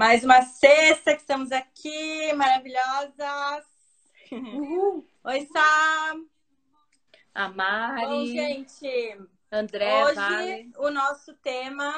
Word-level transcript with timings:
Mais 0.00 0.24
uma 0.24 0.40
sexta 0.40 1.14
que 1.14 1.20
estamos 1.20 1.52
aqui, 1.52 2.32
maravilhosas. 2.32 3.66
Uhul. 4.32 5.06
Oi, 5.24 5.46
Sam. 5.52 6.24
A 7.34 7.50
Mari. 7.50 8.06
Bom, 8.06 8.24
gente. 8.24 9.18
André, 9.52 10.02
Hoje 10.06 10.14
vale. 10.14 10.72
o 10.78 10.90
nosso 10.90 11.34
tema 11.42 11.94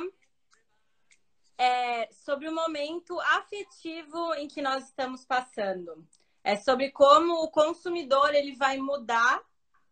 é 1.56 2.08
sobre 2.10 2.48
o 2.48 2.52
momento 2.52 3.20
afetivo 3.20 4.34
em 4.34 4.48
que 4.48 4.61
nós 4.61 4.87
estamos 4.87 5.25
passando. 5.25 6.05
É 6.43 6.57
sobre 6.57 6.91
como 6.91 7.34
o 7.34 7.53
consumidor 7.53 8.34
ele 8.34 8.57
vai 8.57 8.79
mudar 8.79 9.41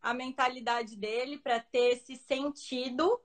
a 0.02 0.12
mentalidade 0.12 0.96
dele 0.96 1.38
para 1.38 1.60
ter 1.60 1.92
esse 1.92 2.16
sentido 2.16 3.20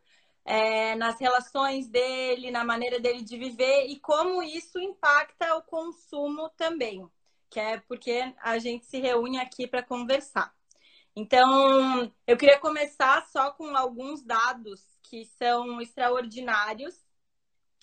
é, 0.45 0.95
nas 0.95 1.19
relações 1.19 1.87
dele, 1.89 2.51
na 2.51 2.63
maneira 2.63 2.99
dele 2.99 3.23
de 3.23 3.35
viver 3.37 3.87
e 3.87 3.99
como 3.99 4.43
isso 4.43 4.79
impacta 4.79 5.55
o 5.55 5.63
consumo 5.63 6.49
também, 6.49 7.09
que 7.49 7.59
é 7.59 7.79
porque 7.79 8.33
a 8.41 8.59
gente 8.59 8.85
se 8.85 8.99
reúne 8.99 9.39
aqui 9.39 9.65
para 9.67 9.81
conversar. 9.81 10.55
Então, 11.15 12.11
eu 12.27 12.37
queria 12.37 12.59
começar 12.59 13.25
só 13.27 13.51
com 13.51 13.75
alguns 13.75 14.21
dados 14.21 14.81
que 15.01 15.25
são 15.25 15.81
extraordinários. 15.81 16.93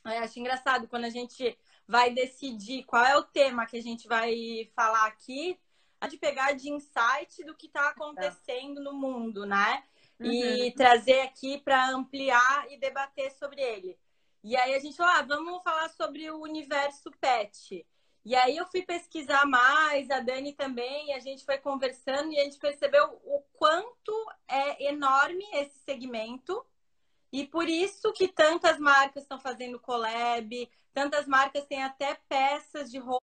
Eu 0.04 0.18
acho 0.18 0.38
engraçado 0.38 0.86
quando 0.86 1.06
a 1.06 1.10
gente 1.10 1.58
vai 1.88 2.10
decidir 2.10 2.84
qual 2.84 3.04
é 3.04 3.16
o 3.16 3.22
tema 3.22 3.66
que 3.66 3.76
a 3.76 3.82
gente 3.82 4.06
vai 4.06 4.70
falar 4.76 5.06
aqui, 5.06 5.58
a 6.00 6.08
gente 6.08 6.20
pegar 6.20 6.52
de 6.52 6.70
insight 6.70 7.42
do 7.44 7.56
que 7.56 7.66
está 7.66 7.88
acontecendo 7.88 8.82
no 8.82 8.92
mundo, 8.92 9.46
né? 9.46 9.82
E 10.20 10.64
uhum. 10.64 10.74
trazer 10.74 11.20
aqui 11.20 11.58
para 11.58 11.90
ampliar 11.90 12.70
e 12.70 12.78
debater 12.78 13.30
sobre 13.32 13.60
ele. 13.60 13.98
E 14.44 14.56
aí 14.56 14.74
a 14.74 14.78
gente 14.78 14.96
falou, 14.96 15.12
ah, 15.12 15.22
vamos 15.22 15.62
falar 15.62 15.88
sobre 15.90 16.30
o 16.30 16.40
universo 16.40 17.10
pet. 17.20 17.86
E 18.24 18.36
aí 18.36 18.56
eu 18.56 18.66
fui 18.66 18.82
pesquisar 18.82 19.44
mais, 19.46 20.10
a 20.10 20.20
Dani 20.20 20.52
também, 20.52 21.08
e 21.08 21.12
a 21.12 21.18
gente 21.18 21.44
foi 21.44 21.58
conversando 21.58 22.32
e 22.32 22.38
a 22.38 22.44
gente 22.44 22.58
percebeu 22.58 23.20
o 23.24 23.40
quanto 23.52 24.12
é 24.48 24.88
enorme 24.88 25.44
esse 25.54 25.78
segmento. 25.80 26.64
E 27.32 27.46
por 27.46 27.68
isso 27.68 28.12
que 28.12 28.28
tantas 28.28 28.78
marcas 28.78 29.24
estão 29.24 29.40
fazendo 29.40 29.80
collab, 29.80 30.70
tantas 30.92 31.26
marcas 31.26 31.64
têm 31.66 31.82
até 31.82 32.14
peças 32.28 32.90
de 32.90 32.98
roupa 32.98 33.22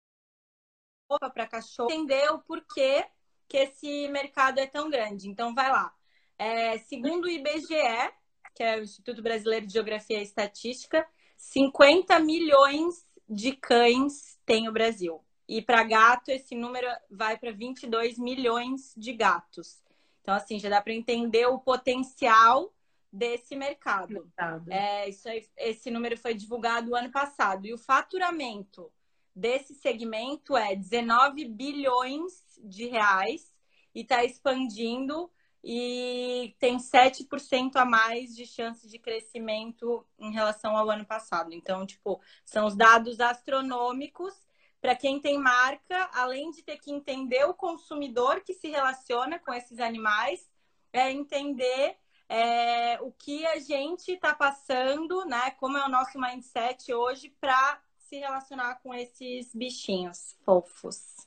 para 1.32 1.46
cachorro. 1.46 1.90
Entendeu 1.90 2.38
por 2.40 2.64
que 2.64 3.04
que 3.48 3.56
esse 3.56 4.08
mercado 4.08 4.58
é 4.58 4.66
tão 4.66 4.88
grande. 4.90 5.28
Então 5.28 5.54
vai 5.54 5.70
lá. 5.70 5.94
É, 6.38 6.78
segundo 6.78 7.26
o 7.26 7.30
IBGE, 7.30 8.12
que 8.54 8.62
é 8.62 8.78
o 8.78 8.82
Instituto 8.82 9.22
Brasileiro 9.22 9.66
de 9.66 9.72
Geografia 9.72 10.18
e 10.18 10.22
Estatística, 10.22 11.06
50 11.36 12.18
milhões 12.20 13.06
de 13.28 13.52
cães 13.52 14.38
tem 14.44 14.68
o 14.68 14.72
Brasil. 14.72 15.20
E 15.48 15.60
para 15.60 15.84
gato, 15.84 16.30
esse 16.30 16.54
número 16.54 16.86
vai 17.10 17.36
para 17.36 17.52
22 17.52 18.18
milhões 18.18 18.94
de 18.96 19.12
gatos. 19.12 19.82
Então, 20.22 20.34
assim, 20.34 20.58
já 20.58 20.70
dá 20.70 20.80
para 20.80 20.94
entender 20.94 21.46
o 21.46 21.58
potencial 21.58 22.72
desse 23.12 23.54
mercado. 23.54 24.26
É, 24.70 25.08
isso 25.08 25.28
aí, 25.28 25.46
esse 25.56 25.90
número 25.90 26.16
foi 26.16 26.34
divulgado 26.34 26.96
ano 26.96 27.10
passado. 27.10 27.66
E 27.66 27.74
o 27.74 27.78
faturamento 27.78 28.90
desse 29.34 29.74
segmento 29.74 30.56
é 30.56 30.74
19 30.74 31.44
bilhões 31.46 32.58
de 32.62 32.86
reais 32.86 33.52
e 33.94 34.00
está 34.00 34.24
expandindo 34.24 35.30
e 35.66 36.54
tem 36.58 36.76
7% 36.76 37.76
a 37.76 37.86
mais 37.86 38.36
de 38.36 38.44
chance 38.44 38.86
de 38.86 38.98
crescimento 38.98 40.06
em 40.18 40.30
relação 40.30 40.76
ao 40.76 40.90
ano 40.90 41.06
passado. 41.06 41.54
Então, 41.54 41.86
tipo, 41.86 42.20
são 42.44 42.66
os 42.66 42.76
dados 42.76 43.18
astronômicos 43.18 44.34
para 44.78 44.94
quem 44.94 45.18
tem 45.18 45.38
marca, 45.38 46.10
além 46.12 46.50
de 46.50 46.62
ter 46.62 46.76
que 46.76 46.92
entender 46.92 47.44
o 47.44 47.54
consumidor 47.54 48.42
que 48.42 48.52
se 48.52 48.68
relaciona 48.68 49.38
com 49.38 49.54
esses 49.54 49.80
animais, 49.80 50.46
é 50.92 51.10
entender 51.10 51.96
é, 52.28 53.00
o 53.00 53.10
que 53.10 53.46
a 53.46 53.58
gente 53.58 54.12
está 54.12 54.34
passando, 54.34 55.24
né? 55.24 55.52
Como 55.52 55.78
é 55.78 55.86
o 55.86 55.90
nosso 55.90 56.20
mindset 56.20 56.92
hoje 56.92 57.34
para 57.40 57.80
se 57.96 58.18
relacionar 58.18 58.74
com 58.82 58.94
esses 58.94 59.54
bichinhos 59.54 60.36
fofos 60.44 61.26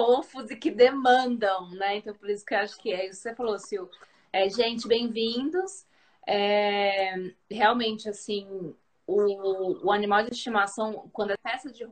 fofos 0.00 0.50
e 0.50 0.56
que 0.56 0.70
demandam, 0.70 1.70
né? 1.72 1.96
Então, 1.98 2.14
por 2.14 2.30
isso 2.30 2.42
que 2.44 2.54
eu 2.54 2.58
acho 2.58 2.78
que 2.80 2.90
é 2.90 3.06
isso 3.06 3.18
que 3.18 3.28
você 3.28 3.34
falou, 3.34 3.58
Sil. 3.60 3.84
É, 4.32 4.48
gente, 4.48 4.88
bem-vindos. 4.88 5.86
É, 6.26 7.16
realmente, 7.50 8.08
assim, 8.08 8.74
o, 9.06 9.86
o 9.86 9.92
animal 9.92 10.22
de 10.24 10.30
estimação, 10.30 11.10
quando 11.12 11.32
é 11.32 11.36
peça 11.36 11.70
de 11.70 11.86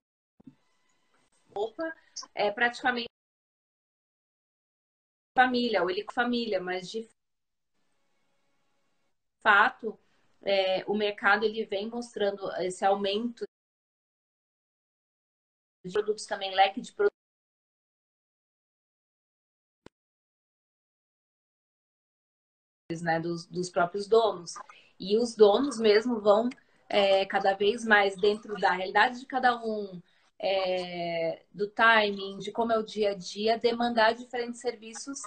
roupa, 1.54 1.94
é 2.34 2.50
praticamente 2.50 3.08
família, 5.36 5.82
ou 5.82 5.90
ele 5.90 6.02
com 6.02 6.12
família, 6.14 6.60
mas 6.60 6.90
de 6.90 7.06
fato, 9.42 9.98
é, 10.42 10.82
o 10.86 10.94
mercado 10.94 11.44
ele 11.44 11.62
vem 11.66 11.88
mostrando 11.88 12.50
esse 12.62 12.84
aumento 12.86 13.44
de 15.84 15.92
produtos 15.92 16.24
também, 16.24 16.54
leque 16.54 16.80
de 16.80 16.92
produtos 16.92 17.17
né, 23.02 23.20
dos, 23.20 23.44
dos 23.44 23.68
próprios 23.68 24.06
donos. 24.06 24.54
E 24.98 25.18
os 25.18 25.34
donos 25.36 25.78
mesmo 25.78 26.20
vão 26.20 26.48
é, 26.88 27.26
cada 27.26 27.52
vez 27.52 27.84
mais 27.84 28.16
dentro 28.16 28.54
da 28.54 28.72
realidade 28.72 29.20
de 29.20 29.26
cada 29.26 29.62
um, 29.62 30.00
é, 30.38 31.42
do 31.52 31.68
timing, 31.68 32.38
de 32.38 32.50
como 32.50 32.72
é 32.72 32.78
o 32.78 32.82
dia 32.82 33.10
a 33.10 33.14
dia, 33.14 33.58
demandar 33.58 34.14
diferentes 34.14 34.62
serviços 34.62 35.20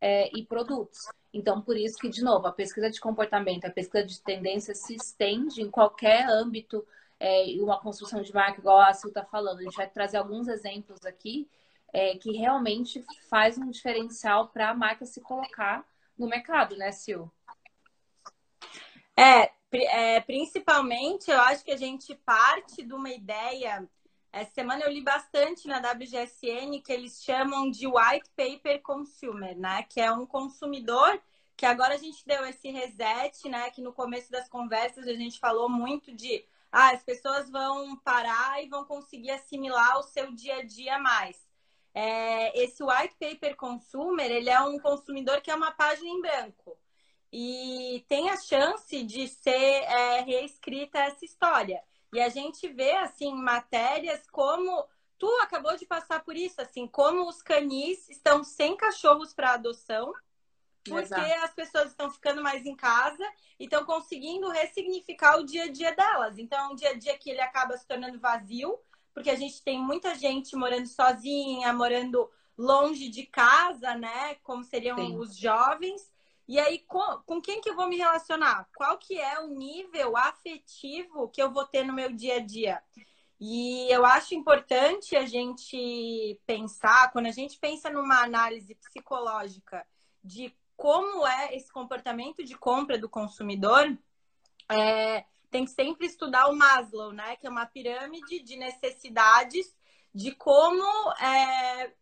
é, 0.00 0.28
e 0.36 0.44
produtos. 0.44 1.06
Então, 1.32 1.62
por 1.62 1.76
isso 1.76 1.98
que, 1.98 2.08
de 2.08 2.22
novo, 2.22 2.48
a 2.48 2.52
pesquisa 2.52 2.90
de 2.90 3.00
comportamento, 3.00 3.64
a 3.64 3.70
pesquisa 3.70 4.04
de 4.04 4.20
tendência 4.20 4.74
se 4.74 4.96
estende 4.96 5.62
em 5.62 5.70
qualquer 5.70 6.28
âmbito 6.28 6.84
é, 7.20 7.48
e 7.48 7.60
uma 7.60 7.80
construção 7.80 8.22
de 8.22 8.34
marca, 8.34 8.58
igual 8.58 8.80
a 8.80 8.92
Sil 8.92 9.08
está 9.08 9.24
falando. 9.24 9.60
A 9.60 9.62
gente 9.62 9.76
vai 9.76 9.88
trazer 9.88 10.16
alguns 10.16 10.48
exemplos 10.48 11.06
aqui 11.06 11.48
é, 11.92 12.16
que 12.16 12.32
realmente 12.32 13.04
faz 13.30 13.56
um 13.56 13.70
diferencial 13.70 14.48
para 14.48 14.70
a 14.70 14.74
marca 14.74 15.06
se 15.06 15.20
colocar 15.20 15.86
no 16.18 16.28
mercado, 16.28 16.76
né, 16.76 16.92
Sil? 16.92 17.30
É, 19.16 19.50
é, 19.72 20.20
principalmente 20.20 21.30
eu 21.30 21.40
acho 21.40 21.64
que 21.64 21.70
a 21.70 21.76
gente 21.76 22.14
parte 22.14 22.82
de 22.82 22.92
uma 22.92 23.10
ideia. 23.10 23.88
Essa 24.32 24.50
semana 24.52 24.82
eu 24.84 24.90
li 24.90 25.00
bastante 25.00 25.68
na 25.68 25.78
WGSN 25.78 26.80
que 26.82 26.92
eles 26.92 27.22
chamam 27.22 27.70
de 27.70 27.86
white 27.86 28.28
paper 28.36 28.82
consumer, 28.82 29.56
né? 29.56 29.84
Que 29.84 30.00
é 30.00 30.10
um 30.10 30.26
consumidor 30.26 31.20
que 31.56 31.64
agora 31.64 31.94
a 31.94 31.98
gente 31.98 32.26
deu 32.26 32.44
esse 32.44 32.68
reset, 32.70 33.48
né? 33.48 33.70
Que 33.70 33.80
no 33.80 33.92
começo 33.92 34.30
das 34.32 34.48
conversas 34.48 35.06
a 35.06 35.14
gente 35.14 35.38
falou 35.38 35.68
muito 35.68 36.12
de 36.12 36.44
ah, 36.72 36.90
as 36.90 37.04
pessoas 37.04 37.48
vão 37.48 37.96
parar 37.98 38.60
e 38.62 38.68
vão 38.68 38.84
conseguir 38.84 39.30
assimilar 39.30 39.98
o 39.98 40.02
seu 40.02 40.32
dia 40.32 40.56
a 40.56 40.64
dia 40.64 40.98
mais 40.98 41.43
é, 41.94 42.62
esse 42.62 42.82
white 42.82 43.14
paper 43.20 43.56
consumer, 43.56 44.28
ele 44.30 44.50
é 44.50 44.60
um 44.60 44.78
consumidor 44.80 45.40
que 45.40 45.50
é 45.50 45.54
uma 45.54 45.70
página 45.70 46.08
em 46.08 46.20
branco. 46.20 46.76
E 47.32 48.04
tem 48.08 48.30
a 48.30 48.36
chance 48.36 49.02
de 49.04 49.28
ser 49.28 49.52
é, 49.52 50.20
reescrita 50.20 50.98
essa 50.98 51.24
história. 51.24 51.82
E 52.12 52.20
a 52.20 52.28
gente 52.28 52.68
vê, 52.68 52.92
assim, 52.96 53.32
matérias 53.34 54.28
como... 54.30 54.86
Tu 55.16 55.28
acabou 55.40 55.76
de 55.76 55.86
passar 55.86 56.24
por 56.24 56.36
isso, 56.36 56.60
assim, 56.60 56.88
como 56.88 57.28
os 57.28 57.40
canis 57.40 58.08
estão 58.10 58.42
sem 58.42 58.76
cachorros 58.76 59.32
para 59.32 59.52
adoção, 59.52 60.12
porque 60.84 61.14
Exato. 61.14 61.44
as 61.44 61.54
pessoas 61.54 61.86
estão 61.88 62.10
ficando 62.10 62.42
mais 62.42 62.66
em 62.66 62.74
casa 62.74 63.24
e 63.58 63.64
estão 63.64 63.84
conseguindo 63.84 64.50
ressignificar 64.50 65.38
o 65.38 65.46
dia 65.46 65.64
a 65.64 65.72
dia 65.72 65.94
delas. 65.94 66.36
Então, 66.36 66.58
é 66.58 66.72
um 66.72 66.74
dia 66.74 66.90
a 66.90 66.94
dia 66.94 67.16
que 67.16 67.30
ele 67.30 67.40
acaba 67.40 67.76
se 67.78 67.86
tornando 67.86 68.18
vazio, 68.18 68.78
porque 69.14 69.30
a 69.30 69.36
gente 69.36 69.62
tem 69.62 69.80
muita 69.80 70.14
gente 70.16 70.56
morando 70.56 70.88
sozinha, 70.88 71.72
morando 71.72 72.28
longe 72.58 73.08
de 73.08 73.24
casa, 73.24 73.94
né? 73.94 74.34
Como 74.42 74.64
seriam 74.64 74.96
Sim. 74.96 75.16
os 75.16 75.36
jovens. 75.36 76.12
E 76.46 76.58
aí, 76.58 76.80
com, 76.80 77.00
com 77.24 77.40
quem 77.40 77.60
que 77.60 77.70
eu 77.70 77.76
vou 77.76 77.88
me 77.88 77.96
relacionar? 77.96 78.68
Qual 78.76 78.98
que 78.98 79.18
é 79.18 79.40
o 79.40 79.46
nível 79.46 80.16
afetivo 80.16 81.28
que 81.28 81.40
eu 81.40 81.50
vou 81.50 81.64
ter 81.64 81.84
no 81.84 81.92
meu 81.92 82.12
dia 82.12 82.36
a 82.36 82.40
dia? 82.40 82.82
E 83.40 83.88
eu 83.90 84.04
acho 84.04 84.34
importante 84.34 85.16
a 85.16 85.26
gente 85.26 86.38
pensar, 86.46 87.10
quando 87.12 87.26
a 87.26 87.30
gente 87.30 87.58
pensa 87.58 87.90
numa 87.90 88.22
análise 88.22 88.74
psicológica 88.74 89.86
de 90.22 90.54
como 90.76 91.26
é 91.26 91.54
esse 91.54 91.72
comportamento 91.72 92.44
de 92.44 92.56
compra 92.56 92.98
do 92.98 93.08
consumidor, 93.08 93.96
é, 94.70 95.24
tem 95.54 95.64
que 95.64 95.70
sempre 95.70 96.08
estudar 96.08 96.48
o 96.48 96.56
Maslow, 96.56 97.12
né? 97.12 97.36
Que 97.36 97.46
é 97.46 97.50
uma 97.50 97.64
pirâmide 97.64 98.40
de 98.40 98.56
necessidades 98.56 99.72
de 100.12 100.32
como 100.32 100.82
é, 101.12 101.92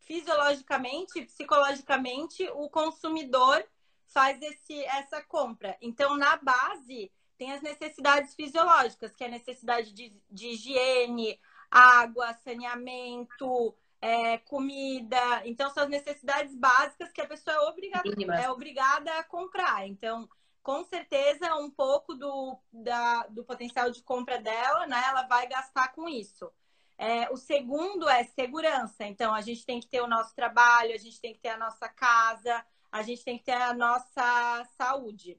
fisiologicamente, 0.00 1.22
psicologicamente, 1.22 2.48
o 2.54 2.68
consumidor 2.68 3.64
faz 4.08 4.42
esse, 4.42 4.82
essa 4.86 5.22
compra. 5.22 5.78
Então, 5.80 6.16
na 6.16 6.36
base, 6.38 7.12
tem 7.38 7.52
as 7.52 7.62
necessidades 7.62 8.34
fisiológicas, 8.34 9.14
que 9.14 9.22
é 9.22 9.28
a 9.28 9.30
necessidade 9.30 9.92
de, 9.92 10.12
de 10.28 10.48
higiene, 10.48 11.38
água, 11.70 12.34
saneamento, 12.42 13.72
é, 14.00 14.38
comida. 14.38 15.42
Então, 15.44 15.70
são 15.70 15.84
as 15.84 15.88
necessidades 15.88 16.56
básicas 16.56 17.12
que 17.12 17.20
a 17.20 17.26
pessoa 17.28 17.54
é 17.54 17.60
obrigada, 17.60 18.34
é 18.42 18.50
obrigada 18.50 19.16
a 19.16 19.22
comprar. 19.22 19.86
Então, 19.86 20.28
com 20.66 20.82
certeza, 20.82 21.54
um 21.54 21.70
pouco 21.70 22.12
do, 22.12 22.58
da, 22.72 23.28
do 23.28 23.44
potencial 23.44 23.88
de 23.88 24.02
compra 24.02 24.40
dela, 24.40 24.84
né? 24.84 25.00
Ela 25.06 25.22
vai 25.22 25.46
gastar 25.46 25.92
com 25.92 26.08
isso. 26.08 26.50
É, 26.98 27.30
o 27.30 27.36
segundo 27.36 28.08
é 28.08 28.24
segurança. 28.24 29.04
Então, 29.04 29.32
a 29.32 29.40
gente 29.42 29.64
tem 29.64 29.78
que 29.78 29.86
ter 29.86 30.00
o 30.00 30.08
nosso 30.08 30.34
trabalho, 30.34 30.92
a 30.92 30.98
gente 30.98 31.20
tem 31.20 31.32
que 31.32 31.38
ter 31.38 31.50
a 31.50 31.56
nossa 31.56 31.88
casa, 31.88 32.66
a 32.90 33.00
gente 33.02 33.22
tem 33.22 33.38
que 33.38 33.44
ter 33.44 33.52
a 33.52 33.72
nossa 33.72 34.68
saúde. 34.76 35.38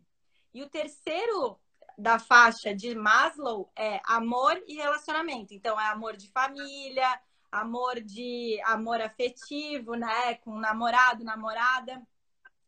E 0.53 0.63
o 0.63 0.69
terceiro 0.69 1.59
da 1.97 2.17
faixa 2.19 2.73
de 2.73 2.95
Maslow 2.95 3.69
é 3.75 3.99
amor 4.05 4.63
e 4.65 4.75
relacionamento. 4.75 5.53
Então, 5.53 5.77
é 5.77 5.87
amor 5.87 6.15
de 6.15 6.31
família, 6.31 7.19
amor 7.51 7.99
de 7.99 8.61
amor 8.63 9.01
afetivo, 9.01 9.95
né? 9.95 10.35
Com 10.35 10.57
namorado, 10.57 11.25
namorada. 11.25 12.01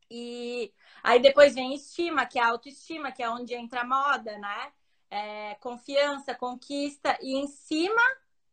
E 0.10 0.74
aí 1.04 1.22
depois 1.22 1.54
vem 1.54 1.74
estima, 1.76 2.26
que 2.26 2.40
é 2.40 2.44
a 2.44 2.50
autoestima, 2.50 3.12
que 3.12 3.22
é 3.22 3.30
onde 3.30 3.54
entra 3.54 3.82
a 3.82 3.86
moda, 3.86 4.38
né? 4.38 4.72
É, 5.10 5.56
confiança, 5.56 6.36
conquista, 6.36 7.18
e 7.22 7.36
em 7.36 7.48
cima 7.48 8.02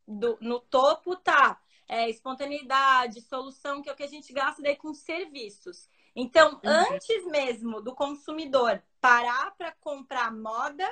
do, 0.06 0.38
no 0.40 0.60
topo 0.60 1.16
tá 1.16 1.60
é, 1.88 2.08
espontaneidade, 2.08 3.20
solução, 3.20 3.82
que 3.82 3.88
é 3.88 3.92
o 3.92 3.96
que 3.96 4.02
a 4.02 4.08
gente 4.08 4.32
gasta 4.32 4.62
daí 4.62 4.76
com 4.76 4.92
serviços. 4.94 5.88
Então, 6.14 6.52
uhum. 6.52 6.60
antes 6.64 7.26
mesmo 7.26 7.80
do 7.80 7.94
consumidor 7.94 8.82
parar 9.00 9.54
para 9.56 9.72
comprar 9.72 10.32
moda, 10.32 10.86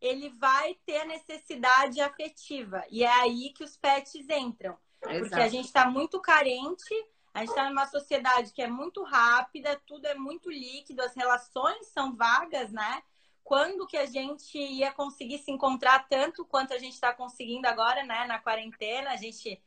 ele 0.00 0.28
vai 0.30 0.74
ter 0.84 0.98
a 0.98 1.04
necessidade 1.04 2.00
afetiva. 2.00 2.84
E 2.90 3.04
é 3.04 3.10
aí 3.10 3.52
que 3.52 3.64
os 3.64 3.76
pets 3.76 4.28
entram. 4.28 4.76
Exato. 5.02 5.20
Porque 5.20 5.40
a 5.40 5.48
gente 5.48 5.66
está 5.66 5.88
muito 5.88 6.20
carente, 6.20 6.94
a 7.36 7.40
gente 7.40 7.50
está 7.50 7.68
numa 7.68 7.86
sociedade 7.86 8.50
que 8.50 8.62
é 8.62 8.66
muito 8.66 9.02
rápida, 9.02 9.78
tudo 9.86 10.06
é 10.06 10.14
muito 10.14 10.50
líquido, 10.50 11.02
as 11.02 11.14
relações 11.14 11.86
são 11.88 12.16
vagas, 12.16 12.72
né? 12.72 13.02
Quando 13.44 13.86
que 13.86 13.98
a 13.98 14.06
gente 14.06 14.56
ia 14.56 14.90
conseguir 14.90 15.36
se 15.40 15.50
encontrar 15.50 16.08
tanto 16.08 16.46
quanto 16.46 16.72
a 16.72 16.78
gente 16.78 16.94
está 16.94 17.12
conseguindo 17.12 17.68
agora, 17.68 18.02
né? 18.04 18.24
Na 18.24 18.38
quarentena, 18.38 19.10
a 19.10 19.16
gente 19.16 19.62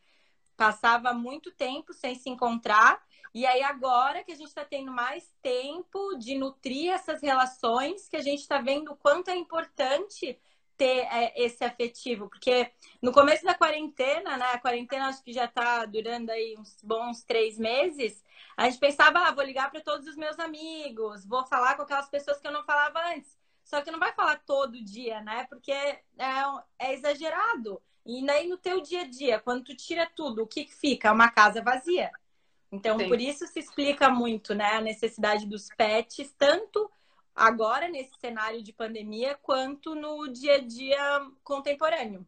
passava 0.57 1.13
muito 1.13 1.51
tempo 1.51 1.94
sem 1.94 2.16
se 2.16 2.27
encontrar. 2.27 3.00
E 3.36 3.45
aí, 3.45 3.62
agora 3.62 4.24
que 4.24 4.31
a 4.31 4.36
gente 4.36 4.48
está 4.48 4.65
tendo 4.65 4.92
mais 4.92 5.31
tempo 5.39 6.15
de 6.18 6.39
nutrir 6.39 6.92
essas 6.92 7.22
relações, 7.22 8.10
que 8.10 8.18
a 8.18 8.24
gente 8.24 8.39
está 8.39 8.60
vendo 8.60 8.94
o 8.94 8.98
quanto 8.98 9.30
é 9.30 9.36
importante 9.36 10.42
ter 10.79 11.05
é, 11.11 11.33
esse 11.35 11.63
afetivo. 11.63 12.29
Porque 12.29 12.71
no 13.01 13.11
começo 13.11 13.43
da 13.43 13.53
quarentena, 13.53 14.37
né? 14.37 14.45
A 14.53 14.59
quarentena 14.59 15.09
acho 15.09 15.21
que 15.21 15.33
já 15.33 15.45
está 15.45 15.85
durando 15.85 16.29
aí 16.29 16.55
uns 16.57 16.77
bons 16.81 17.21
três 17.23 17.59
meses. 17.59 18.23
A 18.55 18.63
gente 18.69 18.79
pensava, 18.79 19.19
ah, 19.19 19.31
vou 19.31 19.43
ligar 19.43 19.69
para 19.69 19.81
todos 19.81 20.07
os 20.07 20.15
meus 20.15 20.39
amigos, 20.39 21.25
vou 21.25 21.45
falar 21.45 21.75
com 21.75 21.83
aquelas 21.83 22.09
pessoas 22.09 22.39
que 22.39 22.47
eu 22.47 22.51
não 22.51 22.63
falava 22.63 22.99
antes. 23.13 23.37
Só 23.63 23.81
que 23.81 23.91
não 23.91 23.99
vai 23.99 24.13
falar 24.13 24.41
todo 24.45 24.83
dia, 24.83 25.21
né? 25.21 25.45
Porque 25.49 25.71
é, 25.71 26.01
é 26.79 26.93
exagerado. 26.93 27.81
E 28.05 28.27
aí 28.31 28.47
no 28.47 28.57
teu 28.57 28.81
dia 28.81 29.01
a 29.01 29.07
dia, 29.07 29.39
quando 29.39 29.65
tu 29.65 29.75
tira 29.75 30.09
tudo, 30.15 30.43
o 30.43 30.47
que, 30.47 30.63
que 30.63 30.73
fica? 30.73 31.11
Uma 31.11 31.29
casa 31.29 31.61
vazia. 31.61 32.09
Então, 32.71 32.97
Sim. 32.97 33.07
por 33.07 33.19
isso 33.19 33.45
se 33.47 33.59
explica 33.59 34.09
muito, 34.09 34.53
né, 34.53 34.75
a 34.75 34.81
necessidade 34.81 35.45
dos 35.45 35.69
pets, 35.75 36.33
tanto 36.37 36.89
agora 37.39 37.88
nesse 37.88 38.12
cenário 38.19 38.62
de 38.62 38.74
pandemia, 38.74 39.36
quanto 39.41 39.95
no 39.95 40.27
dia 40.27 40.56
a 40.56 40.59
dia 40.59 41.31
contemporâneo. 41.44 42.27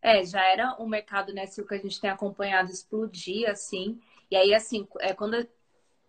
É, 0.00 0.24
já 0.24 0.42
era 0.44 0.76
um 0.80 0.86
mercado, 0.86 1.32
né, 1.32 1.46
Sil, 1.50 1.66
que 1.66 1.74
a 1.74 1.78
gente 1.78 2.00
tem 2.00 2.10
acompanhado 2.10 2.70
explodir, 2.70 3.48
assim. 3.48 4.00
E 4.30 4.36
aí, 4.36 4.54
assim, 4.54 4.86
é, 5.00 5.12
quando, 5.12 5.46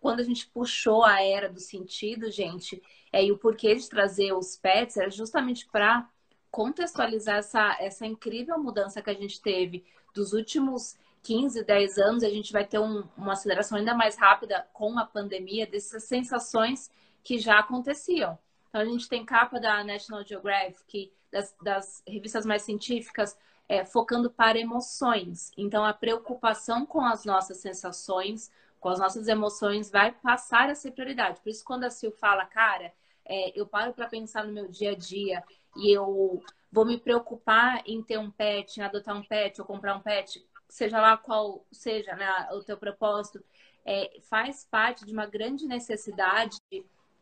quando 0.00 0.20
a 0.20 0.22
gente 0.22 0.46
puxou 0.48 1.04
a 1.04 1.22
era 1.22 1.48
do 1.48 1.60
sentido, 1.60 2.30
gente, 2.30 2.82
é, 3.12 3.24
e 3.24 3.32
o 3.32 3.38
porquê 3.38 3.74
de 3.74 3.88
trazer 3.88 4.32
os 4.32 4.56
pets 4.56 4.96
era 4.96 5.10
justamente 5.10 5.66
para 5.66 6.08
contextualizar 6.50 7.36
essa, 7.36 7.76
essa 7.80 8.06
incrível 8.06 8.58
mudança 8.58 9.02
que 9.02 9.10
a 9.10 9.14
gente 9.14 9.40
teve 9.40 9.84
dos 10.14 10.32
últimos 10.32 10.96
15, 11.22 11.64
10 11.64 11.98
anos, 11.98 12.22
a 12.22 12.30
gente 12.30 12.52
vai 12.52 12.64
ter 12.64 12.78
um, 12.78 13.04
uma 13.16 13.32
aceleração 13.32 13.76
ainda 13.76 13.94
mais 13.94 14.16
rápida 14.16 14.66
com 14.72 14.98
a 14.98 15.04
pandemia 15.04 15.66
dessas 15.66 16.04
sensações 16.04 16.90
que 17.28 17.38
já 17.38 17.58
aconteciam. 17.58 18.38
Então, 18.70 18.80
a 18.80 18.86
gente 18.86 19.06
tem 19.06 19.22
capa 19.22 19.60
da 19.60 19.84
National 19.84 20.24
Geographic, 20.24 21.12
das, 21.30 21.54
das 21.60 22.02
revistas 22.08 22.46
mais 22.46 22.62
científicas, 22.62 23.36
é, 23.68 23.84
focando 23.84 24.30
para 24.30 24.58
emoções. 24.58 25.52
Então, 25.54 25.84
a 25.84 25.92
preocupação 25.92 26.86
com 26.86 27.02
as 27.02 27.26
nossas 27.26 27.58
sensações, 27.58 28.50
com 28.80 28.88
as 28.88 28.98
nossas 28.98 29.28
emoções, 29.28 29.90
vai 29.90 30.10
passar 30.10 30.70
a 30.70 30.74
ser 30.74 30.92
prioridade. 30.92 31.38
Por 31.42 31.50
isso, 31.50 31.62
quando 31.66 31.84
a 31.84 31.90
Sil 31.92 32.08
fala, 32.10 32.46
cara, 32.46 32.94
é, 33.26 33.52
eu 33.54 33.66
paro 33.66 33.92
para 33.92 34.08
pensar 34.08 34.46
no 34.46 34.52
meu 34.54 34.66
dia 34.66 34.92
a 34.92 34.96
dia 34.96 35.44
e 35.76 35.94
eu 35.94 36.42
vou 36.72 36.86
me 36.86 36.96
preocupar 36.98 37.82
em 37.84 38.02
ter 38.02 38.18
um 38.18 38.30
pet, 38.30 38.80
em 38.80 38.82
adotar 38.82 39.14
um 39.14 39.22
pet 39.22 39.60
ou 39.60 39.66
comprar 39.66 39.94
um 39.94 40.00
pet, 40.00 40.42
seja 40.66 40.98
lá 40.98 41.14
qual 41.18 41.62
seja 41.70 42.16
né, 42.16 42.48
o 42.52 42.64
teu 42.64 42.78
propósito, 42.78 43.44
é, 43.84 44.18
faz 44.30 44.64
parte 44.64 45.04
de 45.04 45.12
uma 45.12 45.26
grande 45.26 45.66
necessidade 45.66 46.56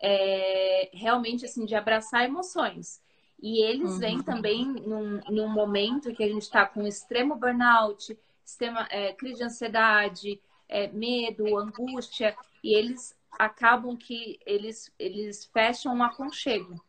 é, 0.00 0.90
realmente 0.92 1.44
assim 1.44 1.64
de 1.64 1.74
abraçar 1.74 2.24
emoções. 2.24 3.00
E 3.40 3.62
eles 3.62 3.92
uhum. 3.92 3.98
vêm 3.98 4.22
também 4.22 4.64
num, 4.64 5.20
num, 5.28 5.48
momento 5.48 6.12
que 6.14 6.22
a 6.22 6.28
gente 6.28 6.42
está 6.42 6.64
com 6.64 6.86
extremo 6.86 7.36
burnout, 7.36 8.18
extrema, 8.44 8.86
é, 8.90 9.12
crise 9.12 9.38
de 9.38 9.44
ansiedade, 9.44 10.40
é, 10.68 10.88
medo, 10.88 11.58
angústia, 11.58 12.36
e 12.62 12.74
eles 12.74 13.14
acabam 13.38 13.96
que 13.96 14.38
eles, 14.46 14.90
eles 14.98 15.44
fecham 15.46 15.94
um 15.94 16.02
aconchego. 16.02 16.82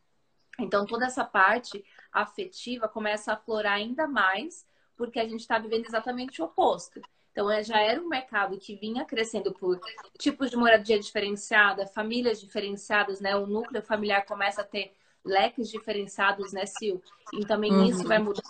Então, 0.60 0.86
toda 0.86 1.06
essa 1.06 1.24
parte 1.24 1.84
afetiva 2.12 2.88
começa 2.88 3.32
a 3.32 3.36
aflorar 3.36 3.74
ainda 3.74 4.08
mais 4.08 4.66
porque 4.96 5.20
a 5.20 5.28
gente 5.28 5.42
está 5.42 5.60
vivendo 5.60 5.86
exatamente 5.86 6.42
o 6.42 6.46
oposto. 6.46 7.00
Então, 7.38 7.52
é, 7.52 7.64
já 7.64 7.80
era 7.80 8.02
um 8.02 8.08
mercado 8.08 8.58
que 8.58 8.76
vinha 8.76 9.06
crescendo 9.06 9.54
por 9.54 9.80
tipos 10.18 10.50
de 10.50 10.58
moradia 10.58 11.00
diferenciada, 11.00 11.86
famílias 11.86 12.42
diferenciadas, 12.42 13.22
né? 13.22 13.36
O 13.36 13.46
núcleo 13.46 13.80
familiar 13.84 14.26
começa 14.26 14.62
a 14.62 14.64
ter 14.64 14.92
leques 15.24 15.70
diferenciados, 15.70 16.52
né, 16.52 16.66
Sil? 16.66 16.98
E 17.32 17.46
também 17.46 17.72
uhum. 17.72 17.86
isso 17.86 18.08
vai 18.08 18.18
mudar. 18.18 18.42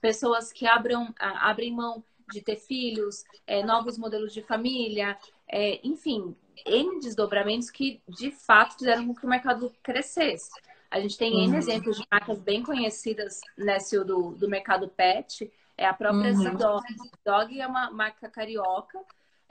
Pessoas 0.00 0.52
que 0.52 0.64
abram, 0.64 1.12
abrem 1.18 1.72
mão 1.72 2.04
de 2.30 2.40
ter 2.40 2.54
filhos, 2.54 3.24
é, 3.48 3.64
novos 3.64 3.98
modelos 3.98 4.32
de 4.32 4.42
família, 4.42 5.18
é, 5.48 5.80
enfim, 5.82 6.36
N 6.64 7.00
desdobramentos 7.00 7.68
que 7.68 8.00
de 8.08 8.30
fato 8.30 8.78
fizeram 8.78 9.08
com 9.08 9.14
que 9.16 9.26
o 9.26 9.28
mercado 9.28 9.74
crescesse. 9.82 10.52
A 10.88 11.00
gente 11.00 11.18
tem 11.18 11.32
N 11.46 11.50
uhum. 11.50 11.58
exemplos 11.58 11.96
de 11.96 12.06
marcas 12.08 12.38
bem 12.38 12.62
conhecidas, 12.62 13.40
né, 13.58 13.80
Sil, 13.82 14.06
do, 14.06 14.36
do 14.36 14.48
mercado 14.48 14.86
pet, 14.86 15.50
é 15.76 15.86
a 15.86 15.92
própria 15.94 16.32
uhum. 16.32 16.42
Z-Dog. 16.42 16.84
Dog 17.24 17.60
é 17.60 17.66
uma 17.66 17.90
marca 17.90 18.28
carioca. 18.28 18.98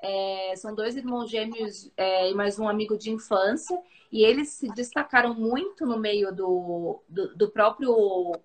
É, 0.02 0.54
são 0.58 0.76
dois 0.76 0.96
irmãos 0.96 1.30
gêmeos 1.30 1.92
é, 1.96 2.30
e 2.30 2.34
mais 2.34 2.60
um 2.60 2.68
amigo 2.68 2.98
de 2.98 3.10
infância. 3.10 3.78
E 4.12 4.24
eles 4.24 4.50
se 4.50 4.68
destacaram 4.74 5.34
muito 5.34 5.86
no 5.86 5.98
meio 5.98 6.34
do, 6.34 7.02
do, 7.10 7.36
do, 7.36 7.50
próprio 7.50 7.94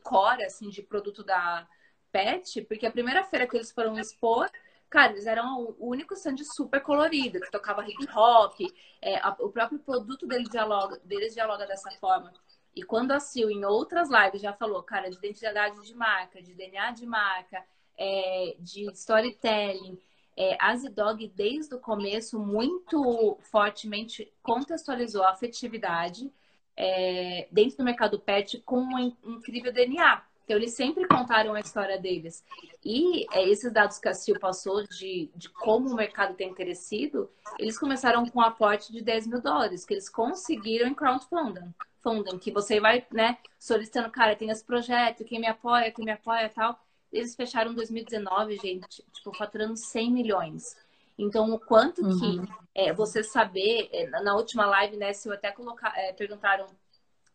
core, 0.03 0.45
assim, 0.45 0.71
de 0.71 0.83
produto 0.83 1.23
da 1.23 1.67
Pet, 2.11 2.63
porque 2.63 2.87
a 2.87 2.91
primeira 2.91 3.23
feira 3.25 3.47
que 3.47 3.57
eles 3.57 3.71
foram 3.71 3.99
expor, 3.99 4.49
cara, 4.89 5.13
eles 5.13 5.27
eram 5.27 5.77
o 5.79 5.91
único 5.91 6.15
stand 6.15 6.39
super 6.39 6.81
colorido, 6.81 7.41
que 7.41 7.51
tocava 7.51 7.85
hip 7.87 8.09
hop. 8.17 8.59
É, 9.03 9.21
o 9.41 9.51
próprio 9.51 9.79
produto 9.79 10.27
deles 10.27 10.49
dialoga, 10.49 10.99
deles 11.05 11.35
dialoga 11.35 11.67
dessa 11.67 11.91
forma. 12.01 12.33
E 12.75 12.83
quando 12.83 13.13
a 13.13 13.21
Sil, 13.21 13.51
em 13.51 13.65
outras 13.65 14.09
lives, 14.09 14.41
já 14.41 14.53
falou, 14.53 14.83
cara, 14.83 15.11
de 15.11 15.17
identidade 15.17 15.81
de 15.83 15.95
marca, 15.95 16.43
de 16.43 16.55
DNA 16.55 16.93
de 16.93 17.07
marca, 17.07 17.65
é, 17.97 18.57
de 18.61 18.85
storytelling, 18.93 19.99
é, 20.37 20.57
a 20.61 20.77
Zidog, 20.77 21.27
desde 21.35 21.75
o 21.75 21.81
começo, 21.81 22.39
muito 22.39 23.37
fortemente 23.51 24.33
contextualizou 24.41 25.25
a 25.25 25.31
afetividade 25.31 26.33
é, 26.77 27.49
dentro 27.51 27.79
do 27.79 27.85
mercado 27.85 28.21
pet 28.21 28.61
com 28.61 28.79
um 28.79 29.17
incrível 29.25 29.73
DNA. 29.73 30.23
Então, 30.45 30.57
eles 30.57 30.75
sempre 30.75 31.07
contaram 31.09 31.55
a 31.55 31.61
história 31.61 31.99
deles. 31.99 32.45
E 32.85 33.27
é, 33.33 33.49
esses 33.49 33.73
dados 33.73 33.99
que 33.99 34.09
a 34.09 34.15
Sil 34.15 34.39
passou 34.39 34.85
de, 34.87 35.29
de 35.35 35.49
como 35.49 35.91
o 35.91 35.97
mercado 35.97 36.35
tem 36.35 36.55
crescido, 36.55 37.29
eles 37.59 37.77
começaram 37.77 38.25
com 38.25 38.39
um 38.39 38.43
aporte 38.43 38.93
de 38.93 39.03
10 39.03 39.27
mil 39.27 39.43
dólares, 39.43 39.85
que 39.85 39.93
eles 39.93 40.09
conseguiram 40.09 40.87
em 40.87 40.95
crowdfunding 40.95 41.75
funding, 42.09 42.39
que 42.39 42.51
você 42.51 42.81
vai, 42.81 43.07
né, 43.13 43.39
solicitando, 43.59 44.11
cara, 44.11 44.35
tem 44.35 44.51
esse 44.51 44.65
projeto, 44.65 45.25
quem 45.25 45.41
me 45.41 45.47
apoia, 45.47 45.93
quem 45.93 46.05
me 46.05 46.13
apoia 46.13 46.47
e 46.47 46.51
tal. 46.51 46.79
Eles 47.13 47.35
fecharam 47.35 47.75
2019, 47.75 48.57
gente, 48.57 49.05
tipo, 49.13 49.33
faturando 49.37 49.77
100 49.77 50.11
milhões. 50.11 50.77
Então, 51.19 51.53
o 51.53 51.59
quanto 51.59 52.03
uhum. 52.03 52.19
que 52.19 52.53
é, 52.75 52.93
você 52.93 53.23
saber, 53.23 53.89
é, 53.93 54.09
na 54.21 54.37
última 54.37 54.67
live, 54.67 54.97
né, 54.97 55.13
se 55.13 55.29
eu 55.29 55.33
até 55.33 55.51
colocar, 55.51 55.93
é, 55.97 56.13
perguntaram 56.13 56.67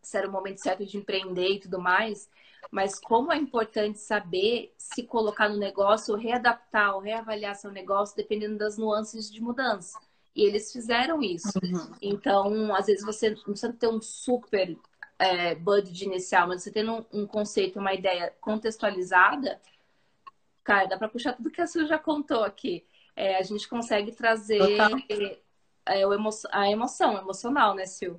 se 0.02 0.18
era 0.18 0.28
o 0.28 0.32
momento 0.32 0.58
certo 0.58 0.86
de 0.86 0.98
empreender 0.98 1.48
e 1.54 1.60
tudo 1.60 1.80
mais, 1.80 2.30
mas 2.70 3.00
como 3.00 3.32
é 3.32 3.38
importante 3.38 4.00
saber 4.00 4.74
se 4.78 5.04
colocar 5.04 5.50
no 5.50 5.58
negócio, 5.58 6.16
readaptar 6.16 6.96
ou 6.96 7.02
reavaliar 7.02 7.56
seu 7.56 7.72
negócio 7.72 8.16
dependendo 8.16 8.58
das 8.58 8.78
nuances 8.78 9.32
de 9.32 9.42
mudança. 9.42 9.98
E 10.36 10.44
eles 10.44 10.72
fizeram 10.72 11.22
isso. 11.22 11.60
Uhum. 11.62 11.96
Então, 12.02 12.76
às 12.76 12.88
vezes 12.88 13.06
você 13.06 13.30
não 13.30 13.44
precisa 13.44 13.74
ter 13.74 13.88
um 13.88 14.02
super 14.02 14.78
é, 15.20 15.56
budget 15.56 16.04
inicial, 16.06 16.48
mas 16.48 16.64
você 16.64 16.72
tendo 16.72 16.94
um, 16.94 17.22
um 17.22 17.28
conceito, 17.28 17.80
uma 17.80 17.94
ideia 17.94 18.34
contextualizada, 18.42 19.62
cara, 20.64 20.88
dá 20.88 20.98
para 20.98 21.10
puxar 21.10 21.34
tudo 21.34 21.52
que 21.52 21.62
a 21.62 21.68
Sil 21.70 21.86
já 21.86 22.00
contou 22.00 22.44
aqui. 22.44 22.86
É, 23.16 23.38
a 23.38 23.44
gente 23.44 23.68
consegue 23.70 24.12
trazer 24.12 24.60
é, 25.86 26.02
emo 26.02 26.30
a 26.52 26.70
emoção, 26.70 27.18
emocional, 27.18 27.76
né, 27.76 27.86
Sil? 27.86 28.18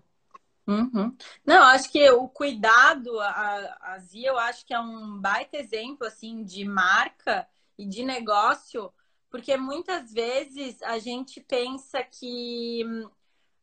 Uhum. 0.67 1.15
Não, 1.45 1.63
acho 1.65 1.91
que 1.91 2.09
o 2.11 2.27
cuidado, 2.29 3.21
a, 3.21 3.77
a 3.81 3.99
Zia, 3.99 4.29
eu 4.29 4.39
acho 4.39 4.65
que 4.65 4.73
é 4.73 4.81
um 4.81 5.19
baita 5.21 5.59
exemplo, 5.59 6.07
assim, 6.07 6.43
de 6.43 6.65
marca 6.65 7.47
e 7.77 7.85
de 7.85 8.03
negócio, 8.03 8.93
porque 9.35 9.57
muitas 9.57 10.13
vezes 10.13 10.81
a 10.83 10.97
gente 11.01 11.41
pensa 11.41 12.01
que 12.05 12.85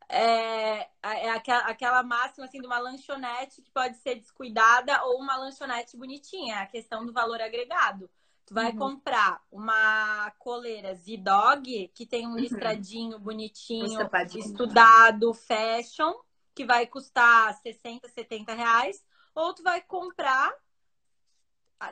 é, 0.10 0.90
é 1.02 1.30
aquela, 1.30 2.04
máxima, 2.04 2.44
assim, 2.44 2.60
de 2.60 2.68
uma 2.68 2.78
lanchonete 2.78 3.62
que 3.62 3.72
pode 3.72 3.96
ser 4.00 4.16
descuidada 4.16 5.02
ou 5.06 5.22
uma 5.22 5.38
lanchonete 5.38 5.96
bonitinha, 5.96 6.60
a 6.60 6.66
questão 6.66 7.06
do 7.06 7.14
valor 7.14 7.40
agregado. 7.40 8.10
Tu 8.46 8.54
vai 8.54 8.74
uhum. 8.74 8.80
comprar 8.80 9.42
uma 9.50 10.30
coleira 10.32 10.94
Z-Dog, 10.94 11.88
que 11.96 12.06
tem 12.06 12.28
um 12.28 12.32
uhum. 12.32 12.40
listradinho 12.40 13.18
bonitinho, 13.18 13.98
um 13.98 14.40
estudado, 14.40 15.34
fashion, 15.34 16.16
que 16.54 16.66
vai 16.66 16.86
custar 16.86 17.54
60, 17.62 18.10
70 18.10 18.54
reais, 18.54 19.02
ou 19.34 19.54
tu 19.54 19.64
vai 19.64 19.80
comprar 19.80 20.54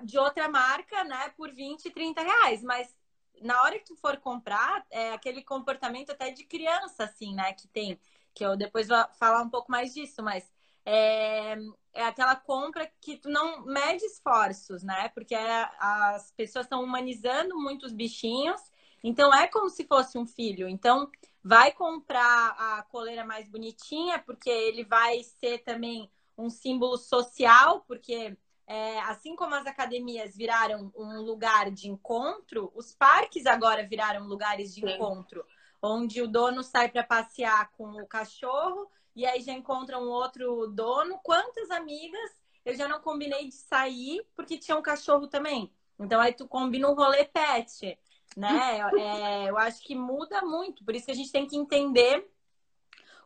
de 0.04 0.20
outra 0.20 0.50
marca, 0.50 1.06
né, 1.06 1.30
por 1.38 1.50
20, 1.50 1.90
30 1.92 2.22
reais. 2.22 2.62
Mas 2.62 2.99
na 3.42 3.62
hora 3.64 3.80
que 3.80 3.86
tu 3.86 3.96
for 3.96 4.18
comprar, 4.18 4.86
é 4.90 5.14
aquele 5.14 5.44
comportamento 5.44 6.12
até 6.12 6.32
de 6.32 6.44
criança, 6.44 7.04
assim, 7.04 7.34
né, 7.34 7.54
que 7.54 7.68
tem, 7.68 8.00
que 8.34 8.46
eu 8.46 8.56
depois 8.58 8.88
vou 8.88 8.98
falar 9.18 9.42
um 9.42 9.50
pouco 9.50 9.72
mais 9.72 9.94
disso, 9.94 10.22
mas 10.22 10.52
é, 10.86 11.58
é 11.94 12.04
aquela 12.04 12.36
compra 12.36 12.92
que 13.02 13.18
tu 13.18 13.30
não 13.30 13.66
mede 13.66 14.04
esforços, 14.06 14.84
né, 14.84 15.10
porque 15.10 15.36
é, 15.36 15.70
as 15.80 16.32
pessoas 16.32 16.66
estão 16.66 16.84
humanizando 16.84 17.58
muitos 17.58 17.92
bichinhos, 17.94 18.62
então 19.04 19.34
é 19.34 19.48
como 19.48 19.70
se 19.70 19.86
fosse 19.86 20.18
um 20.18 20.26
filho. 20.26 20.68
Então, 20.68 21.10
vai 21.44 21.72
comprar 21.72 22.56
a 22.58 22.84
coleira 22.84 23.24
mais 23.26 23.48
bonitinha, 23.48 24.20
porque 24.20 24.50
ele 24.50 24.84
vai 24.84 25.24
ser 25.24 25.60
também 25.60 26.12
um 26.38 26.50
símbolo 26.50 26.98
social, 26.98 27.82
porque 27.88 28.38
é, 28.70 29.00
assim 29.02 29.36
como 29.36 29.56
as 29.56 29.66
academias 29.66 30.36
viraram 30.36 30.92
um 30.96 31.22
lugar 31.22 31.72
de 31.72 31.90
encontro, 31.90 32.72
os 32.76 32.94
parques 32.94 33.46
agora 33.46 33.86
viraram 33.86 34.28
lugares 34.28 34.74
de 34.74 34.82
Sim. 34.82 34.94
encontro, 34.94 35.44
onde 35.82 36.22
o 36.22 36.28
dono 36.28 36.64
sai 36.64 36.88
para 36.88 37.04
passear 37.04 37.72
com 37.72 38.02
o 38.02 38.08
cachorro 38.08 38.90
e 39.16 39.26
aí 39.26 39.42
já 39.42 39.54
encontra 39.54 39.98
um 39.98 40.08
outro 40.08 40.68
dono. 40.68 41.20
Quantas 41.24 41.72
amigas 41.72 42.40
eu 42.64 42.76
já 42.76 42.88
não 42.88 43.02
combinei 43.02 43.48
de 43.48 43.56
sair 43.56 44.24
porque 44.36 44.58
tinha 44.58 44.78
um 44.78 44.84
cachorro 44.84 45.28
também? 45.28 45.74
Então 46.00 46.22
aí 46.22 46.32
tu 46.32 46.48
combina 46.48 46.88
um 46.88 46.94
rolê 46.94 47.26
pet 47.26 47.98
né? 48.38 48.80
É, 48.96 49.50
eu 49.50 49.58
acho 49.58 49.82
que 49.82 49.96
muda 49.96 50.42
muito, 50.42 50.84
por 50.84 50.96
isso 50.96 51.06
que 51.06 51.12
a 51.12 51.16
gente 51.16 51.32
tem 51.32 51.48
que 51.48 51.58
entender 51.58 52.30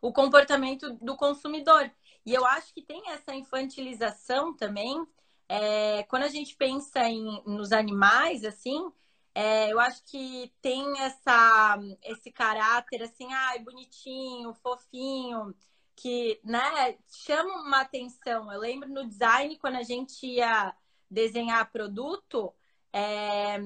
o 0.02 0.12
comportamento 0.12 0.92
do 1.02 1.16
consumidor. 1.16 1.92
E 2.26 2.34
eu 2.34 2.46
acho 2.46 2.74
que 2.74 2.82
tem 2.82 3.10
essa 3.10 3.34
infantilização 3.34 4.56
também. 4.56 5.06
É, 5.48 6.04
quando 6.04 6.24
a 6.24 6.30
gente 6.30 6.56
pensa 6.56 7.00
em, 7.08 7.44
nos 7.46 7.72
animais, 7.72 8.44
assim, 8.44 8.92
é, 9.36 9.72
eu 9.72 9.80
acho 9.80 10.04
que 10.06 10.54
tem 10.62 11.00
essa, 11.00 11.78
esse 12.04 12.32
caráter 12.32 13.04
assim, 13.04 13.32
ai, 13.34 13.60
bonitinho, 13.60 14.54
fofinho, 14.54 15.54
que 15.96 16.40
né, 16.44 16.98
chama 17.08 17.62
uma 17.62 17.82
atenção. 17.82 18.52
Eu 18.52 18.60
lembro 18.60 18.90
no 18.90 19.08
design, 19.08 19.58
quando 19.58 19.76
a 19.76 19.84
gente 19.84 20.26
ia 20.26 20.76
desenhar 21.10 21.72
produto, 21.72 22.54
é, 22.92 23.60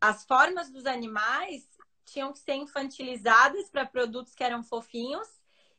as 0.00 0.24
formas 0.24 0.70
dos 0.70 0.86
animais 0.86 1.68
tinham 2.04 2.32
que 2.32 2.38
ser 2.38 2.54
infantilizadas 2.54 3.68
para 3.70 3.86
produtos 3.86 4.34
que 4.34 4.42
eram 4.44 4.62
fofinhos 4.62 5.28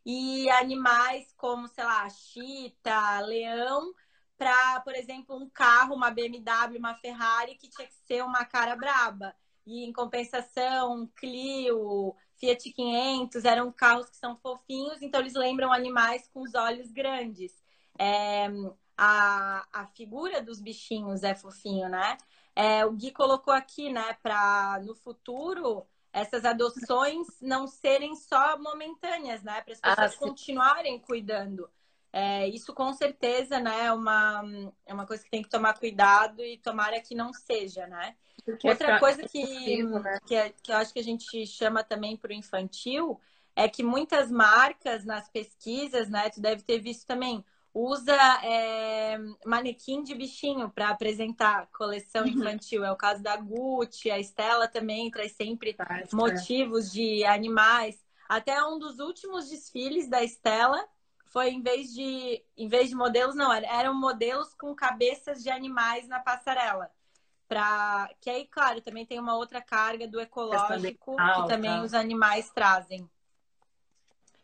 e 0.05 0.49
animais 0.51 1.33
como, 1.37 1.67
sei 1.67 1.83
lá, 1.83 2.09
chita, 2.09 3.19
leão, 3.21 3.93
para, 4.39 4.79
por 4.79 4.95
exemplo, 4.95 5.35
um 5.35 5.49
carro, 5.49 5.93
uma 5.93 6.09
BMW, 6.09 6.77
uma 6.77 6.95
Ferrari, 6.95 7.55
que 7.55 7.67
tinha 7.67 7.85
que 7.85 7.93
ser 8.07 8.23
uma 8.23 8.45
cara 8.45 8.73
braba. 8.73 9.35
E 9.67 9.83
em 9.83 9.91
compensação, 9.91 11.05
Clio, 11.17 12.15
Fiat 12.37 12.71
500 12.71 13.43
eram 13.43 13.69
carros 13.69 14.09
que 14.09 14.15
são 14.15 14.37
fofinhos, 14.37 15.01
então 15.01 15.19
eles 15.19 15.33
lembram 15.33 15.73
animais 15.73 16.29
com 16.33 16.41
os 16.41 16.55
olhos 16.55 16.89
grandes. 16.89 17.53
É, 17.99 18.47
a, 18.97 19.67
a 19.73 19.85
figura 19.87 20.41
dos 20.41 20.61
bichinhos 20.61 21.21
é 21.21 21.35
fofinho, 21.35 21.89
né? 21.89 22.17
É, 22.55 22.85
o 22.85 22.93
Gui 22.93 23.11
colocou 23.11 23.53
aqui, 23.53 23.91
né, 23.91 24.17
para 24.23 24.81
no 24.85 24.95
futuro 24.95 25.85
essas 26.11 26.43
adoções 26.43 27.27
não 27.39 27.67
serem 27.67 28.15
só 28.15 28.57
momentâneas, 28.57 29.43
né, 29.43 29.61
para 29.61 29.73
as 29.73 29.79
ah, 29.83 29.95
pessoas 29.95 30.15
ah, 30.15 30.17
continuarem 30.17 30.97
cuidando. 30.99 31.69
É, 32.11 32.47
isso 32.47 32.73
com 32.73 32.91
certeza, 32.91 33.59
né, 33.59 33.85
é 33.85 33.93
uma, 33.93 34.43
é 34.85 34.93
uma 34.93 35.05
coisa 35.05 35.23
que 35.23 35.29
tem 35.29 35.43
que 35.43 35.49
tomar 35.49 35.77
cuidado 35.77 36.41
e 36.43 36.57
tomara 36.57 36.99
que 36.99 37.13
não 37.13 37.31
seja, 37.31 37.85
né? 37.85 38.15
Porque 38.43 38.67
Outra 38.67 38.93
é 38.95 38.99
coisa 38.99 39.27
que, 39.27 39.83
né? 39.83 40.19
que, 40.25 40.35
é, 40.35 40.49
que 40.49 40.71
eu 40.71 40.77
acho 40.77 40.91
que 40.91 40.99
a 40.99 41.03
gente 41.03 41.45
chama 41.45 41.83
também 41.83 42.17
para 42.17 42.31
o 42.31 42.33
infantil 42.33 43.19
é 43.55 43.67
que 43.67 43.83
muitas 43.83 44.31
marcas 44.31 45.03
nas 45.05 45.29
pesquisas, 45.29 46.09
né, 46.09 46.29
tu 46.29 46.41
deve 46.41 46.63
ter 46.63 46.79
visto 46.79 47.05
também, 47.05 47.43
usa 47.73 48.15
é, 48.43 49.17
manequim 49.45 50.01
de 50.01 50.15
bichinho 50.15 50.69
para 50.69 50.89
apresentar 50.89 51.67
coleção 51.67 52.23
uhum. 52.23 52.29
infantil. 52.29 52.83
É 52.83 52.91
o 52.91 52.95
caso 52.95 53.21
da 53.21 53.35
Gucci, 53.35 54.09
a 54.09 54.19
Estela 54.19 54.67
também 54.67 55.11
traz 55.11 55.33
sempre 55.33 55.75
motivos 56.11 56.91
de 56.91 57.23
animais. 57.25 58.03
Até 58.27 58.63
um 58.63 58.79
dos 58.79 58.99
últimos 58.99 59.49
desfiles 59.49 60.07
da 60.07 60.23
Estela 60.23 60.87
foi 61.29 61.49
em 61.49 61.61
vez 61.61 61.93
de 61.93 62.43
em 62.57 62.67
vez 62.67 62.89
de 62.89 62.95
modelos 62.95 63.35
não 63.35 63.51
eram 63.53 63.93
modelos 63.93 64.53
com 64.53 64.75
cabeças 64.75 65.41
de 65.41 65.49
animais 65.49 66.07
na 66.07 66.19
passarela 66.19 66.91
para 67.47 68.09
que 68.21 68.29
aí 68.29 68.45
claro 68.45 68.81
também 68.81 69.05
tem 69.05 69.19
uma 69.19 69.35
outra 69.35 69.61
carga 69.61 70.07
do 70.07 70.19
ecológico 70.19 71.15
que 71.15 71.47
também 71.47 71.81
os 71.81 71.93
animais 71.93 72.49
trazem 72.51 73.09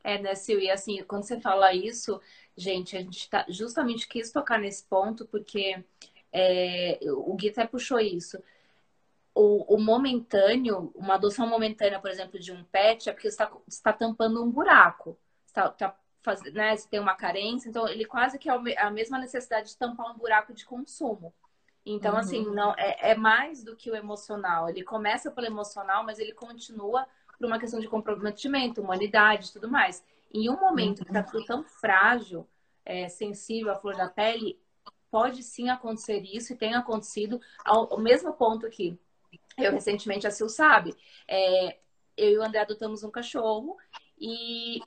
é 0.03 0.17
né 0.17 0.35
Sil 0.37 0.59
e 0.59 0.69
assim 0.69 1.03
quando 1.03 1.23
você 1.23 1.39
fala 1.39 1.73
isso 1.73 2.21
Gente, 2.57 2.95
a 2.95 3.01
gente 3.01 3.29
tá, 3.29 3.45
justamente 3.49 4.07
quis 4.07 4.31
tocar 4.31 4.57
nesse 4.57 4.83
ponto 4.85 5.25
porque 5.25 5.83
é, 6.31 6.99
o 7.03 7.33
Gui 7.35 7.49
até 7.49 7.67
puxou 7.67 7.99
isso. 7.99 8.41
O, 9.33 9.75
o, 9.75 9.77
momentâneo, 9.77 10.91
uma 10.95 11.15
adoção 11.15 11.45
momentânea, 11.45 11.99
por 11.99 12.09
exemplo, 12.09 12.39
de 12.39 12.53
um 12.53 12.63
pet, 12.63 13.09
é 13.09 13.11
porque 13.11 13.29
você 13.29 13.43
está 13.43 13.51
tá 13.83 13.91
tampando 13.91 14.41
um 14.41 14.49
buraco. 14.49 15.17
Está 15.45 15.67
tá 15.69 15.93
fazendo, 16.25 16.55
né? 16.55 16.75
Você 16.75 16.89
tem 16.89 16.99
uma 16.99 17.15
carência, 17.15 17.69
então 17.69 17.87
ele 17.87 18.03
quase 18.03 18.37
que 18.37 18.49
é 18.49 18.79
a 18.79 18.91
mesma 18.91 19.17
necessidade 19.19 19.69
de 19.69 19.77
tampar 19.77 20.11
um 20.11 20.17
buraco 20.17 20.53
de 20.53 20.65
consumo. 20.65 21.33
Então, 21.85 22.13
uhum. 22.13 22.19
assim, 22.19 22.43
não 22.45 22.73
é, 22.77 23.11
é, 23.11 23.15
mais 23.15 23.63
do 23.63 23.75
que 23.75 23.91
o 23.91 23.95
emocional. 23.95 24.67
Ele 24.67 24.83
começa 24.83 25.29
pelo 25.29 25.45
emocional, 25.45 26.03
mas 26.03 26.17
ele 26.17 26.33
continua 26.33 27.07
por 27.37 27.45
uma 27.45 27.59
questão 27.59 27.79
de 27.79 27.87
comprometimento, 27.87 28.81
humanidade 28.81 29.49
e 29.49 29.53
tudo 29.53 29.69
mais. 29.69 30.03
Em 30.33 30.49
um 30.49 30.59
momento 30.59 31.05
que 31.05 31.11
está 31.11 31.19
uhum. 31.19 31.31
tudo 31.31 31.45
tão 31.45 31.63
frágil, 31.63 32.47
é, 32.83 33.07
sensível 33.07 33.71
à 33.71 33.75
flor 33.75 33.95
da 33.95 34.09
pele, 34.09 34.59
pode 35.11 35.43
sim 35.43 35.69
acontecer 35.69 36.21
isso 36.21 36.53
e 36.53 36.57
tem 36.57 36.73
acontecido 36.73 37.39
ao, 37.63 37.93
ao 37.93 37.99
mesmo 37.99 38.33
ponto 38.33 38.69
que 38.69 38.99
eu 39.57 39.71
recentemente, 39.71 40.27
a 40.27 40.31
Sil 40.33 40.49
sabe, 40.49 40.93
é, 41.27 41.77
eu 42.17 42.31
e 42.31 42.37
o 42.37 42.43
André 42.43 42.59
adotamos 42.59 43.03
um 43.03 43.11
cachorro 43.11 43.77
e 44.19 44.81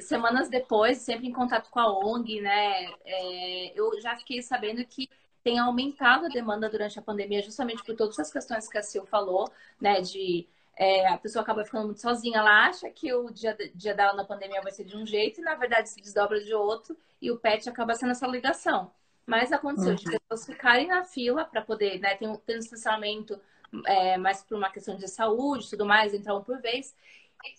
semanas 0.00 0.48
depois, 0.48 0.98
sempre 0.98 1.26
em 1.26 1.32
contato 1.32 1.70
com 1.70 1.80
a 1.80 1.98
ONG, 1.98 2.40
né, 2.40 2.92
é, 3.04 3.78
eu 3.78 4.00
já 4.00 4.16
fiquei 4.16 4.40
sabendo 4.42 4.84
que 4.84 5.08
tem 5.42 5.58
aumentado 5.58 6.26
a 6.26 6.28
demanda 6.28 6.68
durante 6.68 6.98
a 6.98 7.02
pandemia, 7.02 7.42
justamente 7.42 7.82
por 7.84 7.96
todas 7.96 8.18
as 8.18 8.32
questões 8.32 8.68
que 8.68 8.78
a 8.78 8.82
Sil 8.84 9.04
falou, 9.06 9.50
né, 9.80 10.00
de 10.00 10.46
é, 10.76 11.06
a 11.08 11.18
pessoa 11.18 11.42
acaba 11.42 11.64
ficando 11.64 11.86
muito 11.86 12.00
sozinha, 12.00 12.38
ela 12.38 12.66
acha 12.66 12.88
que 12.90 13.12
o 13.12 13.30
dia, 13.30 13.56
dia 13.74 13.94
dela 13.94 14.14
na 14.14 14.24
pandemia 14.24 14.62
vai 14.62 14.72
ser 14.72 14.84
de 14.84 14.96
um 14.96 15.04
jeito 15.04 15.40
e 15.40 15.44
na 15.44 15.54
verdade 15.54 15.90
se 15.90 16.00
desdobra 16.00 16.42
de 16.42 16.54
outro 16.54 16.96
e 17.20 17.30
o 17.30 17.36
pet 17.36 17.68
acaba 17.68 17.94
sendo 17.94 18.12
essa 18.12 18.26
ligação. 18.26 18.90
Mas 19.26 19.52
aconteceu 19.52 19.90
uhum. 19.90 19.96
de 19.96 20.04
pessoas 20.04 20.46
ficarem 20.46 20.88
na 20.88 21.04
fila 21.04 21.44
para 21.44 21.60
poder, 21.60 22.00
né, 22.00 22.14
ter 22.14 22.26
um, 22.26 22.36
ter 22.36 22.56
um 22.56 22.60
distanciamento 22.60 23.38
é, 23.84 24.16
mais 24.16 24.42
por 24.42 24.56
uma 24.56 24.70
questão 24.70 24.96
de 24.96 25.06
saúde 25.06 25.68
tudo 25.68 25.84
mais, 25.84 26.14
entrar 26.14 26.34
um 26.34 26.42
por 26.42 26.60
vez, 26.60 26.94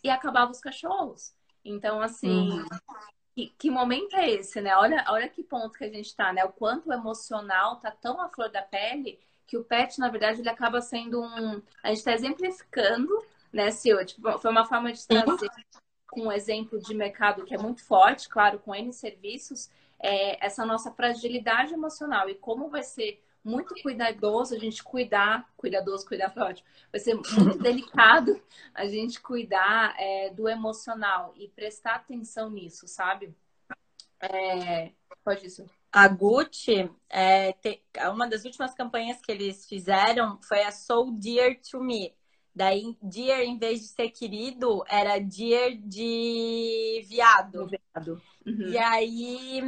e 0.03 0.09
acabava 0.09 0.51
os 0.51 0.59
cachorros. 0.59 1.33
Então, 1.63 2.01
assim, 2.01 2.51
uhum. 2.51 2.65
que, 3.35 3.53
que, 3.57 3.69
momento 3.69 4.15
é 4.15 4.29
esse, 4.29 4.59
né? 4.61 4.75
Olha, 4.75 5.05
olha 5.09 5.29
que 5.29 5.43
ponto 5.43 5.77
que 5.77 5.83
a 5.83 5.89
gente 5.89 6.07
está, 6.07 6.33
né? 6.33 6.43
O 6.43 6.51
quanto 6.51 6.89
o 6.89 6.93
emocional 6.93 7.77
tá 7.77 7.91
tão 7.91 8.19
à 8.19 8.29
flor 8.29 8.49
da 8.49 8.61
pele 8.61 9.19
que 9.45 9.57
o 9.57 9.63
pet, 9.63 9.99
na 9.99 10.07
verdade, 10.09 10.39
ele 10.39 10.49
acaba 10.49 10.79
sendo 10.81 11.21
um. 11.21 11.61
A 11.83 11.89
gente 11.89 11.97
está 11.97 12.13
exemplificando, 12.13 13.09
né, 13.51 13.69
Sil? 13.75 13.99
Tipo, 14.05 14.39
foi 14.39 14.49
uma 14.49 14.65
forma 14.65 14.93
de 14.93 15.05
trazer 15.05 15.49
com 16.09 16.27
um 16.27 16.31
exemplo 16.31 16.79
de 16.79 16.93
mercado 16.93 17.43
que 17.43 17.53
é 17.53 17.57
muito 17.57 17.83
forte, 17.83 18.29
claro, 18.29 18.59
com 18.59 18.73
N 18.73 18.91
serviços, 18.93 19.69
é, 19.99 20.45
essa 20.45 20.65
nossa 20.65 20.91
fragilidade 20.91 21.73
emocional 21.73 22.29
e 22.29 22.35
como 22.35 22.69
vai 22.69 22.83
ser 22.83 23.21
muito 23.43 23.73
cuidadoso 23.81 24.55
a 24.55 24.59
gente 24.59 24.83
cuidar, 24.83 25.51
cuidadoso, 25.57 26.05
cuidar 26.05 26.29
foi 26.29 26.43
ótimo, 26.43 26.67
vai 26.91 26.99
ser 26.99 27.15
muito 27.15 27.57
delicado 27.59 28.41
a 28.73 28.85
gente 28.85 29.19
cuidar 29.19 29.95
é, 29.99 30.29
do 30.29 30.47
emocional 30.47 31.33
e 31.35 31.47
prestar 31.47 31.95
atenção 31.95 32.49
nisso, 32.49 32.87
sabe? 32.87 33.35
É, 34.19 34.91
pode 35.23 35.47
isso. 35.47 35.65
A 35.91 36.07
Gucci, 36.07 36.89
é, 37.09 37.51
te, 37.53 37.83
uma 38.11 38.27
das 38.27 38.45
últimas 38.45 38.73
campanhas 38.73 39.19
que 39.21 39.31
eles 39.31 39.67
fizeram 39.67 40.39
foi 40.41 40.63
a 40.63 40.71
So 40.71 41.11
Dear 41.11 41.59
to 41.69 41.83
Me. 41.83 42.13
Daí, 42.53 42.97
dear, 43.01 43.43
em 43.43 43.57
vez 43.57 43.79
de 43.81 43.87
ser 43.87 44.09
querido, 44.09 44.83
era 44.89 45.19
dear 45.19 45.71
de 45.73 47.01
viado. 47.07 47.67
viado. 47.67 48.21
Uhum. 48.45 48.67
E 48.67 48.77
aí, 48.77 49.61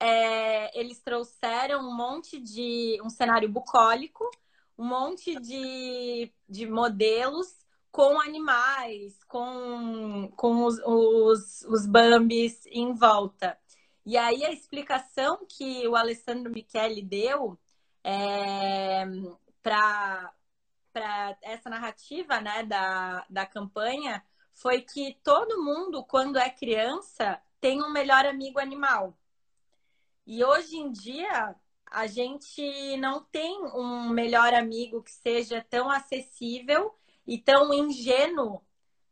é, 0.00 0.78
eles 0.78 1.00
trouxeram 1.00 1.80
um 1.80 1.94
monte 1.94 2.40
de... 2.40 2.98
Um 3.02 3.10
cenário 3.10 3.48
bucólico, 3.48 4.28
um 4.78 4.84
monte 4.84 5.38
de, 5.40 6.32
de 6.48 6.66
modelos 6.66 7.66
com 7.90 8.20
animais, 8.20 9.24
com, 9.24 10.30
com 10.36 10.64
os, 10.64 10.78
os, 10.84 11.62
os 11.62 11.86
bambis 11.86 12.66
em 12.66 12.92
volta. 12.92 13.58
E 14.04 14.16
aí, 14.16 14.44
a 14.44 14.52
explicação 14.52 15.46
que 15.48 15.88
o 15.88 15.96
Alessandro 15.96 16.52
Michele 16.52 17.02
deu 17.02 17.58
é, 18.04 19.04
para 19.62 20.32
essa 21.42 21.68
narrativa 21.70 22.40
né, 22.40 22.62
da, 22.64 23.26
da 23.28 23.46
campanha 23.46 24.22
foi 24.54 24.82
que 24.82 25.18
todo 25.24 25.62
mundo, 25.62 26.04
quando 26.04 26.38
é 26.38 26.48
criança, 26.50 27.40
tem 27.60 27.82
um 27.82 27.90
melhor 27.90 28.26
amigo 28.26 28.60
animal. 28.60 29.16
E 30.26 30.44
hoje 30.44 30.76
em 30.76 30.90
dia, 30.90 31.54
a 31.90 32.06
gente 32.06 32.96
não 32.98 33.22
tem 33.22 33.62
um 33.74 34.08
melhor 34.08 34.52
amigo 34.54 35.02
que 35.02 35.12
seja 35.12 35.64
tão 35.68 35.90
acessível 35.90 36.94
e 37.26 37.38
tão 37.38 37.72
ingênuo 37.72 38.62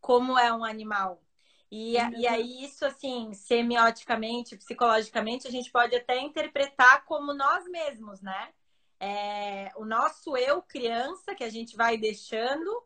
como 0.00 0.38
é 0.38 0.52
um 0.52 0.64
animal. 0.64 1.22
E, 1.70 1.96
uhum. 1.96 2.10
e 2.18 2.26
aí, 2.26 2.64
isso, 2.64 2.84
assim, 2.84 3.32
semioticamente, 3.34 4.56
psicologicamente, 4.56 5.48
a 5.48 5.50
gente 5.50 5.70
pode 5.70 5.96
até 5.96 6.20
interpretar 6.20 7.04
como 7.04 7.32
nós 7.32 7.64
mesmos, 7.66 8.20
né? 8.20 8.52
é, 9.04 9.70
o 9.76 9.84
nosso 9.84 10.34
eu 10.34 10.62
criança, 10.62 11.34
que 11.34 11.44
a 11.44 11.50
gente 11.50 11.76
vai 11.76 11.98
deixando 11.98 12.82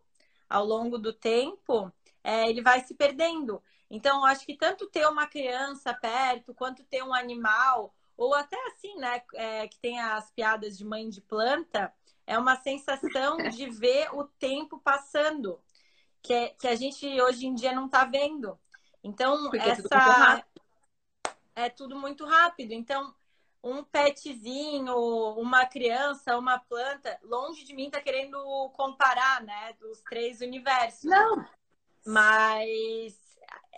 ao 0.49 0.65
longo 0.65 0.99
do 0.99 1.13
tempo, 1.13 1.93
é, 2.25 2.49
ele 2.49 2.61
vai 2.61 2.81
se 2.81 2.95
perdendo. 2.95 3.63
Então, 3.89 4.25
acho 4.25 4.45
que 4.45 4.57
tanto 4.57 4.89
ter 4.89 5.07
uma 5.07 5.27
criança 5.29 5.95
perto, 5.95 6.55
quanto 6.55 6.83
ter 6.85 7.05
um 7.05 7.15
animal, 7.15 7.95
ou 8.19 8.35
até 8.35 8.57
assim, 8.67 8.97
né, 8.97 9.23
é, 9.35 9.69
que 9.69 9.79
tem 9.79 10.01
as 10.01 10.29
piadas 10.33 10.77
de 10.77 10.85
mãe 10.85 11.09
de 11.09 11.21
planta, 11.21 11.95
é 12.27 12.37
uma 12.37 12.57
sensação 12.57 13.37
de 13.49 13.71
ver 13.71 14.13
o 14.13 14.25
tempo 14.25 14.81
passando, 14.81 15.61
que, 16.21 16.35
é, 16.35 16.49
que 16.49 16.67
a 16.67 16.75
gente 16.75 17.07
hoje 17.23 17.47
em 17.47 17.55
dia 17.55 17.73
não 17.73 17.87
está 17.87 18.05
vendo. 18.05 18.59
Então, 19.05 19.45
Porque 19.45 19.59
essa. 19.59 20.45
É, 21.55 21.67
é 21.67 21.71
tudo 21.71 21.97
muito 21.97 22.27
rápido. 22.27 22.73
Então, 22.73 23.15
um 23.63 23.85
petzinho, 23.85 24.97
uma 25.37 25.65
criança, 25.65 26.37
uma 26.37 26.59
planta, 26.59 27.19
longe 27.23 27.65
de 27.65 27.73
mim 27.73 27.89
tá 27.89 28.01
querendo 28.01 28.37
comparar, 28.71 29.43
né, 29.45 29.75
dos 29.75 30.03
três 30.03 30.41
universos. 30.41 31.05
Não. 31.05 31.47
Mas 32.05 33.28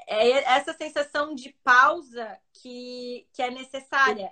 é 0.06 0.30
essa 0.54 0.72
sensação 0.72 1.34
de 1.34 1.50
pausa 1.62 2.38
que, 2.52 3.26
que 3.32 3.42
é 3.42 3.50
necessária. 3.50 4.30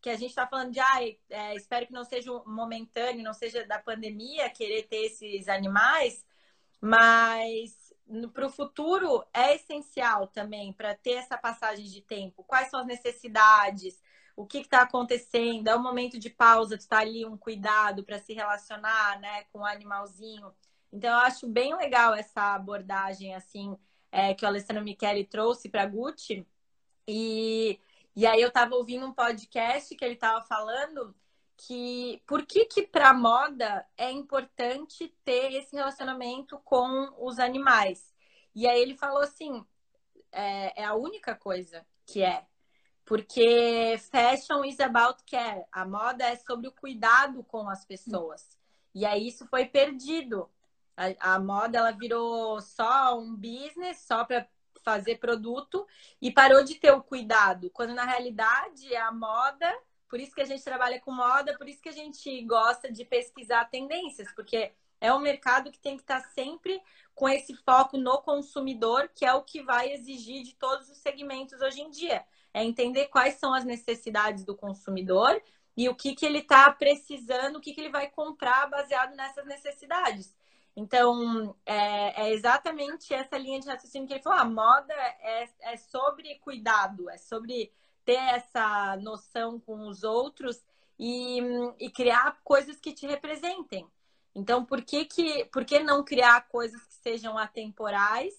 Que 0.00 0.10
a 0.10 0.16
gente 0.16 0.30
está 0.30 0.46
falando 0.46 0.72
de, 0.72 0.80
ah, 0.80 1.02
é, 1.30 1.54
espero 1.54 1.86
que 1.86 1.92
não 1.92 2.04
seja 2.04 2.30
momentâneo, 2.46 3.24
não 3.24 3.32
seja 3.32 3.66
da 3.66 3.78
pandemia, 3.78 4.50
querer 4.50 4.84
ter 4.84 5.06
esses 5.06 5.48
animais, 5.48 6.24
mas 6.80 7.92
para 8.32 8.46
o 8.46 8.50
futuro 8.50 9.24
é 9.32 9.56
essencial 9.56 10.28
também 10.28 10.72
para 10.72 10.94
ter 10.94 11.14
essa 11.14 11.36
passagem 11.36 11.86
de 11.86 12.00
tempo. 12.00 12.44
Quais 12.44 12.68
são 12.70 12.80
as 12.80 12.86
necessidades? 12.86 14.00
o 14.36 14.44
que 14.44 14.58
está 14.58 14.82
acontecendo, 14.82 15.68
é 15.68 15.74
um 15.74 15.82
momento 15.82 16.18
de 16.18 16.28
pausa, 16.28 16.76
tu 16.76 16.86
tá 16.86 16.98
ali 16.98 17.24
um 17.24 17.38
cuidado 17.38 18.04
para 18.04 18.18
se 18.18 18.34
relacionar, 18.34 19.18
né, 19.18 19.44
com 19.44 19.60
o 19.60 19.64
animalzinho. 19.64 20.52
Então 20.92 21.10
eu 21.10 21.20
acho 21.20 21.48
bem 21.48 21.74
legal 21.74 22.14
essa 22.14 22.54
abordagem 22.54 23.34
assim 23.34 23.76
é, 24.10 24.34
que 24.34 24.44
o 24.44 24.48
Alessandro 24.48 24.82
Michele 24.82 25.24
trouxe 25.24 25.68
para 25.68 25.86
Gucci. 25.86 26.46
E, 27.06 27.80
e 28.14 28.26
aí 28.26 28.40
eu 28.40 28.48
estava 28.48 28.74
ouvindo 28.74 29.06
um 29.06 29.12
podcast 29.12 29.94
que 29.94 30.04
ele 30.04 30.14
estava 30.14 30.44
falando 30.44 31.14
que 31.56 32.22
por 32.26 32.44
que 32.44 32.66
que 32.66 32.82
para 32.82 33.14
moda 33.14 33.86
é 33.96 34.10
importante 34.10 35.14
ter 35.24 35.52
esse 35.54 35.74
relacionamento 35.74 36.58
com 36.64 37.08
os 37.18 37.38
animais. 37.38 38.14
E 38.54 38.66
aí 38.66 38.80
ele 38.80 38.96
falou 38.96 39.22
assim, 39.22 39.64
é, 40.32 40.82
é 40.82 40.84
a 40.84 40.94
única 40.94 41.34
coisa 41.34 41.86
que 42.04 42.22
é 42.22 42.46
porque 43.06 43.96
fashion 44.10 44.64
is 44.64 44.80
about 44.80 45.22
care. 45.24 45.64
A 45.70 45.84
moda 45.84 46.24
é 46.24 46.36
sobre 46.36 46.66
o 46.66 46.72
cuidado 46.72 47.44
com 47.44 47.70
as 47.70 47.84
pessoas. 47.84 48.58
E 48.92 49.06
aí 49.06 49.28
isso 49.28 49.46
foi 49.46 49.64
perdido. 49.64 50.50
A, 50.96 51.34
a 51.34 51.38
moda 51.38 51.78
ela 51.78 51.90
virou 51.90 52.60
só 52.60 53.18
um 53.18 53.34
business, 53.34 54.00
só 54.06 54.24
para 54.24 54.48
fazer 54.84 55.18
produto 55.18 55.86
e 56.22 56.30
parou 56.30 56.62
de 56.64 56.76
ter 56.76 56.92
o 56.92 57.02
cuidado. 57.02 57.70
Quando 57.70 57.94
na 57.94 58.04
realidade 58.04 58.94
a 58.96 59.10
moda, 59.12 59.72
por 60.08 60.20
isso 60.20 60.34
que 60.34 60.40
a 60.40 60.46
gente 60.46 60.62
trabalha 60.62 61.00
com 61.00 61.12
moda, 61.12 61.56
por 61.58 61.68
isso 61.68 61.82
que 61.82 61.88
a 61.88 61.92
gente 61.92 62.42
gosta 62.42 62.90
de 62.90 63.04
pesquisar 63.04 63.64
tendências, 63.66 64.32
porque 64.34 64.72
é 65.00 65.12
um 65.12 65.20
mercado 65.20 65.70
que 65.70 65.78
tem 65.78 65.96
que 65.96 66.02
estar 66.02 66.20
sempre 66.30 66.80
com 67.14 67.28
esse 67.28 67.54
foco 67.56 67.98
no 67.98 68.22
consumidor, 68.22 69.10
que 69.14 69.24
é 69.24 69.34
o 69.34 69.42
que 69.42 69.62
vai 69.62 69.92
exigir 69.92 70.42
de 70.44 70.54
todos 70.54 70.88
os 70.88 70.98
segmentos 70.98 71.60
hoje 71.60 71.80
em 71.80 71.90
dia 71.90 72.24
é 72.56 72.64
entender 72.64 73.08
quais 73.08 73.34
são 73.34 73.52
as 73.52 73.66
necessidades 73.66 74.42
do 74.42 74.56
consumidor 74.56 75.38
e 75.76 75.90
o 75.90 75.94
que, 75.94 76.14
que 76.14 76.24
ele 76.24 76.38
está 76.38 76.72
precisando, 76.72 77.56
o 77.56 77.60
que, 77.60 77.74
que 77.74 77.82
ele 77.82 77.90
vai 77.90 78.08
comprar 78.08 78.66
baseado 78.66 79.14
nessas 79.14 79.44
necessidades. 79.44 80.34
Então, 80.76 81.56
é, 81.64 82.26
é, 82.26 82.32
exatamente 82.34 83.14
essa 83.14 83.38
linha 83.38 83.58
de 83.58 83.66
raciocínio 83.66 84.06
que 84.06 84.12
ele 84.12 84.22
falou: 84.22 84.38
a 84.38 84.44
moda 84.44 84.92
é, 84.92 85.48
é 85.62 85.76
sobre 85.78 86.34
cuidado, 86.40 87.08
é 87.08 87.16
sobre 87.16 87.72
ter 88.04 88.20
essa 88.34 88.96
noção 88.98 89.58
com 89.58 89.88
os 89.88 90.04
outros 90.04 90.62
e, 90.98 91.40
e 91.80 91.90
criar 91.90 92.38
coisas 92.44 92.78
que 92.78 92.92
te 92.92 93.06
representem. 93.06 93.88
Então, 94.34 94.64
por 94.64 94.82
que, 94.82 95.06
que, 95.06 95.46
por 95.46 95.64
que 95.64 95.78
não 95.78 96.04
criar 96.04 96.46
coisas 96.48 96.84
que 96.84 96.94
sejam 96.96 97.38
atemporais 97.38 98.34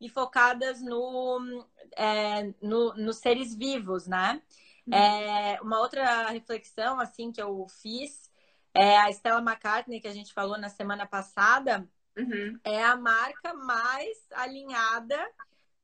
e 0.00 0.08
focadas 0.08 0.80
no, 0.80 1.66
é, 1.96 2.54
no, 2.62 2.94
nos 2.94 3.16
seres 3.16 3.54
vivos, 3.54 4.06
né? 4.06 4.40
Uhum. 4.86 4.94
É, 4.94 5.58
uma 5.60 5.80
outra 5.80 6.28
reflexão, 6.28 7.00
assim, 7.00 7.32
que 7.32 7.42
eu 7.42 7.66
fiz, 7.68 8.30
é 8.74 8.98
a 8.98 9.10
Stella 9.10 9.40
McCartney, 9.40 10.00
que 10.00 10.08
a 10.08 10.14
gente 10.14 10.32
falou 10.32 10.58
na 10.58 10.68
semana 10.68 11.06
passada, 11.06 11.88
uhum. 12.16 12.58
é 12.64 12.82
a 12.82 12.96
marca 12.96 13.52
mais 13.54 14.18
alinhada 14.32 15.18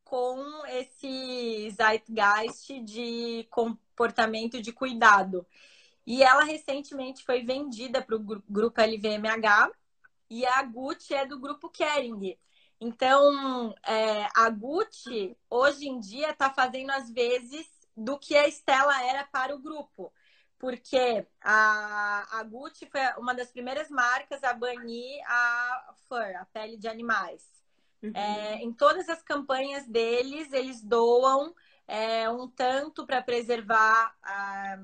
com 0.04 0.66
esse 0.66 1.70
zeitgeist 1.70 2.80
de 2.82 3.46
comportamento 3.50 4.60
de 4.62 4.72
cuidado. 4.72 5.46
E 6.06 6.22
ela 6.22 6.44
recentemente 6.44 7.22
foi 7.22 7.44
vendida 7.44 8.00
para 8.00 8.16
o 8.16 8.40
grupo 8.48 8.80
LVMH 8.80 9.70
e 10.30 10.46
a 10.46 10.62
Gucci 10.62 11.14
é 11.14 11.26
do 11.26 11.38
grupo 11.38 11.68
Kering. 11.68 12.38
Então, 12.80 13.74
é, 13.86 14.26
a 14.34 14.48
Gucci, 14.48 15.36
hoje 15.50 15.88
em 15.88 16.00
dia, 16.00 16.30
está 16.30 16.48
fazendo 16.50 16.90
as 16.90 17.10
vezes 17.10 17.66
do 17.96 18.18
que 18.18 18.36
a 18.36 18.46
Estela 18.46 19.02
era 19.04 19.24
para 19.24 19.54
o 19.54 19.58
grupo. 19.58 20.12
Porque 20.58 21.26
a, 21.40 22.38
a 22.38 22.42
Gucci 22.42 22.86
foi 22.86 23.00
uma 23.16 23.32
das 23.34 23.50
primeiras 23.50 23.88
marcas 23.88 24.42
a 24.42 24.52
banir 24.52 25.22
a 25.26 25.94
fur, 26.08 26.36
a 26.36 26.44
pele 26.46 26.76
de 26.76 26.88
animais. 26.88 27.46
Uhum. 28.02 28.12
É, 28.14 28.56
em 28.56 28.72
todas 28.72 29.08
as 29.08 29.22
campanhas 29.22 29.86
deles, 29.86 30.52
eles 30.52 30.82
doam 30.82 31.54
é, 31.86 32.28
um 32.30 32.48
tanto 32.48 33.06
para 33.06 33.22
preservar 33.22 34.16
a, 34.22 34.78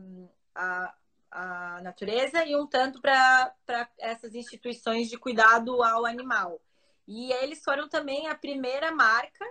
a, 0.55 0.95
a 1.31 1.83
natureza 1.83 2.45
e 2.45 2.57
um 2.57 2.67
tanto 2.67 3.01
para 3.01 3.55
essas 3.99 4.35
instituições 4.35 5.09
de 5.09 5.19
cuidado 5.19 5.83
ao 5.83 6.07
animal. 6.07 6.61
E 7.07 7.33
eles 7.33 7.63
foram 7.63 7.89
também 7.89 8.29
a 8.29 8.35
primeira 8.35 8.91
marca 8.93 9.45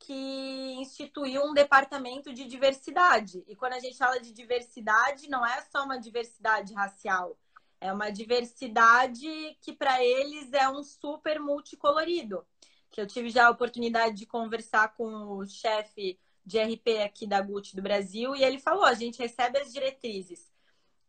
que 0.00 0.74
instituiu 0.78 1.44
um 1.44 1.54
departamento 1.54 2.32
de 2.32 2.46
diversidade. 2.46 3.44
E 3.46 3.54
quando 3.54 3.74
a 3.74 3.78
gente 3.78 3.98
fala 3.98 4.18
de 4.18 4.32
diversidade, 4.32 5.28
não 5.28 5.46
é 5.46 5.60
só 5.70 5.84
uma 5.84 5.98
diversidade 5.98 6.72
racial, 6.74 7.38
é 7.80 7.92
uma 7.92 8.10
diversidade 8.10 9.28
que 9.60 9.72
para 9.72 10.02
eles 10.02 10.52
é 10.52 10.68
um 10.68 10.82
super 10.82 11.38
multicolorido. 11.38 12.44
Que 12.90 13.00
eu 13.00 13.06
tive 13.06 13.30
já 13.30 13.46
a 13.46 13.50
oportunidade 13.50 14.16
de 14.16 14.26
conversar 14.26 14.94
com 14.94 15.36
o 15.36 15.46
chefe 15.46 16.18
de 16.44 16.58
RP 16.58 17.02
aqui 17.04 17.26
da 17.26 17.40
Gucci 17.40 17.76
do 17.76 17.82
Brasil 17.82 18.34
e 18.34 18.42
ele 18.42 18.58
falou: 18.58 18.84
a 18.84 18.94
gente 18.94 19.18
recebe 19.18 19.58
as 19.58 19.72
diretrizes 19.72 20.49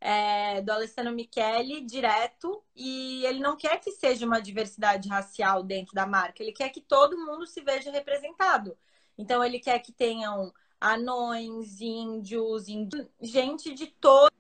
é, 0.02 0.62
do 0.62 0.72
Alessandro 0.72 1.14
Michele 1.14 1.82
direto 1.82 2.64
e 2.76 3.24
ele 3.26 3.40
não 3.40 3.56
quer 3.56 3.80
que 3.80 3.92
seja 3.92 4.26
uma 4.26 4.42
diversidade 4.42 5.08
racial 5.08 5.64
dentro 5.64 5.94
da 5.94 6.08
marca, 6.08 6.42
ele 6.42 6.52
quer 6.52 6.70
que 6.70 6.82
todo 6.82 7.18
mundo 7.18 7.46
se 7.46 7.62
veja 7.62 7.92
representado. 7.92 8.76
Então 9.18 9.44
ele 9.44 9.60
quer 9.60 9.80
que 9.80 9.92
tenham 9.92 10.52
anões, 10.80 11.80
índios, 11.80 12.68
índios 12.68 13.08
gente 13.22 13.74
de 13.76 13.88
todo, 13.88 14.32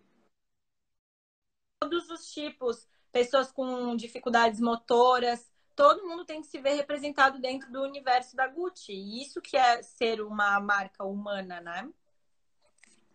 todos 1.80 2.10
os 2.10 2.32
tipos, 2.34 2.88
pessoas 3.12 3.52
com 3.52 3.95
dificuldades 3.95 4.60
motoras, 4.60 5.52
todo 5.76 6.08
mundo 6.08 6.26
tem 6.26 6.41
que 6.41 6.47
se 6.47 6.60
ver 6.60 6.74
representado 6.74 7.39
dentro 7.39 7.71
do 7.71 7.84
universo 7.84 8.36
da 8.36 8.47
Gucci. 8.47 8.93
E 8.93 9.21
isso 9.21 9.41
que 9.41 9.58
é 9.58 9.84
ser 9.84 10.21
uma 10.21 10.60
marca 10.60 11.04
humana, 11.04 11.62
né? 11.62 11.89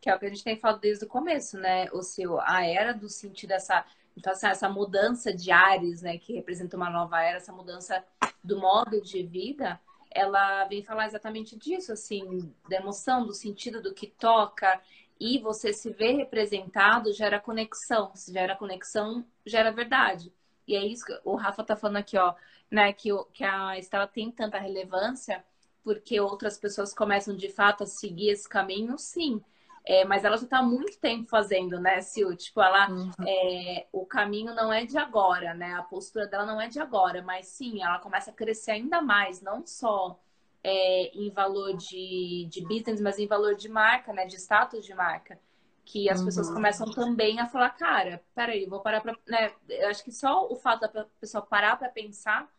Que 0.06 0.10
é 0.10 0.14
o 0.14 0.20
que 0.20 0.26
a 0.26 0.28
gente 0.28 0.44
tem 0.44 0.56
falado 0.56 0.78
desde 0.78 1.04
o 1.04 1.08
começo, 1.08 1.58
né? 1.58 1.88
O 1.92 2.00
seu, 2.00 2.40
a 2.40 2.64
era 2.64 2.94
do 2.94 3.08
sentido 3.08 3.48
dessa 3.48 3.84
então, 4.16 4.32
essa 4.32 4.68
mudança 4.68 5.34
de 5.34 5.50
ares, 5.50 6.00
né, 6.00 6.16
que 6.16 6.32
representa 6.32 6.76
uma 6.76 6.88
nova 6.88 7.20
era, 7.20 7.36
essa 7.36 7.52
mudança 7.52 8.02
do 8.42 8.58
modo 8.58 8.98
de 9.02 9.22
vida, 9.24 9.78
ela 10.10 10.64
vem 10.64 10.82
falar 10.82 11.06
exatamente 11.06 11.54
disso, 11.54 11.92
assim, 11.92 12.50
da 12.66 12.76
emoção, 12.76 13.26
do 13.26 13.34
sentido 13.34 13.82
do 13.82 13.92
que 13.92 14.06
toca, 14.06 14.80
e 15.20 15.38
você 15.38 15.72
se 15.72 15.90
ver 15.90 16.12
representado 16.12 17.12
gera 17.12 17.38
conexão, 17.38 18.14
se 18.14 18.32
gera 18.32 18.56
conexão, 18.56 19.26
gera 19.44 19.70
verdade. 19.70 20.32
E 20.66 20.74
é 20.74 20.86
isso 20.86 21.04
que 21.04 21.20
o 21.22 21.34
Rafa 21.34 21.62
tá 21.62 21.76
falando 21.76 21.98
aqui, 21.98 22.16
ó, 22.16 22.34
né, 22.70 22.92
que, 22.94 23.10
que 23.34 23.44
a 23.44 23.76
Estela 23.78 24.06
tem 24.06 24.30
tanta 24.30 24.58
relevância 24.58 25.44
porque 25.82 26.18
outras 26.20 26.56
pessoas 26.58 26.94
começam 26.94 27.36
de 27.36 27.50
fato 27.50 27.84
a 27.84 27.86
seguir 27.86 28.30
esse 28.30 28.48
caminho, 28.48 28.98
sim. 28.98 29.42
É, 29.88 30.04
mas 30.04 30.24
ela 30.24 30.36
já 30.36 30.42
está 30.42 30.58
há 30.58 30.62
muito 30.62 30.98
tempo 30.98 31.28
fazendo, 31.28 31.78
né, 31.80 32.00
Sil? 32.02 32.34
Tipo, 32.34 32.60
ela, 32.60 32.90
uhum. 32.90 33.12
é, 33.24 33.86
o 33.92 34.04
caminho 34.04 34.52
não 34.52 34.72
é 34.72 34.84
de 34.84 34.98
agora, 34.98 35.54
né? 35.54 35.74
A 35.74 35.82
postura 35.82 36.26
dela 36.26 36.44
não 36.44 36.60
é 36.60 36.66
de 36.66 36.80
agora, 36.80 37.22
mas 37.22 37.46
sim, 37.46 37.80
ela 37.84 38.00
começa 38.00 38.32
a 38.32 38.34
crescer 38.34 38.72
ainda 38.72 39.00
mais, 39.00 39.40
não 39.40 39.64
só 39.64 40.18
é, 40.64 41.16
em 41.16 41.30
valor 41.30 41.76
de, 41.76 42.48
de 42.50 42.62
business, 42.62 43.00
mas 43.00 43.16
em 43.20 43.28
valor 43.28 43.54
de 43.54 43.68
marca, 43.68 44.12
né? 44.12 44.26
De 44.26 44.34
status 44.34 44.84
de 44.84 44.92
marca. 44.92 45.38
Que 45.84 46.10
as 46.10 46.18
uhum. 46.18 46.24
pessoas 46.24 46.50
começam 46.50 46.90
também 46.90 47.38
a 47.38 47.46
falar, 47.46 47.70
cara, 47.70 48.20
peraí, 48.34 48.66
vou 48.66 48.80
parar 48.80 49.00
pra. 49.00 49.14
Né? 49.24 49.52
Eu 49.68 49.88
acho 49.88 50.02
que 50.02 50.10
só 50.10 50.48
o 50.50 50.56
fato 50.56 50.80
da 50.80 51.06
pessoa 51.20 51.46
parar 51.46 51.76
para 51.78 51.88
pensar 51.88 52.50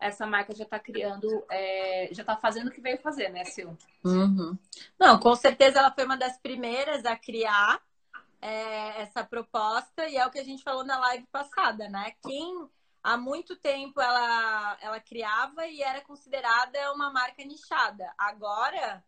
essa 0.00 0.26
marca 0.26 0.54
já 0.54 0.64
está 0.64 0.78
criando, 0.78 1.44
é, 1.50 2.08
já 2.12 2.22
está 2.22 2.36
fazendo 2.36 2.68
o 2.68 2.70
que 2.70 2.80
veio 2.80 2.98
fazer, 2.98 3.28
né, 3.28 3.44
Sil? 3.44 3.76
Uhum. 4.02 4.56
Não, 4.98 5.20
com 5.20 5.34
certeza 5.36 5.78
ela 5.78 5.92
foi 5.92 6.04
uma 6.04 6.16
das 6.16 6.38
primeiras 6.38 7.04
a 7.04 7.14
criar 7.16 7.80
é, 8.40 9.02
essa 9.02 9.22
proposta 9.22 10.08
e 10.08 10.16
é 10.16 10.26
o 10.26 10.30
que 10.30 10.38
a 10.38 10.44
gente 10.44 10.62
falou 10.62 10.84
na 10.84 10.98
live 10.98 11.26
passada, 11.30 11.88
né? 11.88 12.12
Quem 12.22 12.68
há 13.02 13.16
muito 13.16 13.54
tempo 13.56 14.00
ela, 14.00 14.78
ela 14.80 15.00
criava 15.00 15.66
e 15.66 15.82
era 15.82 16.00
considerada 16.00 16.92
uma 16.92 17.12
marca 17.12 17.44
nichada. 17.44 18.12
Agora 18.16 19.04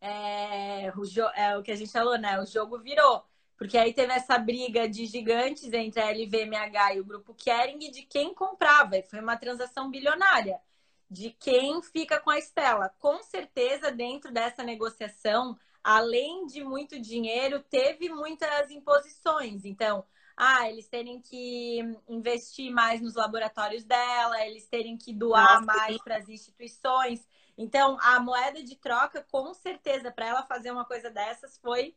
é, 0.00 0.92
o, 0.94 1.02
é 1.34 1.56
o 1.56 1.62
que 1.62 1.72
a 1.72 1.76
gente 1.76 1.90
falou, 1.90 2.18
né? 2.18 2.38
O 2.38 2.46
jogo 2.46 2.78
virou. 2.78 3.24
Porque 3.56 3.78
aí 3.78 3.92
teve 3.92 4.12
essa 4.12 4.36
briga 4.38 4.88
de 4.88 5.06
gigantes 5.06 5.72
entre 5.72 6.00
a 6.00 6.10
LVMH 6.10 6.94
e 6.94 7.00
o 7.00 7.04
grupo 7.04 7.34
Kering 7.34 7.90
de 7.90 8.02
quem 8.02 8.34
comprava. 8.34 8.96
E 8.96 9.02
foi 9.02 9.20
uma 9.20 9.36
transação 9.36 9.90
bilionária. 9.90 10.60
De 11.08 11.30
quem 11.30 11.80
fica 11.82 12.18
com 12.18 12.30
a 12.30 12.38
Estela. 12.38 12.88
Com 12.98 13.22
certeza, 13.22 13.92
dentro 13.92 14.32
dessa 14.32 14.64
negociação, 14.64 15.56
além 15.82 16.46
de 16.46 16.64
muito 16.64 17.00
dinheiro, 17.00 17.60
teve 17.60 18.08
muitas 18.08 18.70
imposições. 18.70 19.64
Então, 19.64 20.04
ah, 20.36 20.68
eles 20.68 20.88
terem 20.88 21.20
que 21.20 21.78
investir 22.08 22.72
mais 22.72 23.00
nos 23.00 23.14
laboratórios 23.14 23.84
dela, 23.84 24.44
eles 24.44 24.66
terem 24.66 24.96
que 24.96 25.12
doar 25.12 25.60
Nossa, 25.60 25.66
mais 25.66 26.02
para 26.02 26.16
as 26.16 26.28
instituições. 26.28 27.24
Então, 27.56 27.96
a 28.00 28.18
moeda 28.18 28.62
de 28.64 28.74
troca, 28.74 29.24
com 29.30 29.54
certeza, 29.54 30.10
para 30.10 30.26
ela 30.26 30.42
fazer 30.42 30.72
uma 30.72 30.84
coisa 30.84 31.08
dessas, 31.08 31.56
foi 31.58 31.94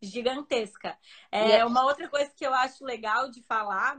gigantesca. 0.00 0.96
É, 1.30 1.58
é, 1.58 1.64
uma 1.64 1.84
outra 1.84 2.08
coisa 2.08 2.30
que 2.34 2.46
eu 2.46 2.54
acho 2.54 2.84
legal 2.84 3.30
de 3.30 3.42
falar 3.42 3.98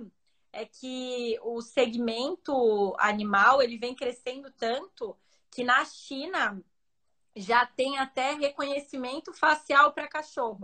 é 0.51 0.65
que 0.65 1.37
o 1.43 1.61
segmento 1.61 2.95
animal 2.99 3.61
ele 3.61 3.77
vem 3.77 3.95
crescendo 3.95 4.51
tanto 4.51 5.15
que 5.49 5.63
na 5.63 5.83
China 5.85 6.61
já 7.35 7.65
tem 7.65 7.97
até 7.97 8.33
reconhecimento 8.33 9.33
facial 9.33 9.93
para 9.93 10.07
cachorro. 10.07 10.63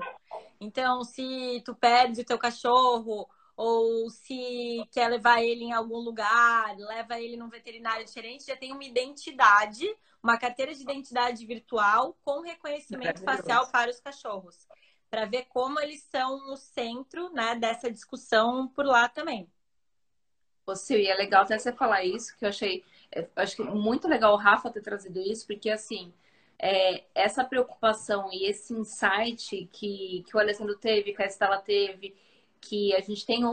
Então, 0.60 1.04
se 1.04 1.62
tu 1.64 1.74
perde 1.74 2.22
o 2.22 2.26
teu 2.26 2.38
cachorro 2.38 3.30
ou 3.56 4.10
se 4.10 4.86
quer 4.92 5.08
levar 5.08 5.42
ele 5.42 5.64
em 5.64 5.74
algum 5.74 5.98
lugar, 5.98 6.76
leva 6.78 7.20
ele 7.20 7.38
num 7.38 7.50
veterinário 7.50 8.06
diferente, 8.06 8.46
já 8.46 8.56
tem 8.56 8.74
uma 8.74 8.84
identidade, 8.84 9.88
uma 10.22 10.38
carteira 10.38 10.76
de 10.76 10.82
identidade 10.82 11.46
virtual 11.46 12.18
com 12.24 12.42
reconhecimento 12.42 13.24
facial 13.24 13.68
para 13.68 13.90
os 13.90 14.00
cachorros 14.00 14.68
para 15.10 15.26
ver 15.26 15.46
como 15.46 15.80
eles 15.80 16.02
são 16.04 16.52
o 16.52 16.58
centro 16.58 17.30
né, 17.32 17.56
dessa 17.56 17.92
discussão 17.92 18.68
por 18.68 18.86
lá 18.86 19.08
também. 19.08 19.50
Ô, 20.66 20.74
é 20.92 21.16
legal 21.16 21.44
até 21.44 21.58
você 21.58 21.72
falar 21.72 22.04
isso, 22.04 22.36
que 22.38 22.44
eu 22.44 22.50
achei 22.50 22.84
eu 23.12 23.28
acho 23.36 23.56
que 23.56 23.64
muito 23.64 24.08
legal 24.08 24.34
o 24.34 24.38
Rafa 24.38 24.70
ter 24.70 24.82
trazido 24.82 25.20
isso, 25.20 25.46
porque 25.46 25.70
assim, 25.70 26.14
é, 26.60 27.04
essa 27.16 27.44
preocupação 27.44 28.30
e 28.32 28.46
esse 28.46 28.74
insight 28.74 29.68
que, 29.72 30.24
que 30.28 30.36
o 30.36 30.40
Alessandro 30.40 30.76
teve, 30.78 31.14
que 31.14 31.24
a 31.24 31.26
Estela 31.26 31.58
teve, 31.58 32.16
que 32.60 32.94
a 32.96 33.02
gente 33.02 33.26
tem, 33.26 33.44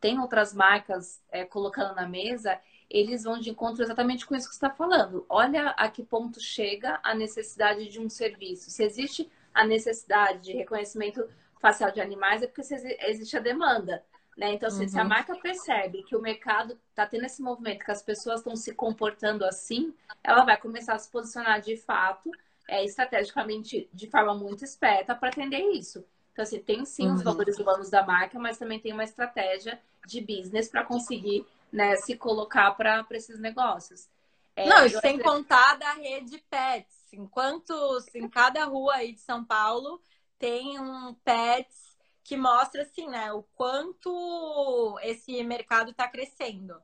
tem 0.00 0.18
outras 0.18 0.54
marcas 0.54 1.20
é, 1.30 1.44
colocando 1.44 1.94
na 1.94 2.08
mesa, 2.08 2.58
eles 2.88 3.24
vão 3.24 3.38
de 3.38 3.50
encontro 3.50 3.82
exatamente 3.82 4.26
com 4.26 4.34
isso 4.34 4.48
que 4.48 4.54
você 4.54 4.64
está 4.64 4.70
falando. 4.70 5.26
Olha 5.28 5.70
a 5.70 5.88
que 5.88 6.02
ponto 6.02 6.40
chega 6.40 7.00
a 7.02 7.14
necessidade 7.14 7.88
de 7.88 7.98
um 7.98 8.08
serviço. 8.08 8.70
Se 8.70 8.84
existe 8.84 9.30
a 9.54 9.64
necessidade 9.64 10.40
de 10.40 10.52
reconhecimento 10.52 11.28
facial 11.60 11.90
de 11.92 12.00
animais 12.00 12.42
é 12.42 12.46
porque 12.46 12.62
existe 13.06 13.36
a 13.36 13.40
demanda. 13.40 14.04
Né? 14.36 14.54
Então, 14.54 14.66
assim, 14.66 14.82
uhum. 14.82 14.88
se 14.88 14.98
a 14.98 15.02
uhum. 15.02 15.08
marca 15.08 15.36
percebe 15.36 16.02
que 16.02 16.16
o 16.16 16.20
mercado 16.20 16.78
está 16.90 17.06
tendo 17.06 17.26
esse 17.26 17.42
movimento, 17.42 17.84
que 17.84 17.90
as 17.90 18.02
pessoas 18.02 18.40
estão 18.40 18.56
se 18.56 18.74
comportando 18.74 19.44
assim, 19.44 19.94
ela 20.24 20.44
vai 20.44 20.56
começar 20.56 20.94
a 20.94 20.98
se 20.98 21.10
posicionar 21.10 21.60
de 21.60 21.76
fato, 21.76 22.30
é, 22.68 22.84
estrategicamente, 22.84 23.88
de 23.92 24.10
forma 24.10 24.34
muito 24.34 24.64
esperta, 24.64 25.14
para 25.14 25.28
atender 25.28 25.60
isso. 25.72 26.04
Então, 26.32 26.42
assim, 26.42 26.58
tem 26.60 26.84
sim 26.84 27.08
uhum. 27.08 27.14
os 27.14 27.22
valores 27.22 27.58
humanos 27.58 27.90
da 27.90 28.02
marca, 28.02 28.38
mas 28.38 28.58
também 28.58 28.80
tem 28.80 28.92
uma 28.92 29.04
estratégia 29.04 29.78
de 30.06 30.20
business 30.20 30.68
para 30.68 30.84
conseguir 30.84 31.46
né, 31.70 31.96
se 31.96 32.16
colocar 32.16 32.70
para 32.72 33.04
esses 33.12 33.38
negócios. 33.38 34.08
É, 34.56 34.66
Não, 34.66 34.88
sem 34.88 35.18
contar 35.18 35.76
da 35.76 35.92
rede 35.92 36.42
Pets 36.50 37.01
Enquanto 37.12 37.72
em 38.14 38.28
cada 38.28 38.64
rua 38.64 38.94
aí 38.94 39.12
de 39.12 39.20
São 39.20 39.44
Paulo 39.44 40.00
tem 40.38 40.78
um 40.80 41.14
Pets 41.24 41.96
que 42.24 42.36
mostra 42.36 42.82
assim, 42.82 43.08
né, 43.08 43.32
o 43.32 43.42
quanto 43.54 44.98
esse 45.02 45.42
mercado 45.44 45.90
está 45.90 46.08
crescendo. 46.08 46.74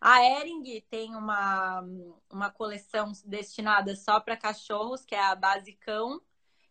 A 0.00 0.22
Ering 0.22 0.80
tem 0.90 1.14
uma, 1.14 1.84
uma 2.30 2.50
coleção 2.50 3.10
destinada 3.24 3.96
só 3.96 4.20
para 4.20 4.36
cachorros, 4.36 5.04
que 5.04 5.14
é 5.14 5.20
a 5.20 5.34
Basicão, 5.34 6.20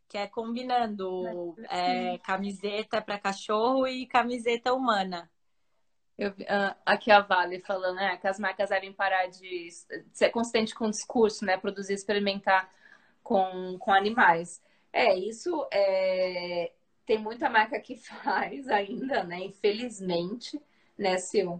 que 0.07 0.17
é 0.17 0.27
combinando 0.27 1.55
é, 1.69 2.17
camiseta 2.19 3.01
para 3.01 3.19
cachorro 3.19 3.87
e 3.87 4.05
camiseta 4.05 4.73
humana. 4.73 5.29
Eu, 6.17 6.31
uh, 6.31 6.75
aqui 6.85 7.11
a 7.11 7.19
Vale 7.19 7.59
falando 7.59 7.97
né, 7.97 8.17
que 8.17 8.27
as 8.27 8.39
marcas 8.39 8.69
devem 8.69 8.91
parar 8.91 9.27
de 9.27 9.69
ser 10.11 10.29
consistente 10.29 10.73
com 10.73 10.87
o 10.87 10.91
discurso, 10.91 11.45
né? 11.45 11.57
Produzir, 11.57 11.93
experimentar 11.93 12.71
com, 13.27 13.77
com 13.77 13.91
animais. 13.91 14.63
É, 14.93 15.13
isso 15.13 15.67
é... 15.69 16.71
tem 17.05 17.17
muita 17.17 17.49
marca 17.49 17.77
que 17.77 17.97
faz 18.23 18.69
ainda, 18.69 19.21
né? 19.25 19.39
Infelizmente, 19.39 20.61
né, 20.97 21.17
Sil? 21.19 21.59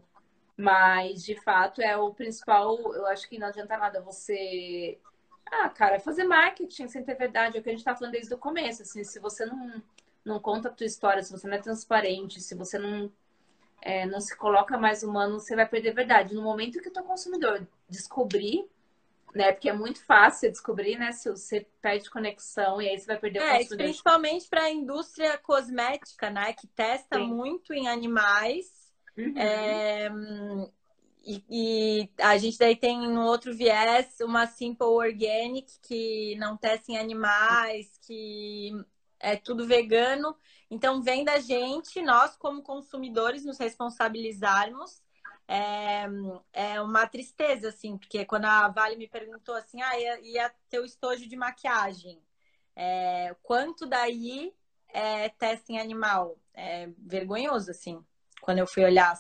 Mas, 0.56 1.24
de 1.26 1.36
fato, 1.36 1.82
é 1.82 1.98
o 1.98 2.14
principal. 2.14 2.78
Eu 2.96 3.06
acho 3.08 3.28
que 3.28 3.38
não 3.38 3.48
adianta 3.48 3.78
nada 3.78 4.02
você. 4.02 4.98
Ah, 5.46 5.70
cara, 5.70 6.00
fazer 6.00 6.24
marketing 6.24 6.88
sem 6.88 7.04
ter 7.04 7.16
verdade. 7.16 7.58
É 7.58 7.60
o 7.60 7.64
que 7.64 7.70
a 7.70 7.74
gente 7.74 7.84
tá 7.84 7.96
falando 7.96 8.14
desde 8.14 8.34
o 8.34 8.38
começo. 8.38 8.84
Assim, 8.84 9.04
se 9.04 9.20
você 9.20 9.46
não, 9.46 9.84
não 10.24 10.40
conta 10.40 10.70
a 10.70 10.72
tua 10.72 10.86
história, 10.86 11.22
se 11.22 11.32
você 11.32 11.48
não 11.48 11.58
é 11.58 11.62
transparente, 11.62 12.42
se 12.42 12.56
você 12.56 12.80
não, 12.80 13.12
é, 13.82 14.06
não 14.06 14.22
se 14.22 14.36
coloca 14.38 14.78
mais 14.78 15.04
humano, 15.04 15.40
você 15.40 15.56
vai 15.56 15.68
perder 15.68 15.94
verdade. 15.94 16.34
No 16.34 16.42
momento 16.42 16.82
que 16.82 16.90
o 16.90 16.94
teu 16.94 17.04
consumidor 17.04 17.68
descobrir 17.90 18.68
né? 19.36 19.52
Porque 19.52 19.70
é 19.70 19.74
muito 19.74 20.04
fácil 20.04 20.52
descobrir, 20.52 20.98
né? 20.98 21.12
Se 21.12 21.30
você 21.30 21.68
perde 21.82 22.10
conexão 22.10 22.82
e 22.82 22.90
aí 22.90 22.98
você 22.98 23.06
vai 23.06 23.18
perder 23.18 23.40
o 23.40 23.44
é, 23.44 23.58
consumidor. 23.60 23.78
Principalmente 23.78 24.48
para 24.48 24.64
a 24.64 24.72
indústria 24.72 25.38
cosmética, 25.38 26.30
né? 26.30 26.54
Que 26.54 26.68
testa 26.68 27.18
Sim. 27.18 27.28
muito 27.28 27.74
em 27.74 27.88
animais. 27.88 28.66
Uhum. 29.18 29.38
É, 29.38 30.12
e, 31.26 31.44
e, 31.50 32.10
a 32.20 32.38
gente 32.38 32.58
daí 32.58 32.76
tem 32.76 33.08
no 33.10 33.26
outro 33.26 33.54
viés 33.54 34.16
uma 34.22 34.48
Simple 34.48 34.88
Organic 34.88 35.68
que 35.82 36.36
não 36.38 36.56
testa 36.56 36.92
em 36.92 36.98
animais, 36.98 38.00
que 38.06 38.72
é 39.20 39.36
tudo 39.36 39.68
vegano. 39.68 40.36
Então 40.70 41.02
vem 41.02 41.24
da 41.24 41.40
gente, 41.40 42.02
nós 42.02 42.36
como 42.36 42.62
consumidores, 42.62 43.44
nos 43.44 43.58
responsabilizarmos 43.58 45.02
é, 45.48 46.06
é 46.54 46.82
uma 46.82 47.08
tristeza, 47.08 47.70
assim, 47.70 47.98
porque 47.98 48.26
quando 48.26 48.46
a 48.46 48.68
Vale 48.68 48.98
me 48.98 49.08
perguntou 49.08 49.56
assim, 49.56 49.82
ah, 49.82 49.98
ia, 49.98 50.20
ia 50.22 50.56
ter 50.70 50.80
o 50.80 50.86
estojo 50.86 51.28
de 51.28 51.36
maquiagem, 51.36 52.22
é, 52.76 53.36
quanto 53.42 53.86
daí 53.86 54.54
é 54.90 55.30
teste 55.30 55.74
em 55.74 55.80
animal? 55.80 56.38
É 56.54 56.90
vergonhoso, 56.98 57.72
assim, 57.72 58.04
quando 58.42 58.60
eu 58.60 58.68
fui 58.68 58.84
olhar. 58.84 59.20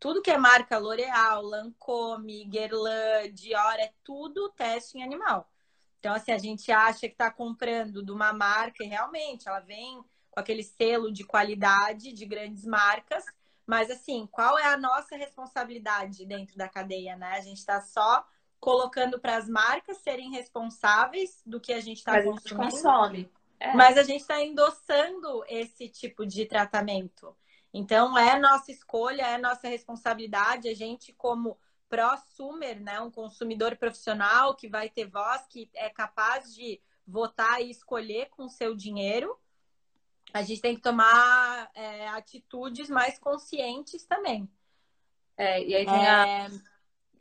Tudo 0.00 0.22
que 0.22 0.30
é 0.30 0.38
marca 0.38 0.78
L'Oreal, 0.78 1.42
Lancôme, 1.42 2.44
Guerlain, 2.46 3.32
Dior, 3.32 3.74
é 3.78 3.92
tudo 4.04 4.50
teste 4.50 4.98
em 4.98 5.02
animal. 5.02 5.50
Então, 5.98 6.14
assim, 6.14 6.32
a 6.32 6.38
gente 6.38 6.70
acha 6.70 7.00
que 7.00 7.14
está 7.14 7.30
comprando 7.30 8.04
de 8.04 8.12
uma 8.12 8.32
marca 8.32 8.84
e 8.84 8.86
realmente 8.86 9.48
ela 9.48 9.60
vem 9.60 10.02
com 10.30 10.40
aquele 10.40 10.62
selo 10.62 11.12
de 11.12 11.24
qualidade 11.24 12.12
de 12.12 12.24
grandes 12.24 12.64
marcas, 12.64 13.24
mas, 13.68 13.90
assim, 13.90 14.26
qual 14.32 14.58
é 14.58 14.64
a 14.64 14.78
nossa 14.78 15.14
responsabilidade 15.14 16.24
dentro 16.24 16.56
da 16.56 16.66
cadeia, 16.66 17.14
né? 17.16 17.32
A 17.32 17.40
gente 17.42 17.58
está 17.58 17.82
só 17.82 18.26
colocando 18.58 19.20
para 19.20 19.36
as 19.36 19.46
marcas 19.46 19.98
serem 19.98 20.30
responsáveis 20.30 21.42
do 21.44 21.60
que 21.60 21.74
a 21.74 21.80
gente 21.80 21.98
está 21.98 22.14
consumindo. 22.22 22.62
A 22.62 22.64
gente 22.64 22.72
consome. 22.72 23.30
É. 23.60 23.74
Mas 23.74 23.98
a 23.98 24.02
gente 24.02 24.22
está 24.22 24.42
endossando 24.42 25.44
esse 25.46 25.86
tipo 25.86 26.24
de 26.24 26.46
tratamento. 26.46 27.36
Então, 27.70 28.16
é 28.16 28.38
nossa 28.38 28.72
escolha, 28.72 29.20
é 29.20 29.36
nossa 29.36 29.68
responsabilidade. 29.68 30.66
A 30.66 30.74
gente, 30.74 31.12
como 31.12 31.58
prosumer, 31.90 32.80
né, 32.80 32.98
um 33.02 33.10
consumidor 33.10 33.76
profissional 33.76 34.54
que 34.54 34.66
vai 34.66 34.88
ter 34.88 35.04
voz, 35.04 35.46
que 35.46 35.68
é 35.74 35.90
capaz 35.90 36.54
de 36.54 36.80
votar 37.06 37.60
e 37.60 37.70
escolher 37.70 38.30
com 38.30 38.46
o 38.46 38.50
seu 38.50 38.74
dinheiro, 38.74 39.38
a 40.32 40.42
gente 40.42 40.60
tem 40.60 40.74
que 40.74 40.82
tomar 40.82 41.70
é, 41.74 42.08
atitudes 42.08 42.88
mais 42.88 43.18
conscientes 43.18 44.04
também. 44.04 44.48
É, 45.36 45.62
e 45.62 45.74
aí 45.74 45.86
tem 45.86 46.04
é, 46.04 46.08
a... 46.08 46.48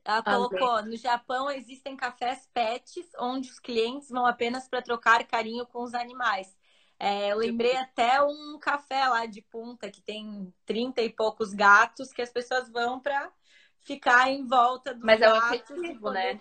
Ela 0.03 0.23
colocou, 0.23 0.81
no 0.83 0.95
Japão 0.95 1.51
existem 1.51 1.95
cafés 1.95 2.47
pets, 2.53 3.05
onde 3.19 3.49
os 3.49 3.59
clientes 3.59 4.09
vão 4.09 4.25
apenas 4.25 4.67
para 4.67 4.81
trocar 4.81 5.25
carinho 5.27 5.65
com 5.65 5.83
os 5.83 5.93
animais. 5.93 6.57
É, 6.99 7.31
eu 7.31 7.37
lembrei 7.37 7.75
até 7.75 8.21
um 8.21 8.57
café 8.57 9.07
lá 9.07 9.25
de 9.25 9.41
punta, 9.41 9.91
que 9.91 10.01
tem 10.01 10.51
trinta 10.65 11.01
e 11.01 11.09
poucos 11.09 11.53
gatos, 11.53 12.11
que 12.11 12.21
as 12.21 12.31
pessoas 12.31 12.69
vão 12.69 12.99
para 12.99 13.31
ficar 13.81 14.31
em 14.31 14.45
volta 14.47 14.93
dos 14.93 15.03
Mas 15.03 15.19
gatos. 15.19 15.39
Mas 15.39 15.51
é 15.51 15.73
o 15.73 15.77
afetivo, 15.77 16.11
né? 16.11 16.39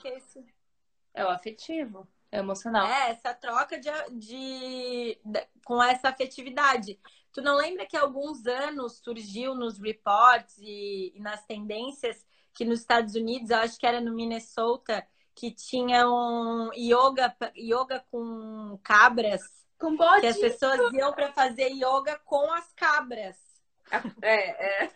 É 1.12 1.24
o 1.24 1.28
afetivo. 1.28 2.08
É 2.30 2.38
emocional. 2.38 2.86
É, 2.86 3.10
essa 3.10 3.32
troca 3.34 3.78
de, 3.78 3.90
de, 4.12 5.20
de, 5.24 5.46
com 5.64 5.82
essa 5.82 6.08
afetividade. 6.08 6.98
Tu 7.32 7.42
não 7.42 7.56
lembra 7.56 7.86
que 7.86 7.96
há 7.96 8.00
alguns 8.00 8.46
anos 8.46 9.00
surgiu 9.02 9.54
nos 9.54 9.78
reports 9.78 10.56
e, 10.58 11.12
e, 11.14 11.20
nas 11.20 11.44
tendências 11.44 12.24
que 12.54 12.64
nos 12.64 12.80
Estados 12.80 13.14
Unidos, 13.14 13.50
eu 13.50 13.58
acho 13.58 13.78
que 13.78 13.86
era 13.86 14.00
no 14.00 14.14
Minnesota, 14.14 15.06
que 15.34 15.50
tinha 15.50 16.08
um 16.08 16.70
yoga, 16.74 17.36
yoga 17.54 18.02
com 18.10 18.78
cabras. 18.82 19.42
Com 19.78 19.94
bode. 19.94 20.22
Que 20.22 20.28
as 20.28 20.38
pessoas 20.38 20.80
iam 20.94 21.12
para 21.12 21.30
fazer 21.32 21.68
yoga 21.68 22.18
com 22.24 22.52
as 22.52 22.72
cabras. 22.72 23.36
É, 24.20 24.84
é. 24.84 24.90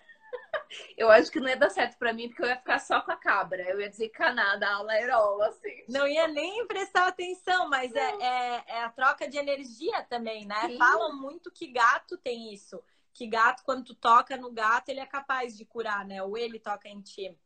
Eu 0.97 1.11
acho 1.11 1.31
que 1.31 1.41
não 1.41 1.49
ia 1.49 1.57
dar 1.57 1.71
certo 1.71 1.97
pra 1.99 2.13
mim, 2.13 2.29
porque 2.29 2.43
eu 2.43 2.49
ia 2.49 2.57
ficar 2.57 2.79
só 2.79 3.01
com 3.01 3.11
a 3.11 3.17
cabra. 3.17 3.63
Eu 3.63 3.81
ia 3.81 3.89
desencanar 3.89 4.59
da 4.59 4.75
aula 4.75 4.93
aerola, 4.93 5.49
assim. 5.49 5.85
Não 5.89 6.07
ia 6.07 6.29
nem 6.29 6.67
prestar 6.67 7.09
atenção, 7.09 7.69
mas 7.69 7.95
é, 7.95 8.11
é, 8.21 8.65
é, 8.67 8.83
a 8.83 8.89
troca 8.91 9.29
de 9.29 9.37
energia 9.37 10.03
também, 10.05 10.47
né? 10.47 10.69
Sim. 10.69 10.79
Falam 10.79 11.17
muito 11.17 11.51
que 11.51 11.67
gato 11.69 12.17
tem 12.17 12.53
isso. 12.53 12.83
Que 13.13 13.27
gato, 13.27 13.65
quando 13.65 13.85
tu 13.85 13.95
toca 13.95 14.37
no 14.37 14.53
gato, 14.53 14.89
ele 14.89 15.01
é 15.01 15.07
capaz 15.07 15.57
de 15.57 15.65
curar, 15.65 16.05
né? 16.05 16.23
Ou 16.23 16.37
ele 16.37 16.61
toca 16.61 16.89
em 16.89 17.01
ti. 17.01 17.37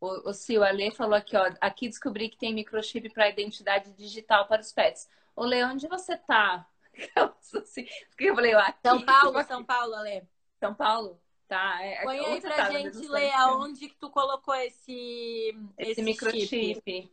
O, 0.00 0.30
o 0.30 0.32
Sil, 0.32 0.62
a 0.64 0.70
Lê 0.70 0.90
falou 0.90 1.14
aqui, 1.14 1.36
ó. 1.36 1.52
Aqui 1.60 1.88
descobri 1.88 2.28
que 2.28 2.38
tem 2.38 2.54
microchip 2.54 3.10
para 3.10 3.28
identidade 3.28 3.92
digital 3.92 4.46
para 4.46 4.60
os 4.62 4.72
pets. 4.72 5.08
Ô, 5.36 5.44
Lê, 5.44 5.62
onde 5.64 5.86
você 5.88 6.16
tá? 6.16 6.66
Assim, 7.54 7.86
porque 8.08 8.24
eu 8.24 8.34
falei, 8.34 8.54
aqui. 8.54 8.78
São 8.82 9.04
Paulo, 9.04 9.44
São 9.44 9.64
Paulo, 9.64 9.96
Lê. 10.02 10.22
São 10.58 10.74
Paulo? 10.74 11.20
Tá, 11.48 11.82
é, 11.82 12.02
Põe 12.02 12.18
aí 12.18 12.40
pra 12.42 12.56
tá, 12.56 12.70
gente 12.70 13.08
ler 13.08 13.32
aonde 13.32 13.88
que 13.88 13.96
tu 13.96 14.10
colocou 14.10 14.54
esse, 14.54 15.56
esse, 15.78 15.92
esse 15.92 16.02
microchip. 16.02 17.10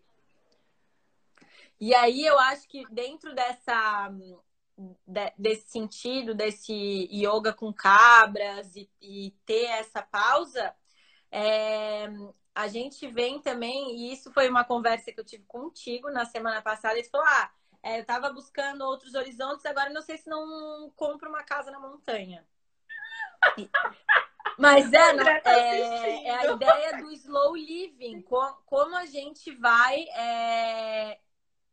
E 1.80 1.95
aí 1.95 2.26
eu 2.26 2.38
acho 2.39 2.67
que 2.67 2.84
dentro 2.91 3.34
dessa 3.34 4.12
desse 5.38 5.69
sentido, 5.69 6.36
desse 6.36 6.74
yoga 7.10 7.54
com 7.54 7.71
cabras 7.71 8.76
e, 8.76 8.89
e 9.02 9.32
ter 9.45 9.67
essa 9.67 10.02
pausa, 10.02 10.76
é, 11.32 12.10
a 12.54 12.67
gente 12.67 13.08
vem 13.08 13.39
também, 13.39 13.95
e 13.95 14.12
isso 14.12 14.34
foi 14.34 14.50
uma 14.50 14.65
conversa 14.65 15.13
que 15.13 15.19
eu 15.19 15.24
tive 15.24 15.45
contigo 15.45 16.12
na 16.12 16.26
semana 16.26 16.62
passada, 16.62 17.00
e 17.00 17.06
falou, 17.06 17.26
ah, 17.26 17.52
é, 17.82 17.98
eu 17.98 18.02
estava 18.02 18.34
buscando 18.34 18.84
outros 18.84 19.15
horizontes, 19.15 19.65
agora 19.65 19.89
não 19.89 20.02
sei 20.02 20.17
se 20.17 20.30
não 20.30 20.91
compro 20.93 21.30
uma 21.30 21.43
casa 21.43 21.71
na 21.71 21.80
montanha. 21.80 22.45
Mas 24.58 24.92
é, 24.94 25.14
não, 25.14 25.24
tá 25.24 25.42
é, 25.52 26.26
é, 26.28 26.36
a 26.38 26.52
ideia 26.54 26.98
do 26.98 27.12
slow 27.12 27.56
living, 27.56 28.24
como 28.66 28.96
a 28.96 29.06
gente 29.06 29.54
vai 29.56 30.04
é, 30.16 31.20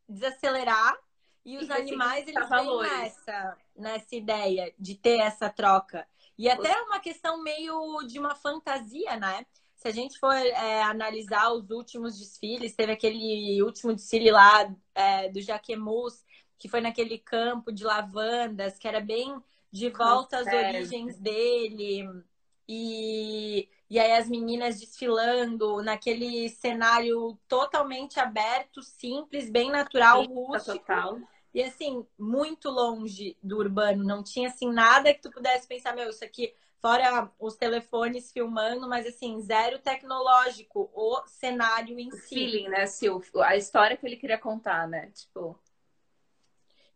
desacelerar 0.07 0.97
e 1.45 1.57
os 1.57 1.69
animais 1.69 2.27
eles 2.27 2.49
vêm 2.49 2.77
nessa, 2.81 3.57
nessa 3.75 4.15
ideia 4.15 4.73
de 4.77 4.95
ter 4.95 5.19
essa 5.19 5.49
troca. 5.49 6.07
E 6.37 6.49
até 6.49 6.71
é 6.71 6.81
uma 6.83 6.99
questão 6.99 7.41
meio 7.41 8.01
de 8.07 8.19
uma 8.19 8.35
fantasia, 8.35 9.17
né? 9.17 9.45
Se 9.75 9.87
a 9.87 9.91
gente 9.91 10.17
for 10.17 10.33
é, 10.33 10.81
analisar 10.83 11.51
os 11.51 11.69
últimos 11.69 12.17
desfiles, 12.17 12.75
teve 12.75 12.93
aquele 12.93 13.61
último 13.61 13.93
desfile 13.93 14.31
lá 14.31 14.73
é, 14.95 15.29
do 15.29 15.41
Jaquemus, 15.41 16.23
que 16.57 16.69
foi 16.69 16.79
naquele 16.79 17.17
campo 17.17 17.71
de 17.71 17.83
lavandas, 17.83 18.77
que 18.77 18.87
era 18.87 19.01
bem 19.01 19.35
de 19.73 19.89
volta 19.89 20.37
às 20.37 20.47
origens 20.47 21.19
dele. 21.19 22.07
E, 22.69 23.67
e 23.89 23.99
aí 23.99 24.13
as 24.13 24.29
meninas 24.29 24.79
desfilando 24.79 25.81
naquele 25.81 26.47
cenário 26.47 27.37
totalmente 27.47 28.19
aberto, 28.19 28.83
simples, 28.83 29.49
bem 29.49 29.71
natural, 29.71 30.23
Sim, 30.23 30.33
rústico. 30.33 30.77
Total. 30.77 31.19
E 31.53 31.63
assim, 31.63 32.05
muito 32.17 32.69
longe 32.69 33.35
do 33.41 33.57
urbano. 33.57 34.03
Não 34.03 34.23
tinha 34.23 34.49
assim 34.49 34.71
nada 34.71 35.13
que 35.13 35.21
tu 35.21 35.31
pudesse 35.31 35.67
pensar, 35.67 35.95
meu, 35.95 36.09
isso 36.09 36.23
aqui, 36.23 36.53
fora 36.79 37.31
os 37.39 37.55
telefones 37.55 38.31
filmando, 38.31 38.87
mas 38.87 39.07
assim, 39.07 39.39
zero 39.41 39.79
tecnológico, 39.79 40.89
o 40.93 41.21
cenário 41.25 41.99
em 41.99 42.11
si. 42.11 42.35
Feeling, 42.35 42.69
né, 42.69 42.85
Sil? 42.85 43.21
A 43.41 43.55
história 43.55 43.97
que 43.97 44.05
ele 44.05 44.17
queria 44.17 44.37
contar, 44.37 44.87
né? 44.87 45.11
Tipo. 45.11 45.59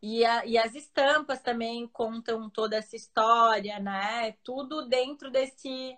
E, 0.02 0.24
a, 0.24 0.46
e 0.46 0.58
as 0.58 0.76
estampas 0.76 1.42
também 1.42 1.88
contam 1.88 2.50
toda 2.50 2.76
essa 2.76 2.96
história, 2.96 3.80
né? 3.80 4.34
Tudo 4.44 4.88
dentro 4.88 5.32
desse, 5.32 5.98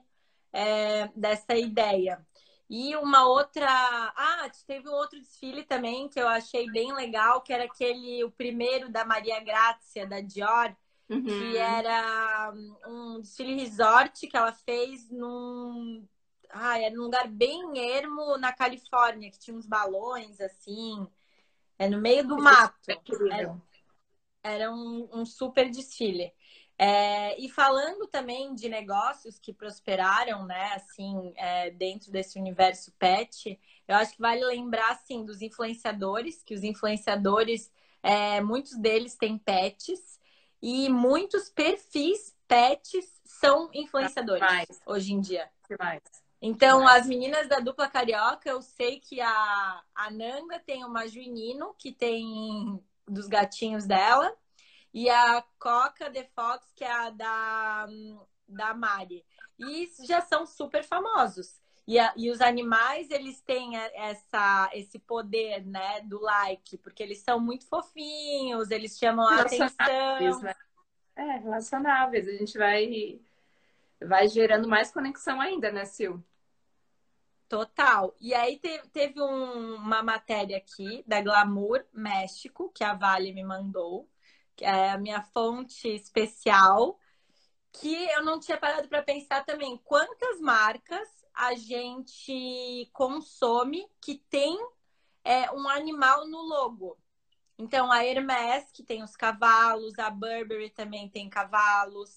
é, 0.54 1.08
dessa 1.16 1.56
ideia. 1.56 2.26
E 2.70 2.96
uma 2.96 3.28
outra. 3.28 3.68
Ah, 3.68 4.50
teve 4.68 4.88
um 4.88 4.94
outro 4.94 5.20
desfile 5.20 5.64
também 5.64 6.08
que 6.08 6.20
eu 6.20 6.28
achei 6.28 6.70
bem 6.72 6.94
legal, 6.94 7.42
que 7.42 7.52
era 7.52 7.64
aquele, 7.64 8.24
o 8.24 8.32
primeiro 8.32 8.90
da 8.90 9.04
Maria 9.04 9.40
Grácia, 9.44 10.06
da 10.06 10.22
Dior, 10.22 10.76
uhum. 11.10 11.24
que 11.24 11.58
era 11.58 12.54
um 12.88 13.20
desfile 13.22 13.56
resort 13.56 14.28
que 14.28 14.38
ela 14.38 14.54
fez 14.54 15.10
num. 15.10 16.08
Ah, 16.52 16.80
era 16.80 16.96
num 16.96 17.04
lugar 17.04 17.28
bem 17.28 17.78
ermo 17.96 18.38
na 18.38 18.54
Califórnia, 18.54 19.32
que 19.32 19.40
tinha 19.40 19.58
uns 19.58 19.66
balões 19.66 20.40
assim. 20.40 21.08
É 21.78 21.90
no 21.90 22.00
meio 22.00 22.28
do 22.28 22.38
mato. 22.38 22.92
É, 22.92 23.52
era 24.44 24.72
um, 24.72 25.10
um 25.12 25.26
super 25.26 25.70
desfile. 25.70 26.34
É, 26.82 27.38
e 27.38 27.50
falando 27.50 28.08
também 28.08 28.56
de 28.56 28.70
negócios 28.70 29.38
que 29.38 29.52
prosperaram, 29.52 30.46
né, 30.46 30.72
assim, 30.76 31.34
é, 31.36 31.70
dentro 31.72 32.10
desse 32.10 32.40
universo 32.40 32.94
pet, 32.98 33.60
eu 33.86 33.96
acho 33.98 34.14
que 34.14 34.22
vale 34.22 34.46
lembrar, 34.46 34.92
assim, 34.92 35.26
dos 35.26 35.42
influenciadores, 35.42 36.42
que 36.42 36.54
os 36.54 36.64
influenciadores, 36.64 37.70
é, 38.02 38.40
muitos 38.40 38.78
deles 38.78 39.16
têm 39.16 39.38
pets, 39.38 40.18
e 40.62 40.88
muitos 40.88 41.50
perfis 41.50 42.34
pets 42.48 43.22
são 43.26 43.70
influenciadores 43.74 44.42
Demais. 44.42 44.82
hoje 44.86 45.14
em 45.14 45.20
dia. 45.20 45.50
Demais. 45.70 46.02
Então, 46.42 46.88
as 46.88 47.06
meninas 47.06 47.50
da 47.50 47.60
dupla 47.60 47.90
carioca, 47.90 48.50
eu 48.50 48.62
sei 48.62 49.02
que 49.02 49.20
a, 49.20 49.84
a 49.94 50.10
Nanda 50.10 50.58
tem 50.60 50.86
uma 50.86 51.06
Juinino, 51.08 51.76
que 51.78 51.92
tem 51.92 52.82
dos 53.10 53.28
gatinhos 53.28 53.86
dela, 53.86 54.34
e 54.94 55.10
a 55.10 55.44
Coca 55.60 56.10
The 56.10 56.24
Fox, 56.36 56.72
que 56.76 56.84
é 56.84 56.92
a 56.92 57.10
da, 57.10 57.88
da 58.48 58.74
Mari. 58.74 59.26
E 59.58 59.90
já 60.06 60.22
são 60.22 60.46
super 60.46 60.84
famosos. 60.84 61.60
E, 61.88 61.98
a, 61.98 62.14
e 62.16 62.30
os 62.30 62.40
animais, 62.40 63.10
eles 63.10 63.42
têm 63.42 63.76
essa, 63.76 64.70
esse 64.74 65.00
poder, 65.00 65.66
né, 65.66 66.02
do 66.02 66.22
like, 66.22 66.78
porque 66.78 67.02
eles 67.02 67.20
são 67.20 67.40
muito 67.40 67.66
fofinhos, 67.66 68.70
eles 68.70 68.98
chamam 68.98 69.28
a 69.28 69.42
atenção. 69.42 70.42
Né? 70.42 70.56
É, 71.16 71.38
relacionáveis. 71.38 72.28
A 72.28 72.32
gente 72.34 72.58
vai, 72.58 73.20
vai 74.00 74.28
gerando 74.28 74.68
mais 74.68 74.92
conexão 74.92 75.42
ainda, 75.42 75.72
né, 75.72 75.84
Sil? 75.90 76.22
Total. 77.50 78.16
E 78.22 78.34
aí 78.34 78.60
teve, 78.60 78.88
teve 78.90 79.22
um, 79.22 79.76
uma 79.76 80.04
matéria 80.04 80.58
aqui 80.58 81.04
da 81.08 81.20
Glamour 81.20 81.84
México, 81.92 82.72
que 82.72 82.84
a 82.84 82.94
Vale 82.94 83.34
me 83.34 83.44
mandou, 83.44 84.08
que 84.56 84.64
é 84.64 84.92
a 84.92 84.98
minha 85.00 85.24
fonte 85.24 85.88
especial, 85.90 87.00
que 87.74 87.94
eu 88.12 88.24
não 88.24 88.40
tinha 88.40 88.58
parado 88.58 88.88
para 88.88 89.02
pensar 89.02 89.44
também 89.46 89.78
quantas 89.84 90.40
marcas 90.40 91.08
a 91.34 91.56
gente 91.56 92.88
consome 92.94 93.88
que 94.02 94.16
tem 94.30 94.56
é, 95.24 95.52
um 95.52 95.68
animal 95.70 96.28
no 96.28 96.42
logo. 96.42 96.98
Então, 97.58 97.92
a 97.92 98.06
Hermès, 98.06 98.72
que 98.72 98.84
tem 98.84 99.04
os 99.04 99.16
cavalos, 99.16 99.98
a 100.00 100.10
Burberry 100.10 100.70
também 100.70 101.10
tem 101.10 101.30
cavalos, 101.30 102.16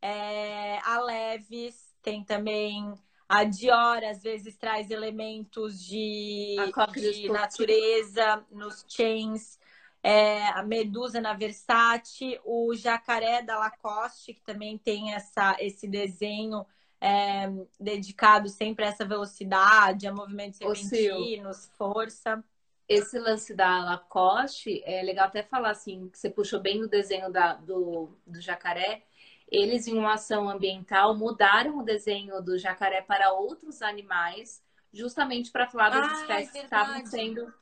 é, 0.00 0.78
a 0.80 1.00
Levis 1.00 1.94
tem 2.02 2.24
também, 2.24 2.94
a 3.28 3.44
Dior 3.44 4.02
às 4.04 4.22
vezes 4.22 4.56
traz 4.56 4.90
elementos 4.90 5.84
de, 5.84 6.56
de 6.94 7.28
natureza 7.28 8.44
nos 8.50 8.86
chains, 8.88 9.58
é, 10.02 10.48
a 10.48 10.62
Medusa 10.62 11.20
na 11.20 11.34
Versace, 11.34 12.40
o 12.44 12.74
jacaré 12.74 13.42
da 13.42 13.58
Lacoste, 13.58 14.32
que 14.32 14.40
também 14.40 14.78
tem 14.78 15.12
essa, 15.12 15.56
esse 15.60 15.86
desenho 15.86 16.64
é, 17.00 17.50
dedicado 17.78 18.48
sempre 18.48 18.84
a 18.84 18.88
essa 18.88 19.04
velocidade, 19.04 20.06
a 20.06 20.12
movimentos 20.12 20.60
repentinos, 20.60 21.70
força. 21.76 22.42
Esse 22.88 23.18
lance 23.18 23.54
da 23.54 23.84
Lacoste, 23.84 24.82
é 24.86 25.02
legal 25.02 25.26
até 25.26 25.42
falar 25.42 25.72
assim, 25.72 26.08
que 26.08 26.18
você 26.18 26.30
puxou 26.30 26.60
bem 26.60 26.80
no 26.80 26.88
desenho 26.88 27.30
da, 27.30 27.54
do, 27.54 28.16
do 28.26 28.40
jacaré. 28.40 29.02
Eles, 29.50 29.86
em 29.86 29.96
uma 29.98 30.14
ação 30.14 30.48
ambiental, 30.48 31.16
mudaram 31.16 31.78
o 31.78 31.84
desenho 31.84 32.40
do 32.42 32.58
jacaré 32.58 33.00
para 33.02 33.32
outros 33.32 33.80
animais, 33.82 34.62
justamente 34.92 35.50
para 35.50 35.68
falar 35.68 35.90
das 35.90 36.12
ah, 36.12 36.20
espécies 36.20 36.54
é 36.54 36.58
que 36.58 36.64
estavam 36.64 37.06
sendo. 37.06 37.54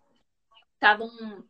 Estavam 0.75 1.44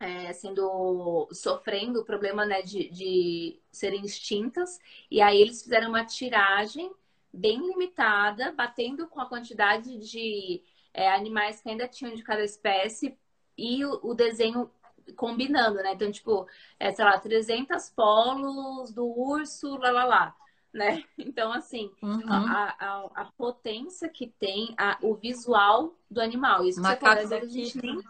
é, 0.00 0.32
sendo 0.32 1.28
sofrendo 1.32 2.00
o 2.00 2.04
problema 2.04 2.44
né, 2.44 2.62
de, 2.62 2.90
de 2.90 3.60
serem 3.70 4.04
extintas. 4.04 4.78
E 5.10 5.20
aí 5.20 5.40
eles 5.40 5.62
fizeram 5.62 5.88
uma 5.88 6.04
tiragem 6.04 6.92
bem 7.32 7.58
limitada, 7.58 8.52
batendo 8.52 9.06
com 9.06 9.20
a 9.20 9.28
quantidade 9.28 9.98
de 9.98 10.62
é, 10.92 11.10
animais 11.10 11.60
que 11.60 11.68
ainda 11.68 11.88
tinham 11.88 12.14
de 12.14 12.22
cada 12.22 12.44
espécie 12.44 13.18
e 13.56 13.84
o, 13.84 14.00
o 14.02 14.14
desenho 14.14 14.70
combinando, 15.16 15.76
né? 15.76 15.92
Então, 15.92 16.10
tipo, 16.10 16.46
é, 16.78 16.92
sei 16.92 17.04
lá, 17.04 17.18
300 17.18 17.90
polos 17.90 18.92
do 18.92 19.06
urso, 19.06 19.76
lá, 19.76 19.90
lá, 19.90 20.04
lá. 20.04 20.36
Né? 20.72 21.04
Então, 21.18 21.52
assim, 21.52 21.90
uhum. 22.02 22.22
a, 22.28 22.76
a, 22.78 23.22
a, 23.22 23.24
potência 23.36 24.08
que 24.08 24.26
tem 24.26 24.74
a, 24.76 24.98
o 25.02 25.14
visual 25.14 25.96
do 26.10 26.20
animal. 26.20 26.64
Isso 26.64 26.80
macaco 26.80 27.20
você 27.20 27.28
fala, 27.28 27.40
da 27.40 27.46
Kipling. 27.46 28.02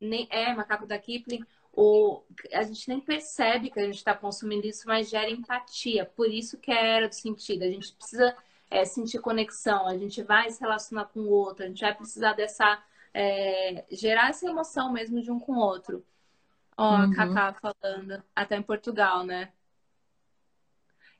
Nem, 0.00 0.28
é, 0.30 0.54
macaco 0.54 0.86
da 0.86 0.98
Kipling 0.98 1.44
o, 1.80 2.24
a 2.52 2.64
gente 2.64 2.88
nem 2.88 2.98
percebe 2.98 3.70
que 3.70 3.78
a 3.78 3.84
gente 3.84 3.98
está 3.98 4.12
consumindo 4.12 4.66
isso, 4.66 4.82
mas 4.84 5.08
gera 5.08 5.30
empatia. 5.30 6.04
Por 6.04 6.28
isso 6.28 6.58
que 6.58 6.72
é 6.72 6.96
era 6.96 7.08
do 7.08 7.14
sentido. 7.14 7.62
A 7.62 7.70
gente 7.70 7.92
precisa 7.92 8.36
é, 8.68 8.84
sentir 8.84 9.20
conexão, 9.20 9.86
a 9.86 9.96
gente 9.96 10.20
vai 10.24 10.50
se 10.50 10.60
relacionar 10.60 11.04
com 11.04 11.20
o 11.20 11.30
outro, 11.30 11.62
a 11.64 11.68
gente 11.68 11.80
vai 11.80 11.94
precisar 11.94 12.32
dessa. 12.32 12.82
É, 13.20 13.84
gerar 13.90 14.30
essa 14.30 14.46
emoção 14.46 14.92
mesmo 14.92 15.20
de 15.20 15.30
um 15.30 15.40
com 15.40 15.52
o 15.54 15.58
outro. 15.58 16.04
Ó, 16.76 16.88
uhum. 16.88 17.12
a 17.12 17.14
Cacá 17.14 17.52
falando, 17.54 18.22
até 18.36 18.56
em 18.56 18.62
Portugal, 18.62 19.24
né? 19.24 19.52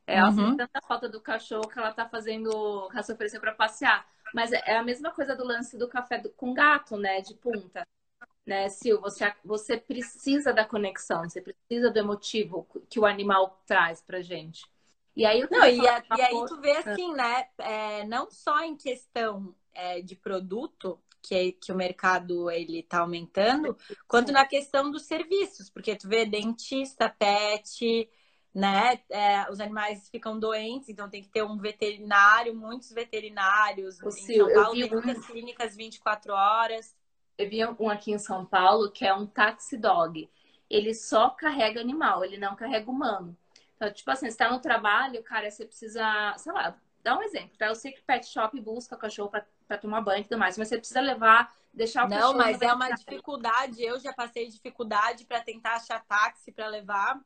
É, 0.06 0.16
ela 0.16 0.30
uhum. 0.30 0.56
tanta 0.56 0.80
falta 0.86 1.08
do 1.08 1.20
cachorro 1.20 1.68
que 1.68 1.78
ela 1.78 1.92
tá 1.92 2.08
fazendo, 2.08 2.88
que 2.88 2.96
ela 2.96 3.02
se 3.02 3.12
ofereceu 3.12 3.40
para 3.40 3.52
passear. 3.52 4.06
Mas 4.32 4.52
é 4.52 4.76
a 4.76 4.82
mesma 4.82 5.10
coisa 5.10 5.34
do 5.34 5.44
lance 5.44 5.76
do 5.76 5.88
café 5.88 6.18
do, 6.18 6.30
com 6.30 6.54
gato, 6.54 6.96
né? 6.96 7.20
De 7.20 7.34
punta 7.34 7.86
né, 8.48 8.68
Sil? 8.72 8.98
Você, 9.02 9.32
você 9.44 9.76
precisa 9.76 10.52
da 10.52 10.64
conexão, 10.64 11.28
você 11.28 11.40
precisa 11.40 11.90
do 11.90 11.98
emotivo 11.98 12.66
que 12.88 12.98
o 12.98 13.04
animal 13.04 13.62
traz 13.66 14.00
pra 14.00 14.22
gente. 14.22 14.64
E 15.14 15.26
aí, 15.26 15.46
não, 15.50 15.64
e, 15.66 15.86
a, 15.86 16.02
e 16.16 16.22
aí 16.22 16.46
tu 16.46 16.60
vê 16.60 16.76
assim, 16.78 17.12
né? 17.12 17.48
É, 17.58 18.04
não 18.06 18.30
só 18.30 18.60
em 18.64 18.76
questão 18.76 19.54
é, 19.74 20.00
de 20.00 20.16
produto, 20.16 20.98
que, 21.22 21.34
é, 21.34 21.52
que 21.52 21.72
o 21.72 21.76
mercado 21.76 22.50
ele 22.50 22.82
tá 22.82 23.00
aumentando, 23.00 23.76
quanto 24.06 24.32
na 24.32 24.44
questão 24.44 24.90
dos 24.90 25.06
serviços, 25.06 25.70
porque 25.70 25.96
tu 25.96 26.08
vê 26.08 26.24
dentista, 26.24 27.08
pet, 27.08 28.08
né? 28.54 29.00
É, 29.10 29.50
os 29.50 29.60
animais 29.60 30.08
ficam 30.08 30.38
doentes, 30.38 30.88
então 30.88 31.08
tem 31.08 31.22
que 31.22 31.28
ter 31.28 31.42
um 31.42 31.58
veterinário, 31.58 32.54
muitos 32.54 32.90
veterinários. 32.92 34.00
O 34.00 34.08
em 34.08 34.36
São 34.38 34.52
Paulo 34.52 34.72
tem 34.72 34.90
muitas 34.90 35.26
clínicas 35.26 35.76
24 35.76 36.32
horas 36.32 36.96
eu 37.38 37.48
vi 37.48 37.64
um 37.64 37.88
aqui 37.88 38.10
em 38.10 38.18
São 38.18 38.44
Paulo 38.44 38.90
que 38.90 39.06
é 39.06 39.14
um 39.14 39.24
taxi 39.24 39.78
dog. 39.78 40.28
Ele 40.68 40.92
só 40.92 41.30
carrega 41.30 41.80
animal, 41.80 42.24
ele 42.24 42.36
não 42.36 42.56
carrega 42.56 42.90
humano. 42.90 43.36
Então, 43.76 43.90
tipo 43.92 44.10
assim, 44.10 44.28
você 44.28 44.36
tá 44.36 44.50
no 44.50 44.58
trabalho, 44.58 45.22
cara, 45.22 45.48
você 45.48 45.64
precisa, 45.64 46.34
sei 46.36 46.52
lá, 46.52 46.76
dá 47.02 47.16
um 47.16 47.22
exemplo, 47.22 47.56
tá? 47.56 47.68
Eu 47.68 47.76
sei 47.76 47.92
que 47.92 48.02
pet 48.02 48.26
shop 48.26 48.60
busca 48.60 48.96
cachorro 48.96 49.30
para 49.30 49.46
tomar 49.76 50.00
banho 50.00 50.20
e 50.20 50.24
tudo 50.24 50.38
mais, 50.38 50.56
mas 50.56 50.68
você 50.68 50.78
precisa 50.78 51.00
levar, 51.00 51.52
deixar 51.74 52.06
o. 52.06 52.08
Não, 52.08 52.34
mas 52.34 52.62
é 52.62 52.72
uma 52.72 52.90
dificuldade. 52.90 53.82
Eu 53.82 54.00
já 54.00 54.12
passei 54.12 54.48
dificuldade 54.48 55.26
para 55.26 55.40
tentar 55.40 55.74
achar 55.74 56.02
táxi 56.06 56.52
para 56.52 56.68
levar. 56.68 57.20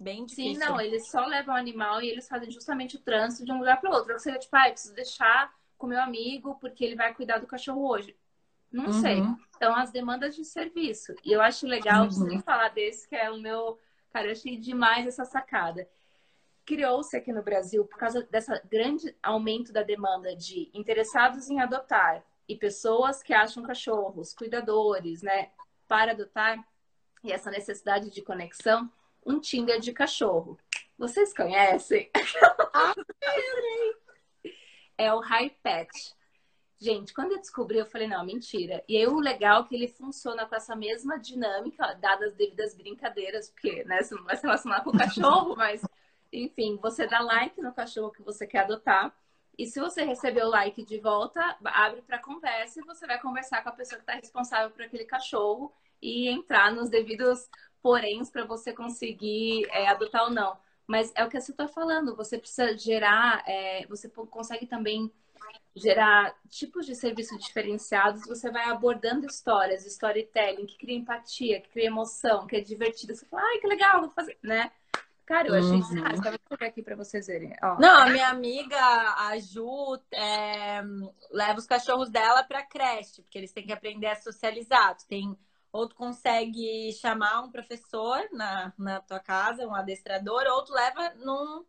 Bem 0.00 0.24
difícil. 0.24 0.54
Sim, 0.54 0.58
não, 0.58 0.80
eles 0.80 1.10
só 1.10 1.26
levam 1.26 1.54
o 1.54 1.58
animal 1.58 2.00
e 2.00 2.08
eles 2.08 2.28
fazem 2.28 2.50
justamente 2.50 2.94
o 2.94 3.00
trânsito 3.00 3.44
de 3.44 3.50
um 3.50 3.58
lugar 3.58 3.80
para 3.80 3.90
outro. 3.90 4.16
Você, 4.16 4.38
tipo, 4.38 4.54
ah, 4.54 4.68
eu 4.68 4.72
preciso 4.72 4.94
deixar 4.94 5.52
com 5.76 5.88
meu 5.88 6.00
amigo 6.00 6.56
porque 6.60 6.84
ele 6.84 6.94
vai 6.94 7.12
cuidar 7.12 7.38
do 7.38 7.46
cachorro 7.46 7.88
hoje. 7.88 8.16
Não 8.70 8.86
uhum. 8.86 8.92
sei. 8.92 9.22
Então, 9.56 9.74
as 9.74 9.90
demandas 9.90 10.36
de 10.36 10.44
serviço. 10.44 11.14
E 11.24 11.32
eu 11.32 11.40
acho 11.40 11.66
legal 11.66 12.04
uhum. 12.04 12.10
você 12.10 12.38
falar 12.40 12.68
desse, 12.68 13.08
que 13.08 13.16
é 13.16 13.30
o 13.30 13.38
meu. 13.38 13.78
Cara, 14.12 14.28
eu 14.28 14.32
achei 14.32 14.56
demais 14.56 15.06
essa 15.06 15.24
sacada. 15.24 15.88
Criou-se 16.68 17.16
aqui 17.16 17.32
no 17.32 17.42
Brasil, 17.42 17.82
por 17.86 17.96
causa 17.96 18.22
dessa 18.24 18.60
grande 18.70 19.16
aumento 19.22 19.72
da 19.72 19.82
demanda 19.82 20.36
de 20.36 20.70
interessados 20.74 21.48
em 21.48 21.58
adotar 21.58 22.22
e 22.46 22.54
pessoas 22.54 23.22
que 23.22 23.32
acham 23.32 23.62
cachorros, 23.62 24.34
cuidadores, 24.34 25.22
né, 25.22 25.50
para 25.88 26.12
adotar, 26.12 26.62
e 27.24 27.32
essa 27.32 27.50
necessidade 27.50 28.10
de 28.10 28.20
conexão, 28.20 28.92
um 29.24 29.40
Tinder 29.40 29.80
de 29.80 29.94
cachorro. 29.94 30.58
Vocês 30.98 31.32
conhecem? 31.32 32.10
Ah, 32.74 32.94
é 34.98 35.14
o 35.14 35.20
High 35.20 35.56
Pet. 35.62 36.14
Gente, 36.78 37.14
quando 37.14 37.32
eu 37.32 37.38
descobri, 37.38 37.78
eu 37.78 37.86
falei, 37.86 38.08
não, 38.08 38.26
mentira. 38.26 38.84
E 38.86 38.98
aí 38.98 39.06
o 39.06 39.18
legal 39.18 39.62
é 39.62 39.68
que 39.68 39.74
ele 39.74 39.88
funciona 39.88 40.44
com 40.44 40.54
essa 40.54 40.76
mesma 40.76 41.18
dinâmica, 41.18 41.94
dadas 41.94 42.32
as 42.32 42.34
devidas 42.34 42.74
brincadeiras, 42.74 43.48
porque 43.48 43.84
né, 43.84 44.02
você 44.02 44.14
não 44.14 44.24
vai 44.24 44.36
se 44.36 44.42
relacionar 44.42 44.84
com 44.84 44.90
o 44.90 44.98
cachorro, 44.98 45.56
mas 45.56 45.80
enfim, 46.32 46.78
você 46.80 47.06
dá 47.06 47.20
like 47.20 47.60
no 47.60 47.72
cachorro 47.72 48.10
que 48.10 48.22
você 48.22 48.46
quer 48.46 48.60
adotar. 48.60 49.14
E 49.56 49.66
se 49.66 49.80
você 49.80 50.04
receber 50.04 50.44
o 50.44 50.48
like 50.48 50.84
de 50.84 51.00
volta, 51.00 51.56
abre 51.64 52.00
para 52.02 52.18
conversa 52.18 52.80
e 52.80 52.84
você 52.84 53.06
vai 53.06 53.20
conversar 53.20 53.62
com 53.62 53.70
a 53.70 53.72
pessoa 53.72 53.98
que 53.98 54.04
está 54.04 54.14
responsável 54.14 54.70
por 54.70 54.82
aquele 54.82 55.04
cachorro 55.04 55.72
e 56.00 56.28
entrar 56.28 56.72
nos 56.72 56.88
devidos 56.88 57.48
poréns 57.82 58.30
para 58.30 58.44
você 58.44 58.72
conseguir 58.72 59.66
é, 59.70 59.88
adotar 59.88 60.24
ou 60.24 60.30
não. 60.30 60.56
Mas 60.86 61.12
é 61.14 61.24
o 61.24 61.28
que 61.28 61.40
você 61.40 61.50
está 61.50 61.66
falando, 61.68 62.16
você 62.16 62.38
precisa 62.38 62.76
gerar, 62.78 63.42
é, 63.46 63.84
você 63.88 64.08
consegue 64.08 64.66
também 64.66 65.12
gerar 65.74 66.34
tipos 66.48 66.86
de 66.86 66.94
serviços 66.94 67.38
diferenciados, 67.38 68.26
você 68.26 68.50
vai 68.50 68.64
abordando 68.64 69.26
histórias, 69.26 69.86
storytelling, 69.86 70.66
que 70.66 70.78
cria 70.78 70.96
empatia, 70.96 71.60
que 71.60 71.68
cria 71.68 71.86
emoção, 71.86 72.46
que 72.46 72.56
é 72.56 72.60
divertido. 72.60 73.14
Você 73.14 73.26
fala, 73.26 73.42
ai, 73.42 73.58
que 73.58 73.66
legal, 73.66 74.00
vou 74.00 74.10
fazer, 74.10 74.38
né? 74.42 74.70
Cara, 75.28 75.46
eu 75.46 75.54
achei 75.56 75.72
uhum. 75.72 75.88
demais. 75.90 76.20
Vou 76.20 76.38
pegar 76.48 76.68
aqui 76.68 76.82
para 76.82 76.96
vocês 76.96 77.26
verem. 77.26 77.54
Ó. 77.62 77.78
Não, 77.78 77.98
a 78.00 78.06
minha 78.06 78.30
amiga, 78.30 78.78
a 78.78 79.38
Ju, 79.38 80.00
é, 80.10 80.80
leva 81.30 81.58
os 81.58 81.66
cachorros 81.66 82.08
dela 82.08 82.42
para 82.42 82.62
creche, 82.62 83.20
porque 83.20 83.36
eles 83.36 83.52
têm 83.52 83.66
que 83.66 83.72
aprender 83.72 84.06
a 84.06 84.16
socializar. 84.16 84.96
Tu 84.96 85.06
tem, 85.06 85.38
ou 85.70 85.86
tu 85.86 85.94
consegue 85.94 86.90
chamar 86.94 87.42
um 87.42 87.50
professor 87.50 88.26
na, 88.32 88.72
na 88.78 89.02
tua 89.02 89.20
casa, 89.20 89.66
um 89.66 89.74
adestrador, 89.74 90.44
ou 90.46 90.64
tu 90.64 90.72
leva 90.72 91.12
num, 91.16 91.62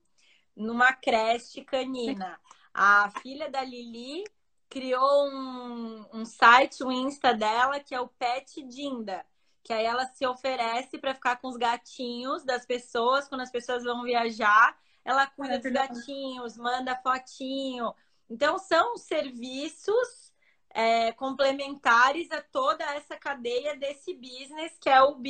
numa 0.55 0.93
creche 0.93 1.61
canina. 1.65 2.39
A 2.73 3.11
filha 3.21 3.51
da 3.51 3.61
Lili 3.61 4.23
criou 4.69 5.27
um, 5.27 6.05
um 6.13 6.23
site, 6.23 6.81
um 6.81 6.89
Insta 6.93 7.33
dela, 7.33 7.81
que 7.81 7.93
é 7.93 7.99
o 7.99 8.07
Pet 8.07 8.63
Dinda. 8.63 9.25
Que 9.69 9.73
aí 9.73 9.85
ela 9.85 10.07
se 10.07 10.25
oferece 10.25 10.97
para 10.97 11.13
ficar 11.13 11.35
com 11.35 11.47
os 11.47 11.55
gatinhos 11.55 12.43
das 12.43 12.65
pessoas, 12.65 13.27
quando 13.27 13.41
as 13.41 13.51
pessoas 13.51 13.83
vão 13.83 14.01
viajar. 14.01 14.75
Ela 15.05 15.27
cuida 15.27 15.53
é 15.53 15.57
dos 15.59 15.71
gatinhos, 15.71 16.57
manda 16.57 16.95
fotinho. 16.95 17.93
Então, 18.27 18.57
são 18.57 18.97
serviços 18.97 20.33
é, 20.71 21.11
complementares 21.11 22.31
a 22.31 22.41
toda 22.41 22.83
essa 22.95 23.15
cadeia 23.15 23.77
desse 23.77 24.15
business, 24.15 24.75
que 24.81 24.89
é 24.89 25.03
o 25.03 25.21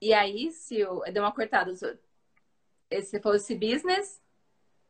E 0.00 0.12
aí, 0.12 0.50
se 0.50 0.80
eu 0.80 1.00
deu 1.12 1.22
uma 1.22 1.30
cortada, 1.30 1.72
se 1.76 3.20
fosse 3.20 3.54
business, 3.54 4.20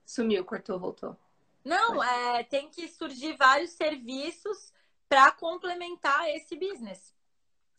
sumiu, 0.06 0.42
cortou, 0.42 0.78
voltou. 0.78 1.18
Não, 1.62 2.02
é, 2.02 2.42
tem 2.44 2.70
que 2.70 2.88
surgir 2.88 3.36
vários 3.36 3.72
serviços 3.72 4.72
para 5.12 5.30
complementar 5.30 6.26
esse 6.30 6.56
business. 6.56 7.14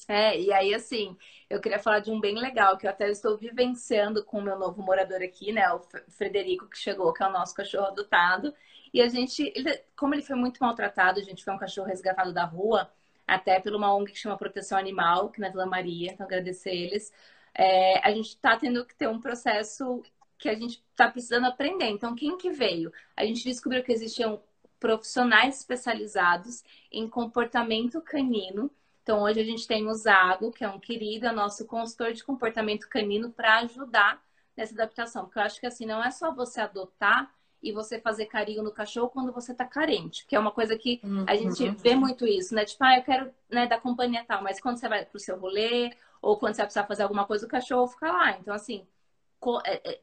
É, 0.07 0.39
e 0.39 0.53
aí 0.53 0.71
assim, 0.71 1.17
eu 1.49 1.59
queria 1.59 1.79
falar 1.79 1.97
de 1.97 2.11
um 2.11 2.19
bem 2.19 2.37
legal 2.37 2.77
que 2.77 2.85
eu 2.85 2.91
até 2.91 3.09
estou 3.09 3.35
vivenciando 3.35 4.23
com 4.23 4.37
o 4.37 4.41
meu 4.41 4.55
novo 4.59 4.83
morador 4.83 5.19
aqui, 5.23 5.51
né, 5.51 5.67
o 5.73 5.81
Frederico 6.09 6.69
que 6.69 6.77
chegou, 6.77 7.11
que 7.11 7.23
é 7.23 7.27
o 7.27 7.31
nosso 7.31 7.55
cachorro 7.55 7.87
adotado. 7.87 8.53
E 8.93 9.01
a 9.01 9.07
gente, 9.07 9.51
ele, 9.55 9.75
como 9.97 10.13
ele 10.13 10.21
foi 10.21 10.35
muito 10.35 10.59
maltratado, 10.59 11.19
a 11.19 11.23
gente 11.23 11.43
foi 11.43 11.51
um 11.51 11.57
cachorro 11.57 11.87
resgatado 11.87 12.31
da 12.31 12.45
rua, 12.45 12.93
até 13.27 13.59
por 13.59 13.73
uma 13.73 13.95
ONG 13.95 14.11
que 14.11 14.19
chama 14.19 14.37
Proteção 14.37 14.77
Animal, 14.77 15.31
que 15.31 15.41
na 15.41 15.49
Vila 15.49 15.65
Maria, 15.65 16.11
então 16.11 16.27
agradecer 16.27 16.69
eles. 16.69 17.11
É, 17.55 17.97
a 18.07 18.11
gente 18.11 18.27
está 18.27 18.55
tendo 18.57 18.85
que 18.85 18.93
ter 18.93 19.09
um 19.09 19.19
processo 19.19 20.03
que 20.37 20.49
a 20.49 20.53
gente 20.53 20.83
está 20.91 21.09
precisando 21.09 21.47
aprender. 21.47 21.87
Então, 21.87 22.13
quem 22.13 22.37
que 22.37 22.51
veio? 22.51 22.93
A 23.17 23.25
gente 23.25 23.43
descobriu 23.43 23.83
que 23.83 23.91
existiam 23.91 24.39
profissionais 24.83 25.59
especializados 25.59 26.61
em 26.91 27.07
comportamento 27.07 28.01
canino. 28.01 28.69
Então, 29.01 29.23
hoje 29.23 29.39
a 29.39 29.43
gente 29.45 29.65
tem 29.65 29.87
o 29.87 29.93
Zago, 29.93 30.51
que 30.51 30.61
é 30.61 30.67
um 30.67 30.77
querido, 30.77 31.25
é 31.25 31.31
nosso 31.31 31.65
consultor 31.65 32.11
de 32.11 32.21
comportamento 32.21 32.89
canino, 32.89 33.31
para 33.31 33.59
ajudar 33.59 34.21
nessa 34.57 34.73
adaptação. 34.73 35.23
Porque 35.23 35.39
eu 35.39 35.43
acho 35.43 35.57
que 35.57 35.65
assim, 35.65 35.85
não 35.85 36.03
é 36.03 36.11
só 36.11 36.33
você 36.33 36.59
adotar 36.59 37.33
e 37.61 37.71
você 37.71 37.97
fazer 37.97 38.25
carinho 38.25 38.61
no 38.61 38.73
cachorro 38.73 39.07
quando 39.07 39.31
você 39.31 39.53
tá 39.53 39.63
carente, 39.63 40.25
que 40.27 40.35
é 40.35 40.39
uma 40.39 40.51
coisa 40.51 40.77
que 40.77 40.99
uhum. 41.01 41.23
a 41.29 41.35
gente 41.37 41.65
vê 41.81 41.95
muito 41.95 42.27
isso, 42.27 42.53
né? 42.53 42.65
Tipo, 42.65 42.83
ah, 42.83 42.97
eu 42.97 43.03
quero 43.03 43.31
né, 43.49 43.65
dar 43.65 43.79
companhia 43.79 44.25
tal, 44.27 44.43
mas 44.43 44.59
quando 44.59 44.79
você 44.79 44.89
vai 44.89 45.05
pro 45.05 45.17
seu 45.17 45.39
rolê 45.39 45.95
ou 46.21 46.37
quando 46.37 46.55
você 46.55 46.61
vai 46.61 46.65
precisar 46.65 46.87
fazer 46.87 47.03
alguma 47.03 47.25
coisa, 47.25 47.45
o 47.45 47.49
cachorro 47.49 47.87
fica 47.87 48.11
lá. 48.11 48.37
Então, 48.37 48.53
assim, 48.53 48.85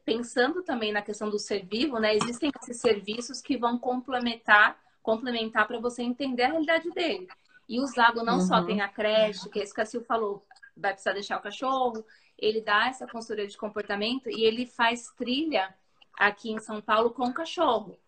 pensando 0.05 0.63
também 0.63 0.93
na 0.93 1.03
questão 1.03 1.31
do 1.31 1.39
ser 1.39 1.65
vivo, 1.65 1.99
né? 1.99 2.15
Existem 2.15 2.51
esses 2.63 2.81
serviços 2.81 3.41
que 3.41 3.57
vão 3.57 3.79
complementar, 3.79 4.79
complementar 5.03 5.67
para 5.67 5.79
você 5.79 6.03
entender 6.03 6.45
a 6.45 6.49
realidade 6.49 6.91
dele. 6.91 7.29
E 7.69 7.81
o 7.81 7.87
Zago 7.87 8.23
não 8.23 8.35
uhum. 8.35 8.47
só 8.47 8.65
tem 8.65 8.81
a 8.81 8.89
creche, 8.89 9.49
que 9.49 9.61
é 9.61 9.63
isso 9.63 9.75
que 9.75 9.81
a 9.81 9.87
Sil 9.87 10.03
falou, 10.03 10.45
vai 10.77 10.93
precisar 10.93 11.13
deixar 11.13 11.39
o 11.39 11.43
cachorro, 11.43 12.05
ele 12.37 12.61
dá 12.61 12.89
essa 12.89 13.07
consultoria 13.07 13.47
de 13.47 13.57
comportamento 13.57 14.29
e 14.29 14.45
ele 14.45 14.67
faz 14.67 15.09
trilha 15.17 15.75
aqui 16.15 16.51
em 16.51 16.59
São 16.59 16.81
Paulo 16.81 17.11
com 17.11 17.27
o 17.27 17.35
cachorro. 17.35 17.99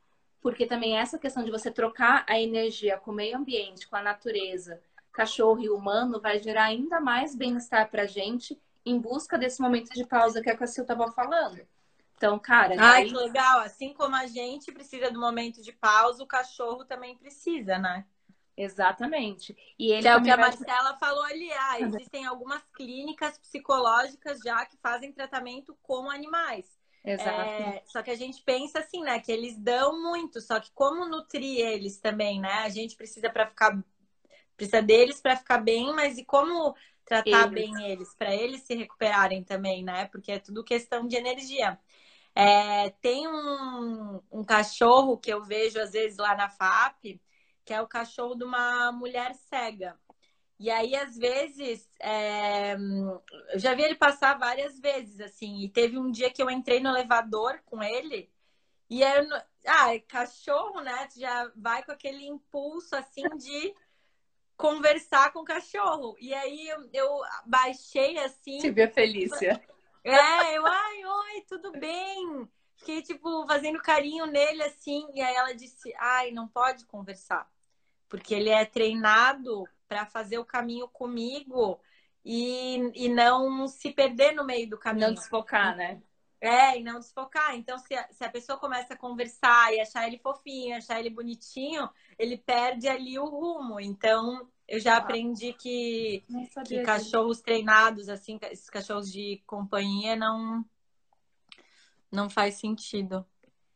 Porque 0.41 0.67
também 0.67 0.99
essa 0.99 1.19
questão 1.19 1.45
de 1.45 1.51
você 1.51 1.71
trocar 1.71 2.25
a 2.29 2.41
energia 2.41 2.99
com 2.99 3.13
o 3.13 3.15
meio 3.15 3.37
ambiente, 3.37 3.87
com 3.87 3.95
a 3.95 4.03
natureza, 4.03 4.81
cachorro 5.13 5.61
e 5.61 5.71
humano, 5.71 6.21
vai 6.21 6.39
gerar 6.39 6.65
ainda 6.65 7.01
mais 7.01 7.35
bem-estar 7.35 7.89
para 7.91 8.03
a 8.03 8.07
gente 8.07 8.59
em 8.85 8.99
busca 8.99 9.39
desse 9.39 9.61
momento 9.61 9.93
de 9.95 10.07
pausa 10.07 10.43
que 10.43 10.51
a 10.51 10.57
Cassil 10.57 10.83
estava 10.83 11.11
falando. 11.13 11.67
Então, 12.17 12.39
cara. 12.39 12.77
Ai, 12.79 13.07
que 13.07 13.15
legal. 13.15 13.61
Assim 13.61 13.93
como 13.93 14.15
a 14.15 14.27
gente 14.27 14.71
precisa 14.71 15.11
do 15.11 15.19
momento 15.19 15.61
de 15.61 15.73
pausa, 15.73 16.23
o 16.23 16.27
cachorro 16.27 16.85
também 16.85 17.17
precisa, 17.17 17.79
né? 17.79 18.05
Exatamente. 18.57 19.57
E 19.79 19.93
ele 19.93 20.03
que 20.03 20.09
é 20.09 20.17
o 20.17 20.23
que 20.23 20.31
a 20.31 20.37
Marcela 20.37 20.97
falou 20.99 21.25
ali. 21.25 21.51
Ah, 21.53 21.81
existem 21.81 22.27
algumas 22.27 22.63
clínicas 22.75 23.39
psicológicas 23.39 24.41
já 24.41 24.65
que 24.67 24.77
fazem 24.77 25.13
tratamento 25.13 25.77
com 25.83 26.11
animais. 26.11 26.67
Exato. 27.05 27.51
É, 27.51 27.83
só 27.87 28.03
que 28.03 28.11
a 28.11 28.17
gente 28.17 28.43
pensa 28.43 28.79
assim, 28.79 29.03
né? 29.03 29.19
Que 29.19 29.33
eles 29.33 29.59
dão 29.59 30.01
muito, 30.01 30.41
só 30.41 30.61
que 30.61 30.71
como 30.73 31.09
nutrir 31.09 31.67
eles 31.67 31.99
também, 31.99 32.41
né? 32.41 32.59
A 32.59 32.69
gente 32.69 32.95
precisa 32.95 33.29
para 33.31 33.47
ficar 33.47 33.83
precisa 34.57 34.83
deles 34.83 35.21
para 35.21 35.37
ficar 35.37 35.59
bem, 35.59 35.93
mas 35.93 36.19
e 36.19 36.25
como 36.25 36.77
tratar 37.05 37.53
eles. 37.53 37.53
bem 37.53 37.91
eles, 37.91 38.15
para 38.15 38.35
eles 38.35 38.63
se 38.63 38.75
recuperarem 38.75 39.43
também, 39.43 39.85
né? 39.85 40.07
Porque 40.07 40.33
é 40.33 40.39
tudo 40.39 40.65
questão 40.65 41.07
de 41.07 41.17
energia. 41.17 41.79
É, 42.35 42.91
tem 43.01 43.29
um, 43.29 44.21
um 44.31 44.45
cachorro 44.45 45.19
que 45.19 45.33
eu 45.33 45.43
vejo 45.43 45.79
às 45.81 45.93
vezes 45.93 46.17
lá 46.19 46.35
na 46.35 46.49
FAP, 46.49 47.21
que 47.65 47.75
é 47.75 47.81
o 47.81 47.87
cachorro 47.87 48.35
de 48.35 48.45
uma 48.45 48.91
mulher 48.93 49.35
cega. 49.35 49.99
E 50.59 50.71
aí, 50.71 50.95
às 50.95 51.17
vezes, 51.17 51.89
é... 52.01 52.75
eu 53.53 53.59
já 53.59 53.75
vi 53.75 53.83
ele 53.83 53.97
passar 53.97 54.39
várias 54.39 54.79
vezes, 54.79 55.21
assim. 55.21 55.61
E 55.63 55.69
teve 55.69 55.99
um 55.99 56.11
dia 56.11 56.31
que 56.31 56.43
eu 56.43 56.49
entrei 56.49 56.79
no 56.79 56.91
elevador 56.91 57.61
com 57.65 57.83
ele. 57.83 58.31
E 58.89 59.03
aí, 59.03 59.27
ah, 59.67 59.89
cachorro, 60.07 60.81
né? 60.81 61.09
Tu 61.13 61.19
já 61.19 61.51
vai 61.57 61.83
com 61.83 61.91
aquele 61.93 62.25
impulso, 62.27 62.95
assim, 62.95 63.25
de 63.37 63.75
conversar 64.63 65.33
com 65.33 65.41
o 65.41 65.45
cachorro. 65.45 66.17
E 66.21 66.33
aí 66.33 66.69
eu, 66.69 66.89
eu 66.93 67.21
baixei 67.45 68.17
assim. 68.19 68.59
Te 68.59 68.71
vê 68.71 68.87
Felícia. 68.87 69.61
É, 70.05 70.57
eu, 70.57 70.65
ai, 70.65 71.05
oi, 71.05 71.41
tudo 71.49 71.73
bem? 71.73 72.49
Fiquei, 72.77 73.03
tipo, 73.03 73.45
fazendo 73.47 73.83
carinho 73.83 74.25
nele 74.27 74.63
assim. 74.63 75.09
E 75.13 75.21
aí 75.21 75.35
ela 75.35 75.53
disse: 75.53 75.93
ai, 75.99 76.31
não 76.31 76.47
pode 76.47 76.87
conversar. 76.87 77.51
Porque 78.09 78.35
ele 78.35 78.51
é 78.51 78.65
treinado 78.65 79.65
para 79.89 80.07
fazer 80.07 80.39
o 80.39 80.45
caminho 80.45 80.87
comigo 80.87 81.81
e, 82.25 82.93
e 82.95 83.09
não 83.09 83.67
se 83.67 83.91
perder 83.91 84.33
no 84.33 84.45
meio 84.45 84.71
do 84.71 84.79
caminho. 84.79 85.09
Não 85.09 85.15
desfocar, 85.15 85.77
né? 85.77 86.01
É, 86.41 86.79
e 86.79 86.83
não 86.83 86.99
desfocar. 86.99 87.57
Então, 87.57 87.79
se 87.79 87.95
a, 87.95 88.09
se 88.13 88.25
a 88.25 88.29
pessoa 88.29 88.59
começa 88.59 88.95
a 88.95 88.97
conversar 88.97 89.73
e 89.73 89.81
achar 89.81 90.07
ele 90.07 90.19
fofinho, 90.19 90.77
achar 90.77 90.99
ele 90.99 91.09
bonitinho, 91.09 91.89
ele 92.19 92.37
perde 92.37 92.89
ali 92.89 93.17
o 93.17 93.25
rumo. 93.25 93.79
Então, 93.79 94.51
eu 94.73 94.81
já 94.81 94.97
aprendi 94.97 95.53
que, 95.53 96.25
que 96.67 96.83
cachorros 96.83 97.41
treinados, 97.41 98.09
assim, 98.09 98.39
esses 98.51 98.71
cachorros 98.71 99.13
de 99.13 99.43
companhia, 99.47 100.17
não, 100.17 100.65
não 102.11 102.31
faz 102.31 102.55
sentido. 102.55 103.25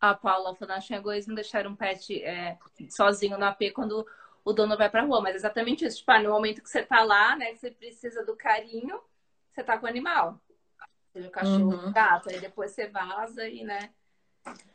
A 0.01 0.15
Paula 0.15 0.55
falando, 0.55 0.77
acho 0.77 0.95
egoísmo 0.95 1.35
deixar 1.35 1.67
um 1.67 1.77
pet 1.77 2.23
é, 2.23 2.59
sozinho 2.91 3.39
no 3.39 3.45
AP 3.45 3.73
quando 3.75 4.07
o 4.45 4.53
dono 4.53 4.77
vai 4.77 4.91
pra 4.91 5.05
rua. 5.05 5.21
Mas 5.21 5.35
é 5.35 5.37
exatamente 5.37 5.85
isso. 5.85 5.99
Tipo, 5.99 6.13
ah, 6.13 6.23
no 6.23 6.31
momento 6.31 6.63
que 6.63 6.69
você 6.69 6.83
tá 6.83 7.03
lá, 7.03 7.37
né, 7.37 7.53
que 7.53 7.59
você 7.59 7.71
precisa 7.71 8.25
do 8.25 8.37
carinho, 8.37 9.01
você 9.53 9.63
tá 9.63 9.79
com 9.79 9.87
o 9.87 9.89
animal 9.89 10.41
seja 11.17 11.29
o 11.29 11.31
cachorro, 11.31 11.71
uhum. 11.71 11.89
o 11.89 11.93
gato, 11.93 12.29
aí 12.29 12.39
depois 12.41 12.73
você 12.73 12.89
vaza 12.89 13.49
e, 13.49 13.65
né? 13.65 13.91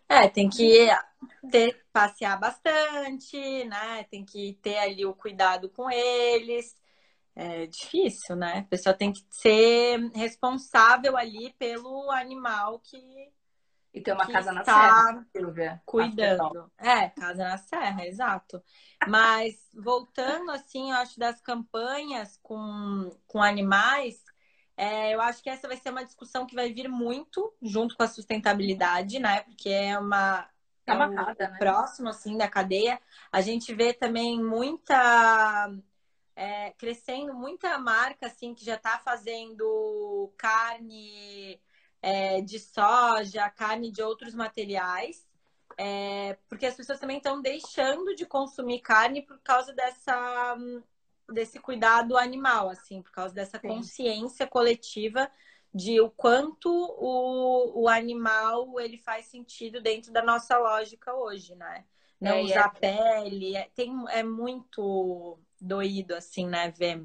É, 0.07 0.27
tem 0.27 0.49
que 0.49 0.89
ter, 1.49 1.85
passear 1.93 2.37
bastante, 2.37 3.63
né? 3.65 4.03
Tem 4.11 4.25
que 4.25 4.59
ter 4.61 4.77
ali 4.77 5.05
o 5.05 5.13
cuidado 5.13 5.69
com 5.69 5.89
eles. 5.89 6.75
É 7.33 7.65
difícil, 7.65 8.35
né? 8.35 8.59
A 8.59 8.63
pessoa 8.69 8.93
tem 8.93 9.13
que 9.13 9.25
ser 9.29 9.99
responsável 10.13 11.15
ali 11.15 11.53
pelo 11.57 12.11
animal 12.11 12.79
que. 12.79 13.31
E 13.93 14.01
ter 14.01 14.13
uma 14.13 14.27
casa 14.27 14.51
na 14.51 14.63
serra, 14.63 15.25
Silvia. 15.35 15.81
Cuidando. 15.85 16.71
É, 16.77 17.09
casa 17.09 17.43
na 17.43 17.57
serra, 17.57 18.05
exato. 18.05 18.61
Mas 19.07 19.55
voltando 19.73 20.51
assim, 20.51 20.91
eu 20.91 20.97
acho 20.97 21.19
das 21.19 21.41
campanhas 21.41 22.37
com, 22.41 23.09
com 23.27 23.41
animais, 23.41 24.20
é, 24.81 25.13
eu 25.13 25.21
acho 25.21 25.43
que 25.43 25.49
essa 25.49 25.67
vai 25.67 25.77
ser 25.77 25.91
uma 25.91 26.03
discussão 26.03 26.47
que 26.47 26.55
vai 26.55 26.73
vir 26.73 26.89
muito 26.89 27.53
junto 27.61 27.95
com 27.95 28.01
a 28.01 28.07
sustentabilidade, 28.07 29.19
né? 29.19 29.41
Porque 29.41 29.69
é 29.69 29.95
uma 29.95 30.49
é 30.87 30.93
uma 30.93 31.13
casa, 31.13 31.49
né? 31.49 31.57
próximo 31.59 32.09
assim 32.09 32.35
da 32.35 32.49
cadeia. 32.49 32.99
A 33.31 33.41
gente 33.41 33.75
vê 33.75 33.93
também 33.93 34.43
muita 34.43 35.71
é, 36.35 36.71
crescendo 36.71 37.31
muita 37.31 37.77
marca 37.77 38.25
assim 38.25 38.55
que 38.55 38.65
já 38.65 38.73
está 38.73 38.97
fazendo 38.97 40.33
carne 40.35 41.61
é, 42.01 42.41
de 42.41 42.57
soja, 42.57 43.51
carne 43.51 43.91
de 43.91 44.01
outros 44.01 44.33
materiais. 44.33 45.29
É, 45.77 46.39
porque 46.49 46.65
as 46.65 46.73
pessoas 46.75 46.99
também 46.99 47.17
estão 47.17 47.39
deixando 47.39 48.15
de 48.15 48.25
consumir 48.25 48.79
carne 48.81 49.21
por 49.21 49.37
causa 49.41 49.73
dessa 49.73 50.57
desse 51.33 51.59
cuidado 51.59 52.17
animal, 52.17 52.69
assim, 52.69 53.01
por 53.01 53.11
causa 53.11 53.33
dessa 53.33 53.59
Sim. 53.59 53.67
consciência 53.67 54.47
coletiva 54.47 55.29
de 55.73 56.01
o 56.01 56.09
quanto 56.09 56.69
o, 56.69 57.83
o 57.83 57.87
animal 57.87 58.79
ele 58.79 58.97
faz 58.97 59.27
sentido 59.27 59.81
dentro 59.81 60.11
da 60.11 60.21
nossa 60.21 60.57
lógica 60.57 61.13
hoje, 61.13 61.55
né? 61.55 61.85
Não 62.19 62.31
é, 62.31 62.41
usar 62.41 62.73
é... 62.75 62.79
pele, 62.79 63.55
é, 63.55 63.69
tem, 63.73 63.91
é 64.09 64.21
muito 64.21 65.39
doído, 65.59 66.13
assim, 66.13 66.47
né, 66.47 66.69
ver. 66.71 67.03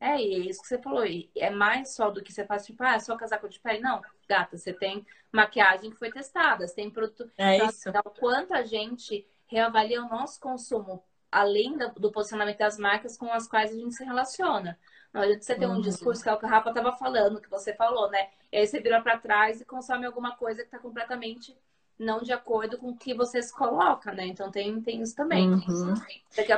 É, 0.00 0.12
é 0.12 0.22
isso 0.22 0.62
que 0.62 0.68
você 0.68 0.78
falou. 0.78 1.04
É 1.36 1.50
mais 1.50 1.94
só 1.94 2.10
do 2.10 2.22
que 2.22 2.32
você 2.32 2.46
faz, 2.46 2.64
tipo, 2.64 2.82
ah, 2.84 2.94
é 2.94 3.00
só 3.00 3.16
casaco 3.16 3.48
de 3.48 3.58
pele. 3.58 3.80
Não, 3.80 4.00
gata, 4.28 4.56
você 4.56 4.72
tem 4.72 5.04
maquiagem 5.32 5.90
que 5.90 5.98
foi 5.98 6.10
testada, 6.10 6.66
você 6.66 6.74
tem 6.74 6.90
produto. 6.90 7.30
É 7.36 7.64
isso. 7.66 7.88
Então, 7.88 8.02
quanta 8.18 8.64
gente 8.64 9.26
reavalia 9.46 10.02
o 10.02 10.08
nosso 10.08 10.40
consumo, 10.40 11.02
além 11.30 11.76
do 11.96 12.10
posicionamento 12.10 12.58
das 12.58 12.78
marcas 12.78 13.16
com 13.16 13.30
as 13.32 13.46
quais 13.46 13.70
a 13.70 13.74
gente 13.74 13.94
se 13.94 14.04
relaciona. 14.04 14.78
Não 15.12 15.22
adianta 15.22 15.42
você 15.42 15.54
ter 15.54 15.66
um 15.66 15.74
uhum. 15.74 15.80
discurso 15.80 16.22
que 16.22 16.28
é 16.28 16.32
o 16.32 16.38
que 16.38 16.46
a 16.46 16.48
Rafa 16.48 16.70
estava 16.70 16.92
falando, 16.92 17.40
que 17.40 17.50
você 17.50 17.74
falou, 17.74 18.10
né? 18.10 18.28
E 18.52 18.58
aí 18.58 18.66
você 18.66 18.80
vira 18.80 19.00
para 19.02 19.18
trás 19.18 19.60
e 19.60 19.64
consome 19.64 20.06
alguma 20.06 20.36
coisa 20.36 20.62
que 20.62 20.68
está 20.68 20.78
completamente 20.78 21.56
não 21.98 22.22
de 22.22 22.32
acordo 22.32 22.78
com 22.78 22.90
o 22.90 22.96
que 22.96 23.12
você 23.12 23.42
se 23.42 23.52
coloca, 23.52 24.12
né? 24.12 24.26
Então 24.26 24.50
tem, 24.50 24.80
tem 24.80 25.02
isso 25.02 25.16
também. 25.16 25.50
Uhum. 25.50 25.94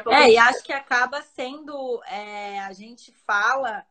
Pouco... 0.05 0.11
É, 0.13 0.31
e 0.31 0.39
acho 0.39 0.63
que 0.63 0.73
acaba 0.73 1.23
sendo. 1.23 2.03
É, 2.05 2.61
a 2.61 2.73
gente 2.73 3.13
fala 3.27 3.87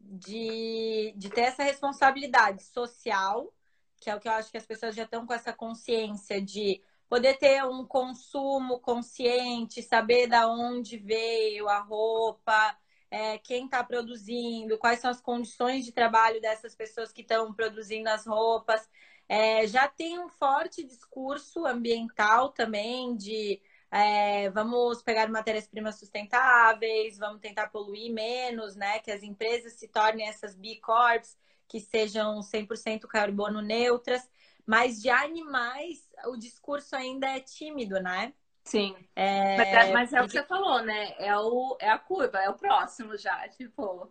de, 0.00 1.12
de 1.16 1.28
ter 1.28 1.42
essa 1.42 1.64
responsabilidade 1.64 2.62
social, 2.62 3.52
que 4.00 4.10
é 4.10 4.14
o 4.14 4.20
que 4.20 4.28
eu 4.28 4.32
acho 4.32 4.50
que 4.50 4.58
as 4.58 4.66
pessoas 4.66 4.94
já 4.94 5.02
estão 5.02 5.26
com 5.26 5.34
essa 5.34 5.52
consciência 5.52 6.40
de 6.40 6.80
poder 7.12 7.36
ter 7.36 7.62
um 7.62 7.84
consumo 7.84 8.80
consciente, 8.80 9.82
saber 9.82 10.26
da 10.26 10.48
onde 10.48 10.96
veio 10.96 11.68
a 11.68 11.78
roupa, 11.78 12.74
é, 13.10 13.36
quem 13.36 13.66
está 13.66 13.84
produzindo, 13.84 14.78
quais 14.78 14.98
são 14.98 15.10
as 15.10 15.20
condições 15.20 15.84
de 15.84 15.92
trabalho 15.92 16.40
dessas 16.40 16.74
pessoas 16.74 17.12
que 17.12 17.20
estão 17.20 17.52
produzindo 17.52 18.08
as 18.08 18.26
roupas. 18.26 18.88
É, 19.28 19.66
já 19.66 19.86
tem 19.86 20.18
um 20.18 20.30
forte 20.30 20.82
discurso 20.82 21.66
ambiental 21.66 22.48
também 22.48 23.14
de 23.14 23.60
é, 23.90 24.48
vamos 24.48 25.02
pegar 25.02 25.28
matérias-primas 25.28 25.98
sustentáveis, 25.98 27.18
vamos 27.18 27.42
tentar 27.42 27.68
poluir 27.68 28.10
menos, 28.10 28.74
né? 28.74 29.00
Que 29.00 29.10
as 29.10 29.22
empresas 29.22 29.74
se 29.74 29.86
tornem 29.86 30.30
essas 30.30 30.54
B 30.54 30.76
Corps, 30.76 31.36
que 31.68 31.78
sejam 31.78 32.40
100% 32.40 33.00
carbono 33.06 33.60
neutras. 33.60 34.26
Mas 34.66 35.00
de 35.00 35.10
animais, 35.10 36.08
o 36.26 36.36
discurso 36.36 36.94
ainda 36.94 37.26
é 37.26 37.40
tímido, 37.40 38.00
né? 38.00 38.32
Sim. 38.64 38.96
É... 39.14 39.56
Mas, 39.56 39.68
é, 39.68 39.92
mas 39.92 40.12
é 40.12 40.22
o 40.22 40.26
que 40.26 40.32
você 40.32 40.44
falou, 40.44 40.82
né? 40.82 41.14
É, 41.18 41.36
o, 41.36 41.76
é 41.80 41.90
a 41.90 41.98
curva, 41.98 42.38
é 42.38 42.48
o 42.48 42.54
próximo 42.54 43.16
já, 43.16 43.48
tipo. 43.48 44.10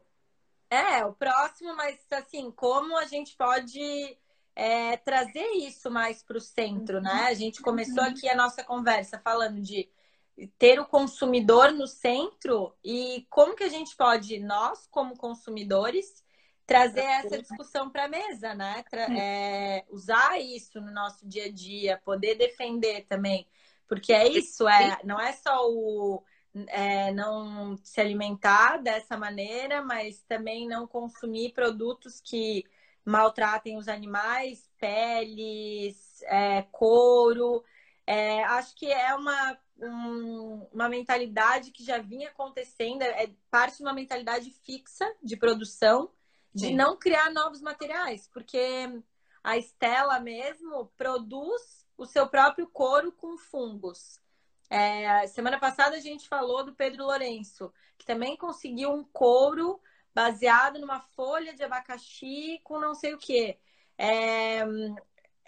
É, 0.69 1.05
o 1.05 1.13
próximo, 1.13 1.75
mas 1.75 1.99
assim, 2.11 2.51
como 2.51 2.97
a 2.97 3.05
gente 3.05 3.35
pode 3.35 4.17
é, 4.55 4.97
trazer 4.97 5.45
isso 5.55 5.89
mais 5.89 6.23
para 6.23 6.37
o 6.37 6.41
centro, 6.41 7.01
né? 7.01 7.27
A 7.27 7.33
gente 7.33 7.61
começou 7.61 8.03
aqui 8.03 8.29
a 8.29 8.35
nossa 8.35 8.63
conversa 8.63 9.19
falando 9.19 9.61
de 9.61 9.89
ter 10.57 10.79
o 10.79 10.85
consumidor 10.85 11.71
no 11.71 11.87
centro 11.87 12.73
e 12.83 13.25
como 13.29 13.55
que 13.55 13.63
a 13.63 13.69
gente 13.69 13.95
pode, 13.95 14.39
nós, 14.39 14.87
como 14.87 15.17
consumidores, 15.17 16.20
trazer 16.71 17.01
essa 17.01 17.37
discussão 17.37 17.89
para 17.89 18.05
a 18.05 18.07
mesa, 18.07 18.53
né? 18.53 18.83
É, 19.17 19.85
usar 19.89 20.39
isso 20.39 20.79
no 20.79 20.91
nosso 20.91 21.27
dia 21.27 21.45
a 21.45 21.51
dia, 21.51 22.01
poder 22.03 22.35
defender 22.35 23.05
também. 23.07 23.47
Porque 23.87 24.13
é 24.13 24.27
isso, 24.27 24.67
é, 24.67 24.99
não 25.03 25.19
é 25.19 25.33
só 25.33 25.69
o 25.69 26.23
é, 26.67 27.11
não 27.13 27.77
se 27.83 27.99
alimentar 27.99 28.77
dessa 28.77 29.17
maneira, 29.17 29.81
mas 29.81 30.21
também 30.23 30.67
não 30.67 30.87
consumir 30.87 31.53
produtos 31.53 32.19
que 32.21 32.65
maltratem 33.05 33.77
os 33.77 33.87
animais, 33.87 34.69
peles, 34.79 36.21
é, 36.23 36.63
couro. 36.71 37.63
É, 38.05 38.43
acho 38.43 38.75
que 38.75 38.91
é 38.91 39.13
uma, 39.15 39.57
um, 39.77 40.67
uma 40.71 40.89
mentalidade 40.89 41.71
que 41.71 41.83
já 41.83 41.97
vinha 41.97 42.29
acontecendo, 42.29 43.01
é 43.03 43.29
parte 43.49 43.77
de 43.77 43.83
uma 43.83 43.93
mentalidade 43.93 44.49
fixa 44.65 45.05
de 45.23 45.37
produção, 45.37 46.11
de 46.53 46.67
Sim. 46.67 46.75
não 46.75 46.97
criar 46.97 47.31
novos 47.31 47.61
materiais, 47.61 48.27
porque 48.33 49.01
a 49.43 49.57
Estela 49.57 50.19
mesmo 50.19 50.91
produz 50.97 51.85
o 51.97 52.05
seu 52.05 52.27
próprio 52.27 52.67
couro 52.67 53.11
com 53.11 53.37
fungos. 53.37 54.19
É, 54.69 55.27
semana 55.27 55.59
passada 55.59 55.97
a 55.97 55.99
gente 55.99 56.27
falou 56.27 56.63
do 56.63 56.73
Pedro 56.73 57.03
Lourenço, 57.03 57.73
que 57.97 58.05
também 58.05 58.37
conseguiu 58.37 58.91
um 58.91 59.03
couro 59.03 59.81
baseado 60.13 60.79
numa 60.79 60.99
folha 60.99 61.53
de 61.53 61.63
abacaxi 61.63 62.59
com 62.63 62.79
não 62.79 62.93
sei 62.93 63.13
o 63.13 63.17
que. 63.17 63.57
É, 63.97 64.59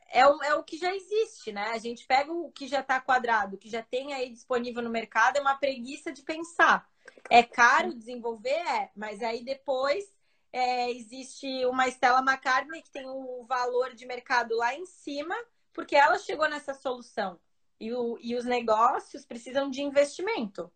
é, 0.10 0.28
o, 0.28 0.44
é 0.44 0.54
o 0.56 0.64
que 0.64 0.78
já 0.78 0.94
existe, 0.94 1.52
né? 1.52 1.72
A 1.72 1.78
gente 1.80 2.06
pega 2.06 2.32
o 2.32 2.52
que 2.52 2.68
já 2.68 2.82
está 2.82 3.02
quadrado, 3.02 3.56
o 3.56 3.60
que 3.60 3.70
já 3.70 3.82
tem 3.82 4.14
aí 4.14 4.30
disponível 4.30 4.84
no 4.84 4.90
mercado, 4.90 5.38
é 5.38 5.42
uma 5.42 5.56
preguiça 5.58 6.12
de 6.12 6.22
pensar. 6.22 6.88
É 7.30 7.42
caro 7.42 7.94
desenvolver? 7.94 8.50
É, 8.50 8.92
mas 8.96 9.22
aí 9.24 9.44
depois 9.44 10.13
é, 10.54 10.92
existe 10.92 11.66
uma 11.66 11.88
Stella 11.88 12.20
McCartney 12.20 12.82
que 12.82 12.92
tem 12.92 13.06
o 13.06 13.44
valor 13.46 13.94
de 13.94 14.06
mercado 14.06 14.56
lá 14.56 14.74
em 14.74 14.86
cima 14.86 15.36
porque 15.74 15.96
ela 15.96 16.20
chegou 16.20 16.48
nessa 16.48 16.74
solução. 16.74 17.40
E, 17.80 17.92
o, 17.92 18.18
e 18.22 18.36
os 18.36 18.46
negócios 18.46 19.26
precisam 19.26 19.70
de 19.70 19.82
investimento. 19.82 20.72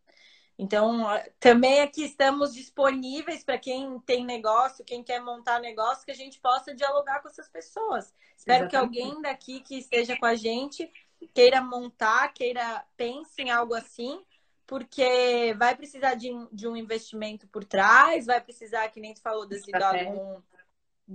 Então, 0.57 1.05
também 1.39 1.81
aqui 1.81 2.03
estamos 2.03 2.53
disponíveis 2.53 3.43
para 3.43 3.59
quem 3.59 3.99
tem 3.99 4.25
negócio, 4.25 4.83
quem 4.83 5.03
quer 5.03 5.21
montar 5.21 5.59
negócio, 5.59 6.03
que 6.03 6.11
a 6.11 6.15
gente 6.15 6.39
possa 6.39 6.73
dialogar 6.73 7.21
com 7.21 7.29
essas 7.29 7.47
pessoas. 7.47 8.11
Espero 8.35 8.65
Exatamente. 8.65 8.69
que 8.95 9.01
alguém 9.01 9.21
daqui 9.21 9.59
que 9.59 9.77
esteja 9.77 10.17
com 10.17 10.25
a 10.25 10.33
gente 10.33 10.91
queira 11.33 11.61
montar, 11.61 12.33
queira 12.33 12.83
pense 12.95 13.41
em 13.41 13.51
algo 13.51 13.75
assim, 13.75 14.23
porque 14.67 15.55
vai 15.57 15.75
precisar 15.75 16.15
de, 16.15 16.29
de 16.51 16.67
um 16.67 16.75
investimento 16.75 17.47
por 17.47 17.63
trás, 17.63 18.25
vai 18.25 18.41
precisar, 18.41 18.89
que 18.89 18.99
nem 18.99 19.13
tu 19.13 19.21
falou, 19.21 19.47
desse 19.47 19.71
um, 19.71 20.41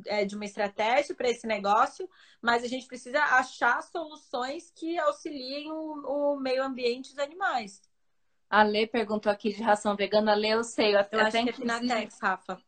é, 0.06 0.24
de 0.24 0.34
uma 0.34 0.46
estratégia 0.46 1.14
para 1.14 1.28
esse 1.28 1.46
negócio, 1.46 2.08
mas 2.40 2.64
a 2.64 2.66
gente 2.66 2.86
precisa 2.86 3.20
achar 3.20 3.82
soluções 3.82 4.72
que 4.74 4.98
auxiliem 4.98 5.70
o, 5.70 6.32
o 6.32 6.40
meio 6.40 6.64
ambiente 6.64 7.10
e 7.10 7.12
os 7.12 7.18
animais. 7.18 7.82
A 8.48 8.62
Lê 8.62 8.86
perguntou 8.86 9.30
aqui 9.30 9.52
de 9.52 9.62
ração 9.62 9.94
vegana. 9.94 10.32
A 10.32 10.34
Lê, 10.34 10.48
eu 10.48 10.64
sei. 10.64 10.94
Eu, 10.94 11.04
eu 11.12 11.20
acho 11.20 11.42
que 11.42 11.50
é 11.50 11.52
Finatex, 11.52 12.18
Rafa. 12.20 12.60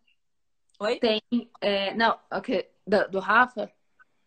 Oi? 0.80 0.99
Tem. 0.99 1.22
É, 1.61 1.95
não, 1.95 2.18
ok. 2.30 2.70
Do, 2.87 3.09
do 3.09 3.20
Rafa? 3.20 3.72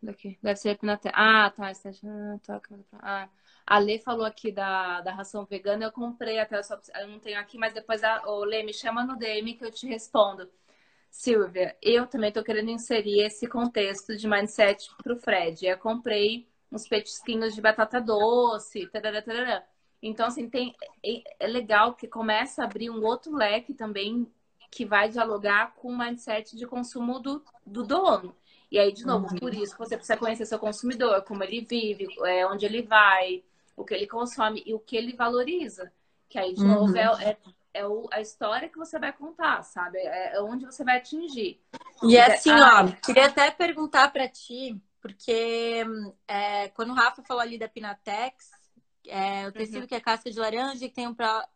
Daqui. 0.01 0.37
Deve 0.41 0.55
ser 0.57 0.77
Finatex. 0.77 1.13
Ah, 1.17 1.51
tá. 1.55 1.71
Ah, 1.71 2.39
tá. 2.45 2.61
Ah. 3.01 3.29
A 3.65 3.79
Lê 3.79 3.99
falou 3.99 4.25
aqui 4.25 4.51
da, 4.51 5.01
da 5.01 5.11
ração 5.11 5.45
vegana. 5.45 5.85
Eu 5.85 5.91
comprei 5.91 6.39
até. 6.39 6.57
Eu, 6.57 6.63
só, 6.63 6.79
eu 6.95 7.07
não 7.07 7.19
tenho 7.19 7.39
aqui, 7.39 7.57
mas 7.57 7.73
depois 7.73 8.03
a, 8.03 8.23
o 8.27 8.43
Lê 8.45 8.63
me 8.63 8.73
chama 8.73 9.03
no 9.03 9.17
DM 9.17 9.55
que 9.55 9.65
eu 9.65 9.71
te 9.71 9.87
respondo. 9.87 10.49
Silvia, 11.09 11.75
eu 11.81 12.05
também 12.05 12.29
estou 12.29 12.43
querendo 12.43 12.69
inserir 12.69 13.21
esse 13.21 13.47
contexto 13.47 14.15
de 14.15 14.27
mindset 14.27 14.89
para 15.01 15.13
o 15.13 15.17
Fred. 15.17 15.65
Eu 15.65 15.77
comprei 15.77 16.47
uns 16.71 16.87
petisquinhos 16.87 17.55
de 17.55 17.61
batata 17.61 17.99
doce, 17.99 18.87
tarará, 18.87 19.21
tarará. 19.21 19.65
Então, 20.01 20.27
assim, 20.27 20.49
tem, 20.49 20.75
é, 21.03 21.23
é 21.39 21.47
legal 21.47 21.95
que 21.95 22.07
começa 22.07 22.61
a 22.61 22.65
abrir 22.65 22.89
um 22.89 23.03
outro 23.03 23.35
leque 23.35 23.73
também 23.73 24.31
que 24.69 24.85
vai 24.85 25.09
dialogar 25.09 25.73
com 25.75 25.89
o 25.89 25.97
mindset 25.97 26.55
de 26.55 26.67
consumo 26.67 27.19
do, 27.19 27.43
do 27.65 27.83
dono. 27.83 28.35
E 28.71 28.77
aí, 28.77 28.91
de 28.91 29.05
novo, 29.05 29.27
uhum. 29.27 29.37
por 29.37 29.53
isso 29.53 29.77
você 29.77 29.95
precisa 29.95 30.17
conhecer 30.17 30.45
seu 30.45 30.59
consumidor, 30.59 31.21
como 31.23 31.43
ele 31.43 31.61
vive, 31.61 32.07
é, 32.25 32.45
onde 32.45 32.65
ele 32.65 32.81
vai, 32.81 33.43
o 33.75 33.85
que 33.85 33.93
ele 33.93 34.07
consome 34.07 34.61
e 34.65 34.73
o 34.73 34.79
que 34.79 34.97
ele 34.97 35.13
valoriza. 35.13 35.91
Que 36.27 36.37
aí, 36.37 36.53
de 36.53 36.61
uhum. 36.61 36.67
novo, 36.67 36.97
é, 36.97 37.03
é 37.23 37.37
é 37.77 37.85
o, 37.85 38.07
a 38.11 38.19
história 38.19 38.67
que 38.67 38.77
você 38.77 38.97
vai 38.97 39.13
contar, 39.13 39.61
sabe? 39.61 39.99
É, 39.99 40.35
é 40.35 40.41
onde 40.41 40.65
você 40.65 40.83
vai 40.83 40.97
atingir. 40.97 41.61
E 42.03 42.17
é 42.17 42.33
assim, 42.33 42.49
ah, 42.49 42.83
ó, 42.83 43.05
queria 43.05 43.27
até 43.27 43.51
perguntar 43.51 44.11
para 44.11 44.27
ti, 44.27 44.81
porque 44.99 45.85
é, 46.27 46.69
quando 46.69 46.89
o 46.89 46.95
Rafa 46.95 47.21
falou 47.21 47.41
ali 47.41 47.57
da 47.57 47.69
Pinatex, 47.69 48.49
é, 49.05 49.47
o 49.47 49.51
tecido 49.51 49.81
uhum. 49.81 49.87
que 49.87 49.95
é 49.95 49.99
casca 49.99 50.29
de 50.29 50.39
laranja 50.39 50.83
e 50.83 50.89
que 50.89 50.95
tem 50.95 51.07
um 51.07 51.13
pra, 51.13 51.47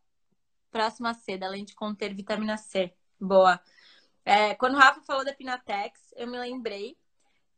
próxima 0.69 1.13
seda, 1.13 1.47
além 1.47 1.65
de 1.65 1.73
conter 1.73 2.13
vitamina 2.13 2.55
C. 2.55 2.93
Boa. 3.19 3.59
É, 4.23 4.53
quando 4.55 4.75
o 4.75 4.77
Rafa 4.79 5.01
falou 5.01 5.25
da 5.25 5.33
Pinatex, 5.33 6.13
eu 6.15 6.27
me 6.27 6.37
lembrei 6.37 6.95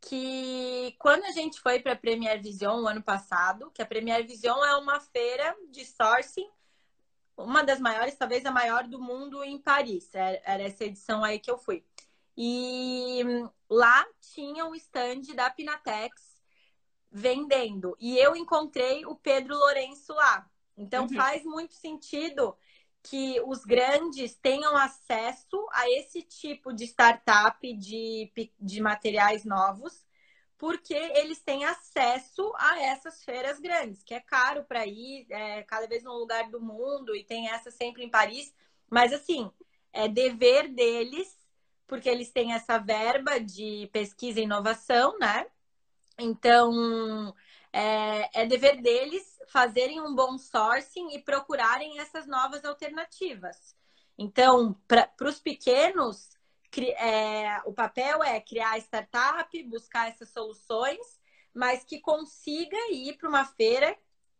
que 0.07 0.95
quando 0.99 1.23
a 1.25 1.31
gente 1.31 1.59
foi 1.59 1.79
para 1.79 1.93
a 1.93 1.97
Premier 1.97 2.41
Vision 2.41 2.83
o 2.83 2.87
ano 2.87 3.01
passado, 3.01 3.71
que 3.71 3.81
a 3.81 3.85
Premier 3.85 4.25
Vision 4.25 4.63
é 4.63 4.75
uma 4.75 4.99
feira 4.99 5.55
de 5.69 5.85
sourcing 5.85 6.49
uma 7.37 7.63
das 7.63 7.79
maiores, 7.79 8.15
talvez 8.15 8.45
a 8.45 8.51
maior 8.51 8.87
do 8.87 9.01
mundo 9.01 9.43
em 9.43 9.57
Paris. 9.57 10.13
Era, 10.13 10.41
era 10.45 10.63
essa 10.63 10.85
edição 10.85 11.23
aí 11.23 11.39
que 11.39 11.49
eu 11.49 11.57
fui. 11.57 11.83
E 12.37 13.21
lá 13.69 14.05
tinha 14.33 14.65
o 14.65 14.75
stand 14.75 15.21
da 15.35 15.49
Pinatex 15.49 16.41
vendendo. 17.11 17.95
E 17.99 18.17
eu 18.17 18.35
encontrei 18.35 19.05
o 19.05 19.15
Pedro 19.15 19.55
Lourenço 19.55 20.13
lá. 20.13 20.49
Então 20.75 21.03
uhum. 21.03 21.15
faz 21.15 21.43
muito 21.43 21.73
sentido 21.73 22.55
que 23.03 23.39
os 23.45 23.63
grandes 23.65 24.33
tenham 24.35 24.75
acesso 24.77 25.67
a 25.71 25.89
esse 25.91 26.21
tipo 26.21 26.73
de 26.73 26.85
startup 26.85 27.73
de, 27.73 28.31
de 28.59 28.81
materiais 28.81 29.43
novos 29.43 30.03
porque 30.63 30.93
eles 30.93 31.41
têm 31.41 31.65
acesso 31.65 32.53
a 32.55 32.81
essas 32.81 33.21
feiras 33.21 33.59
grandes, 33.59 34.01
que 34.01 34.13
é 34.13 34.21
caro 34.21 34.63
para 34.63 34.87
ir, 34.87 35.25
é, 35.29 35.61
cada 35.63 35.85
vez 35.87 36.05
num 36.05 36.13
lugar 36.13 36.49
do 36.49 36.61
mundo, 36.61 37.13
e 37.13 37.21
tem 37.21 37.49
essa 37.49 37.69
sempre 37.69 38.01
em 38.01 38.09
Paris. 38.09 38.55
Mas, 38.89 39.11
assim, 39.11 39.51
é 39.91 40.07
dever 40.07 40.69
deles, 40.69 41.37
porque 41.85 42.07
eles 42.07 42.31
têm 42.31 42.53
essa 42.53 42.77
verba 42.77 43.41
de 43.41 43.89
pesquisa 43.91 44.39
e 44.39 44.43
inovação, 44.43 45.19
né? 45.19 45.45
Então, 46.17 47.35
é, 47.73 48.41
é 48.41 48.45
dever 48.45 48.79
deles 48.81 49.39
fazerem 49.47 49.99
um 49.99 50.13
bom 50.13 50.37
sourcing 50.37 51.09
e 51.11 51.19
procurarem 51.19 51.99
essas 51.99 52.27
novas 52.27 52.63
alternativas. 52.63 53.75
Então, 54.17 54.79
para 54.87 55.09
os 55.21 55.39
pequenos, 55.39 56.29
é, 56.97 57.59
o 57.65 57.73
papel 57.73 58.23
é 58.23 58.39
criar 58.39 58.77
startup, 58.77 59.63
buscar 59.63 60.09
essas 60.09 60.29
soluções, 60.29 61.19
mas 61.53 61.83
que 61.83 61.99
consiga 61.99 62.77
ir 62.91 63.17
para 63.17 63.29
uma 63.29 63.45
feira 63.45 63.97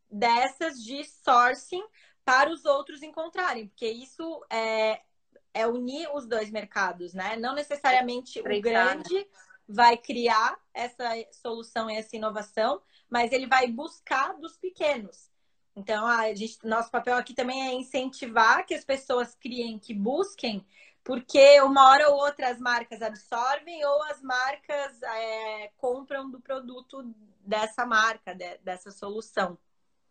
dessas 0.09 0.81
de 0.83 1.03
sourcing 1.03 1.83
para 2.23 2.51
os 2.51 2.65
outros 2.65 3.01
encontrarem, 3.01 3.67
porque 3.67 3.87
isso 3.87 4.45
é, 4.49 5.01
é 5.53 5.67
unir 5.67 6.07
os 6.13 6.25
dois 6.27 6.49
mercados, 6.49 7.13
né? 7.13 7.35
Não 7.35 7.53
necessariamente 7.53 8.39
o 8.39 8.61
grande 8.61 9.27
vai 9.67 9.97
criar 9.97 10.57
essa 10.73 11.09
solução 11.31 11.89
e 11.89 11.95
essa 11.95 12.15
inovação, 12.15 12.81
mas 13.13 13.31
ele 13.31 13.45
vai 13.45 13.67
buscar 13.67 14.33
dos 14.39 14.57
pequenos. 14.57 15.29
Então, 15.75 16.03
a 16.03 16.33
gente, 16.33 16.57
nosso 16.65 16.89
papel 16.89 17.15
aqui 17.15 17.31
também 17.35 17.67
é 17.67 17.71
incentivar 17.71 18.65
que 18.65 18.73
as 18.73 18.83
pessoas 18.83 19.35
criem, 19.35 19.77
que 19.77 19.93
busquem, 19.93 20.65
porque 21.03 21.61
uma 21.61 21.89
hora 21.89 22.09
ou 22.09 22.15
outra 22.15 22.49
as 22.49 22.59
marcas 22.59 23.03
absorvem 23.03 23.85
ou 23.85 24.03
as 24.05 24.19
marcas 24.23 24.99
é, 25.03 25.71
compram 25.77 26.31
do 26.31 26.41
produto 26.41 27.03
dessa 27.41 27.85
marca, 27.85 28.33
de, 28.33 28.57
dessa 28.63 28.89
solução. 28.89 29.59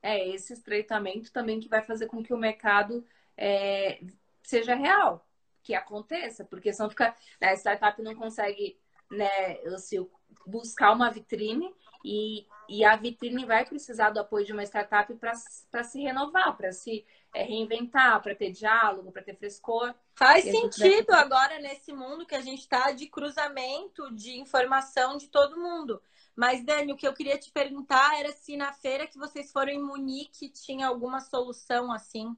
É 0.00 0.28
esse 0.28 0.53
estreitamento 0.53 1.32
também 1.32 1.59
que 1.59 1.68
vai 1.68 1.82
fazer 1.82 2.07
com 2.07 2.22
que 2.22 2.32
o 2.32 2.38
mercado 2.38 3.05
é, 3.36 4.00
seja 4.44 4.76
real, 4.76 5.26
que 5.61 5.74
aconteça, 5.74 6.44
porque 6.44 6.72
senão 6.72 6.88
fica. 6.88 7.16
Né, 7.40 7.48
a 7.48 7.57
startup 7.57 8.00
não 8.00 8.14
consegue 8.14 8.78
né, 9.11 9.59
assim, 9.74 10.09
buscar 10.46 10.92
uma 10.92 11.11
vitrine 11.11 11.74
e, 12.05 12.46
e 12.68 12.84
a 12.84 12.96
vitrine 12.96 13.44
vai 13.44 13.64
precisar 13.64 14.11
do 14.11 14.20
apoio 14.20 14.44
de 14.44 14.53
uma 14.53 14.64
startup 14.64 15.12
para 15.14 15.84
se 15.84 16.00
renovar, 16.00 16.57
para 16.57 16.72
se 16.72 17.05
é, 17.34 17.42
reinventar, 17.42 18.22
para 18.22 18.34
ter 18.34 18.50
diálogo, 18.50 19.12
para 19.12 19.22
ter 19.22 19.36
frescor. 19.36 19.94
Faz 20.14 20.44
sentido 20.44 21.12
agora 21.12 21.59
nesse 21.59 21.92
mundo 21.92 22.26
que 22.26 22.34
a 22.34 22.40
gente 22.40 22.61
está 22.61 22.92
de 22.92 23.07
cruzamento 23.07 24.14
de 24.14 24.38
informação 24.38 25.16
de 25.16 25.28
todo 25.28 25.61
mundo. 25.61 26.00
Mas, 26.34 26.64
Dani, 26.64 26.92
o 26.92 26.96
que 26.96 27.07
eu 27.07 27.12
queria 27.12 27.38
te 27.38 27.50
perguntar 27.50 28.18
era 28.18 28.32
se 28.32 28.57
na 28.57 28.72
feira 28.72 29.07
que 29.07 29.18
vocês 29.18 29.53
foram 29.53 29.72
em 29.72 29.82
Munique 29.82 30.48
tinha 30.48 30.86
alguma 30.86 31.20
solução 31.20 31.92
assim. 31.92 32.34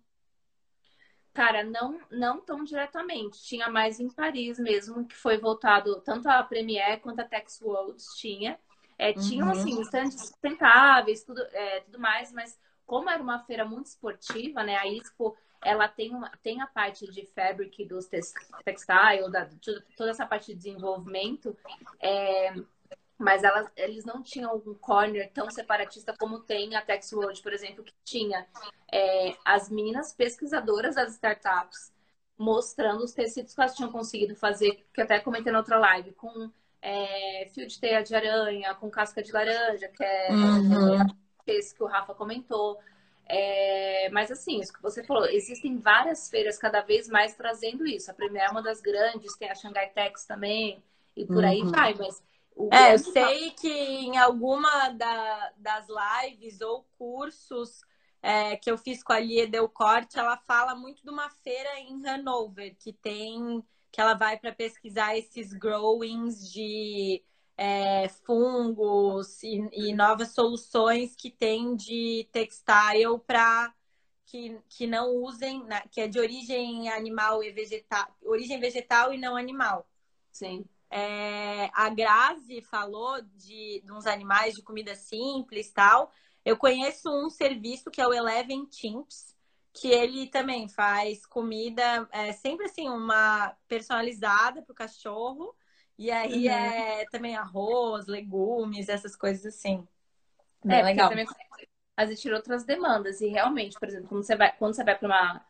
Cara, 1.32 1.64
não, 1.64 2.00
não 2.10 2.40
tão 2.40 2.62
diretamente. 2.62 3.42
Tinha 3.42 3.68
mais 3.68 3.98
em 3.98 4.08
Paris 4.08 4.58
mesmo, 4.58 5.04
que 5.04 5.16
foi 5.16 5.36
voltado 5.36 6.00
tanto 6.00 6.28
a 6.28 6.42
Premiere 6.42 7.00
quanto 7.00 7.20
a 7.20 7.24
Tex 7.24 7.60
Worlds 7.60 8.14
tinha. 8.16 8.58
É, 8.98 9.12
tinham, 9.12 9.48
uhum. 9.48 9.52
assim, 9.52 9.80
estandes 9.80 10.20
sustentáveis, 10.20 11.24
tudo, 11.24 11.42
é, 11.52 11.80
tudo 11.80 11.98
mais, 11.98 12.32
mas 12.32 12.58
como 12.86 13.10
era 13.10 13.22
uma 13.22 13.40
feira 13.40 13.64
muito 13.64 13.86
esportiva, 13.86 14.62
né? 14.62 14.76
A 14.76 14.86
Expo, 14.86 15.36
ela 15.62 15.88
tem, 15.88 16.14
uma, 16.14 16.30
tem 16.42 16.60
a 16.60 16.66
parte 16.66 17.10
de 17.10 17.26
fabric 17.26 17.84
dos 17.84 18.06
textile, 18.06 19.30
da, 19.30 19.48
toda 19.96 20.10
essa 20.10 20.26
parte 20.26 20.52
de 20.52 20.54
desenvolvimento. 20.54 21.56
É, 22.00 22.54
mas 23.18 23.42
elas, 23.42 23.70
eles 23.76 24.04
não 24.04 24.22
tinham 24.22 24.56
um 24.66 24.74
corner 24.74 25.30
tão 25.32 25.50
separatista 25.50 26.14
como 26.18 26.40
tem 26.40 26.74
a 26.74 26.82
Tex 26.82 27.12
World, 27.12 27.40
por 27.42 27.52
exemplo, 27.52 27.84
que 27.84 27.94
tinha 28.04 28.46
é, 28.92 29.36
as 29.44 29.70
meninas 29.70 30.12
pesquisadoras 30.12 30.96
das 30.96 31.14
startups 31.14 31.92
mostrando 32.36 33.04
os 33.04 33.12
tecidos 33.12 33.54
que 33.54 33.60
elas 33.60 33.74
tinham 33.74 33.92
conseguido 33.92 34.34
fazer, 34.34 34.84
que 34.92 35.00
eu 35.00 35.04
até 35.04 35.20
comentei 35.20 35.52
na 35.52 35.58
outra 35.58 35.78
live, 35.78 36.12
com 36.12 36.50
é, 36.84 37.48
fio 37.54 37.66
de 37.66 37.80
teia 37.80 38.02
de 38.02 38.14
aranha, 38.14 38.74
com 38.74 38.90
casca 38.90 39.22
de 39.22 39.32
laranja, 39.32 39.88
que 39.88 40.04
é 40.04 40.28
uhum. 40.30 41.06
esse 41.46 41.74
que 41.74 41.82
o 41.82 41.86
Rafa 41.86 42.14
comentou. 42.14 42.78
É, 43.26 44.10
mas 44.10 44.30
assim, 44.30 44.60
isso 44.60 44.70
que 44.70 44.82
você 44.82 45.02
falou, 45.02 45.24
existem 45.24 45.78
várias 45.78 46.28
feiras 46.28 46.58
cada 46.58 46.82
vez 46.82 47.08
mais 47.08 47.34
trazendo 47.34 47.86
isso. 47.86 48.10
A 48.10 48.14
primeira 48.14 48.48
é 48.48 48.50
uma 48.50 48.62
das 48.62 48.82
grandes, 48.82 49.34
tem 49.38 49.50
a 49.50 49.54
Shanghai 49.54 49.88
Tex 49.88 50.26
também, 50.26 50.84
e 51.16 51.24
por 51.24 51.38
uhum. 51.38 51.48
aí 51.48 51.62
vai, 51.64 51.94
mas 51.94 52.22
é, 52.70 52.92
eu 52.92 52.98
sei 52.98 53.50
que 53.52 53.72
em 53.72 54.18
alguma 54.18 54.90
da, 54.90 55.52
das 55.56 55.86
lives 55.88 56.60
ou 56.60 56.84
cursos 56.98 57.80
é, 58.20 58.56
que 58.56 58.70
eu 58.70 58.76
fiz 58.76 59.02
com 59.02 59.14
a 59.14 59.18
Lia 59.18 59.46
Del 59.46 59.70
Corte, 59.70 60.18
ela 60.18 60.36
fala 60.36 60.74
muito 60.74 61.02
de 61.02 61.08
uma 61.08 61.30
feira 61.30 61.80
em 61.80 62.06
Hanover, 62.06 62.76
que 62.78 62.92
tem 62.92 63.64
que 63.94 64.00
ela 64.00 64.14
vai 64.14 64.36
para 64.36 64.50
pesquisar 64.50 65.16
esses 65.16 65.52
growings 65.52 66.50
de 66.50 67.22
é, 67.56 68.08
fungos 68.08 69.40
e, 69.40 69.68
e, 69.72 69.94
novas 69.94 70.30
soluções 70.34 71.14
que 71.14 71.30
tem 71.30 71.76
de 71.76 72.28
textile 72.32 73.16
para 73.24 73.72
que, 74.26 74.58
que 74.68 74.88
não 74.88 75.14
usem, 75.14 75.62
né, 75.62 75.80
que 75.92 76.00
é 76.00 76.08
de 76.08 76.18
origem 76.18 76.88
animal 76.88 77.40
e 77.44 77.52
vegetal, 77.52 78.08
origem 78.20 78.58
vegetal 78.58 79.14
e 79.14 79.16
não 79.16 79.36
animal. 79.36 79.88
Sim. 80.32 80.64
É, 80.90 81.70
a 81.72 81.88
Grazi 81.88 82.62
falou 82.62 83.22
de, 83.22 83.80
de 83.80 83.92
uns 83.92 84.06
animais 84.06 84.56
de 84.56 84.62
comida 84.62 84.96
simples 84.96 85.70
tal. 85.70 86.10
Eu 86.44 86.56
conheço 86.56 87.08
um 87.08 87.30
serviço 87.30 87.92
que 87.92 88.00
é 88.00 88.08
o 88.08 88.12
Eleven 88.12 88.66
Chimps, 88.68 89.33
que 89.74 89.88
ele 89.88 90.28
também 90.28 90.68
faz 90.68 91.26
comida 91.26 92.08
é, 92.12 92.32
sempre 92.32 92.66
assim, 92.66 92.88
uma 92.88 93.54
personalizada 93.66 94.62
para 94.62 94.72
o 94.72 94.74
cachorro. 94.74 95.54
E 95.98 96.10
aí 96.10 96.46
uhum. 96.46 96.54
é 96.54 97.04
também 97.10 97.36
arroz, 97.36 98.06
legumes, 98.06 98.88
essas 98.88 99.16
coisas 99.16 99.44
assim. 99.44 99.86
Bem 100.64 100.78
é, 100.78 100.82
legal. 100.82 101.08
Também 101.08 101.26
existir 101.98 102.32
outras 102.32 102.64
demandas. 102.64 103.20
E 103.20 103.26
realmente, 103.26 103.78
por 103.78 103.88
exemplo, 103.88 104.08
quando 104.08 104.22
você 104.22 104.36
vai, 104.36 104.56
quando 104.56 104.74
você 104.74 104.84
vai 104.84 104.96
para 104.96 105.08
uma 105.08 105.44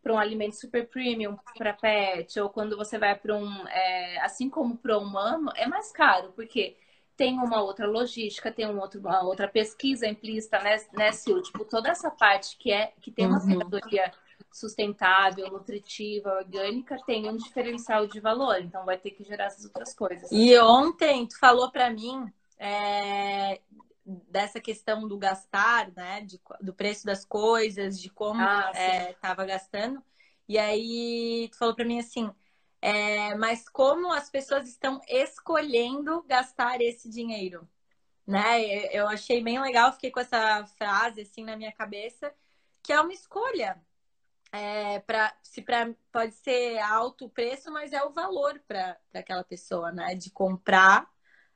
para 0.00 0.14
um 0.14 0.18
alimento 0.18 0.54
super 0.54 0.88
premium 0.88 1.36
para 1.56 1.72
pet, 1.72 2.38
ou 2.38 2.48
quando 2.48 2.76
você 2.76 2.96
vai 2.98 3.16
para 3.16 3.36
um, 3.36 3.66
é, 3.66 4.20
assim 4.20 4.48
como 4.48 4.76
para 4.76 4.96
o 4.96 5.02
humano, 5.02 5.50
é 5.56 5.66
mais 5.66 5.90
caro, 5.90 6.32
porque 6.36 6.76
tem 7.18 7.36
uma 7.36 7.60
outra 7.60 7.84
logística, 7.84 8.52
tem 8.52 8.68
um 8.68 8.78
outro, 8.78 9.00
uma 9.00 9.24
outra 9.24 9.48
pesquisa 9.48 10.06
implícita, 10.06 10.60
né, 10.60 10.76
né 10.92 11.10
Sil? 11.10 11.42
Tipo, 11.42 11.64
toda 11.64 11.90
essa 11.90 12.12
parte 12.12 12.56
que, 12.56 12.70
é, 12.70 12.92
que 13.00 13.10
tem 13.10 13.26
uma 13.26 13.42
uhum. 13.42 13.68
sustentável, 14.52 15.50
nutritiva, 15.50 16.36
orgânica, 16.36 16.96
tem 17.04 17.28
um 17.28 17.36
diferencial 17.36 18.06
de 18.06 18.20
valor, 18.20 18.60
então 18.60 18.84
vai 18.84 18.96
ter 18.96 19.10
que 19.10 19.24
gerar 19.24 19.46
essas 19.46 19.64
outras 19.64 19.92
coisas. 19.92 20.30
E 20.30 20.56
ontem 20.60 21.26
tu 21.26 21.36
falou 21.40 21.72
para 21.72 21.90
mim 21.90 22.32
é, 22.56 23.60
dessa 24.30 24.60
questão 24.60 25.08
do 25.08 25.18
gastar, 25.18 25.90
né? 25.96 26.20
De, 26.20 26.40
do 26.60 26.72
preço 26.72 27.04
das 27.04 27.24
coisas, 27.24 28.00
de 28.00 28.10
como 28.10 28.40
estava 28.40 29.42
ah, 29.42 29.44
é, 29.44 29.46
gastando. 29.46 30.00
E 30.48 30.56
aí 30.56 31.48
tu 31.50 31.58
falou 31.58 31.74
para 31.74 31.84
mim 31.84 31.98
assim, 31.98 32.30
é, 32.80 33.34
mas 33.34 33.68
como 33.68 34.12
as 34.12 34.30
pessoas 34.30 34.68
estão 34.68 35.00
escolhendo 35.08 36.22
gastar 36.22 36.80
esse 36.80 37.08
dinheiro, 37.08 37.68
né? 38.26 38.62
Eu 38.94 39.08
achei 39.08 39.42
bem 39.42 39.60
legal, 39.60 39.92
fiquei 39.92 40.10
com 40.10 40.20
essa 40.20 40.64
frase 40.78 41.22
assim 41.22 41.44
na 41.44 41.56
minha 41.56 41.72
cabeça, 41.72 42.32
que 42.82 42.92
é 42.92 43.00
uma 43.00 43.12
escolha. 43.12 43.80
É, 44.50 45.00
pra, 45.00 45.36
se 45.42 45.60
pra, 45.60 45.94
pode 46.10 46.34
ser 46.34 46.78
alto 46.78 47.26
o 47.26 47.30
preço, 47.30 47.70
mas 47.70 47.92
é 47.92 48.02
o 48.02 48.12
valor 48.12 48.58
para 48.66 48.96
aquela 49.12 49.44
pessoa, 49.44 49.92
né? 49.92 50.14
De 50.14 50.30
comprar 50.30 51.06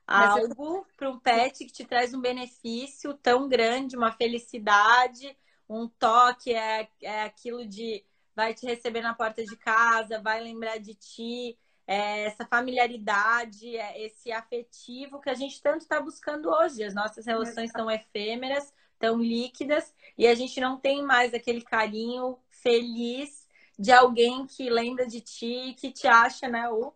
algo 0.06 0.86
para 0.96 1.10
um 1.10 1.18
pet 1.18 1.64
que 1.64 1.72
te 1.72 1.84
traz 1.84 2.12
um 2.12 2.20
benefício 2.20 3.14
tão 3.14 3.48
grande, 3.48 3.96
uma 3.96 4.12
felicidade, 4.12 5.36
um 5.68 5.88
toque, 5.88 6.52
é, 6.52 6.88
é 7.00 7.22
aquilo 7.22 7.66
de 7.66 8.04
vai 8.34 8.54
te 8.54 8.66
receber 8.66 9.02
na 9.02 9.14
porta 9.14 9.44
de 9.44 9.56
casa, 9.56 10.20
vai 10.20 10.40
lembrar 10.40 10.78
de 10.78 10.94
ti, 10.94 11.58
é 11.86 12.24
essa 12.24 12.46
familiaridade, 12.46 13.76
é 13.76 14.04
esse 14.04 14.30
afetivo 14.32 15.20
que 15.20 15.28
a 15.28 15.34
gente 15.34 15.60
tanto 15.60 15.80
está 15.80 16.00
buscando 16.00 16.48
hoje. 16.48 16.84
As 16.84 16.94
nossas 16.94 17.26
relações 17.26 17.70
estão 17.70 17.90
efêmeras, 17.90 18.72
tão 18.98 19.18
líquidas, 19.18 19.92
e 20.16 20.26
a 20.26 20.34
gente 20.34 20.60
não 20.60 20.78
tem 20.78 21.02
mais 21.02 21.34
aquele 21.34 21.60
carinho 21.60 22.38
feliz 22.50 23.48
de 23.78 23.90
alguém 23.90 24.46
que 24.46 24.70
lembra 24.70 25.06
de 25.06 25.20
ti, 25.20 25.74
que 25.78 25.90
te 25.90 26.06
acha 26.06 26.48
né, 26.48 26.68
o 26.68 26.92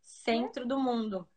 centro 0.00 0.66
do 0.66 0.78
mundo. 0.78 1.28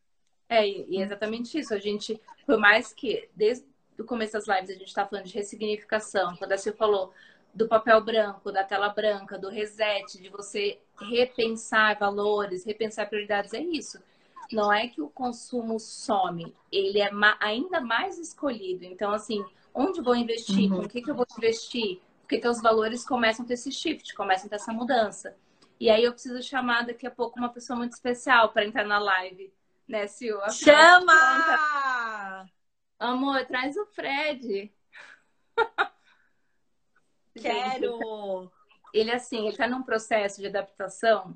É, 0.48 0.68
e 0.68 1.02
exatamente 1.02 1.60
isso. 1.60 1.74
A 1.74 1.80
gente, 1.80 2.22
por 2.46 2.58
mais 2.58 2.93
que 2.93 3.30
desde 3.36 3.66
o 4.00 4.04
começo 4.04 4.34
das 4.34 4.48
lives 4.48 4.70
a 4.70 4.74
gente 4.74 4.88
está 4.88 5.06
falando 5.06 5.26
de 5.26 5.34
ressignificação, 5.34 6.36
quando 6.38 6.52
a 6.52 6.58
Sil 6.58 6.76
falou 6.76 7.14
do 7.56 7.70
papel 7.70 8.03
branco, 8.03 8.51
da 8.51 8.66
tela 8.66 8.89
branca, 8.89 9.39
do 9.39 9.49
reset, 9.49 10.22
de 10.22 10.28
você 10.28 10.78
repensar 10.99 11.97
valores, 11.97 12.66
repensar 12.66 13.08
prioridades, 13.08 13.53
é 13.53 13.62
isso. 13.62 13.97
Não 14.51 14.72
é 14.72 14.88
que 14.88 15.01
o 15.01 15.10
consumo 15.10 15.80
some, 15.80 16.53
ele 16.70 16.99
é 16.99 17.10
ainda 17.39 17.80
mais 17.80 18.20
escolhido. 18.20 18.84
Então, 18.84 19.12
assim, 19.12 19.43
onde 19.74 20.01
vou 20.01 20.16
investir? 20.16 20.70
Uhum. 20.70 20.82
Com 20.82 20.86
o 20.86 20.89
que, 20.89 21.01
que 21.01 21.10
eu 21.10 21.16
vou 21.16 21.26
investir? 21.38 22.01
Porque 22.22 22.39
que 22.39 22.47
os 22.47 22.62
valores 22.62 23.06
começam 23.06 23.45
a 23.45 23.47
ter 23.47 23.53
esse 23.53 23.72
shift, 23.72 24.14
começam 24.14 24.47
a 24.47 24.49
ter 24.49 24.56
essa 24.56 24.74
mudança. 24.74 25.36
E 25.80 25.89
aí 25.89 26.03
eu 26.03 26.12
preciso 26.12 26.41
chamar 26.43 26.86
daqui 26.86 27.08
a 27.08 27.12
pouco 27.12 27.39
uma 27.39 27.49
pessoa 27.49 27.78
muito 27.78 27.93
especial 27.93 28.49
para 28.49 28.66
entrar 28.66 28.86
na 28.86 28.99
live, 28.99 29.51
né, 29.88 30.08
Sil? 30.12 30.36
Chama! 30.51 32.49
Amor, 32.99 33.45
traz 33.45 33.78
o 33.78 33.86
Fred. 33.86 34.74
Quero! 37.39 38.51
Ele, 38.93 39.11
assim, 39.11 39.45
ele 39.45 39.57
tá 39.57 39.67
num 39.67 39.83
processo 39.83 40.39
de 40.39 40.47
adaptação, 40.47 41.36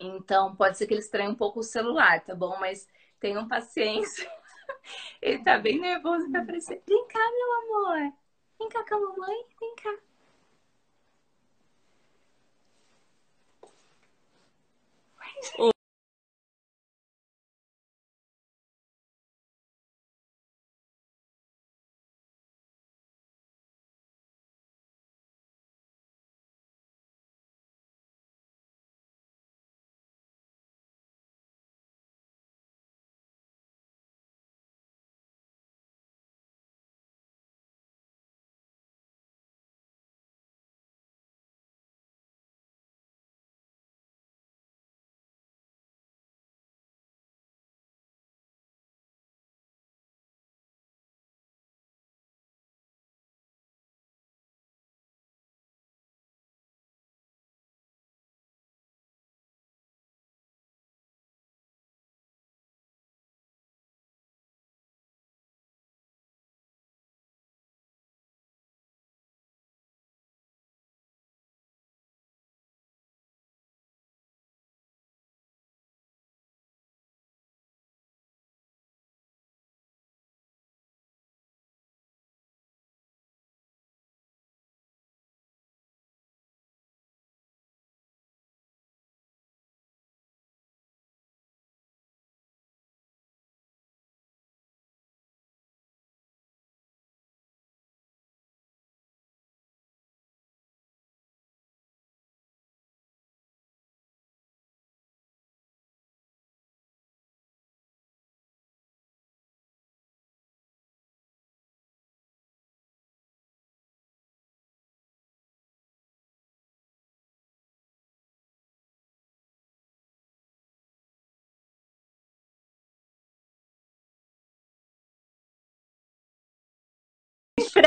então 0.00 0.56
pode 0.56 0.78
ser 0.78 0.86
que 0.86 0.94
ele 0.94 1.02
estranhe 1.02 1.28
um 1.28 1.34
pouco 1.34 1.60
o 1.60 1.62
celular, 1.62 2.24
tá 2.24 2.34
bom? 2.34 2.56
Mas 2.58 2.88
tenham 3.20 3.46
paciência. 3.46 4.26
Ele 5.20 5.42
tá 5.42 5.58
bem 5.58 5.78
nervoso 5.78 6.30
pra 6.30 6.40
aparecer. 6.40 6.82
Vem 6.86 7.06
cá, 7.08 7.18
meu 7.18 7.52
amor. 7.52 8.12
Vem 8.58 8.68
cá 8.70 8.84
com 8.88 8.94
a 8.94 9.00
mamãe. 9.00 9.44
Vem 9.60 9.74
cá. 9.76 9.98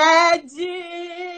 Fred! 0.01 1.30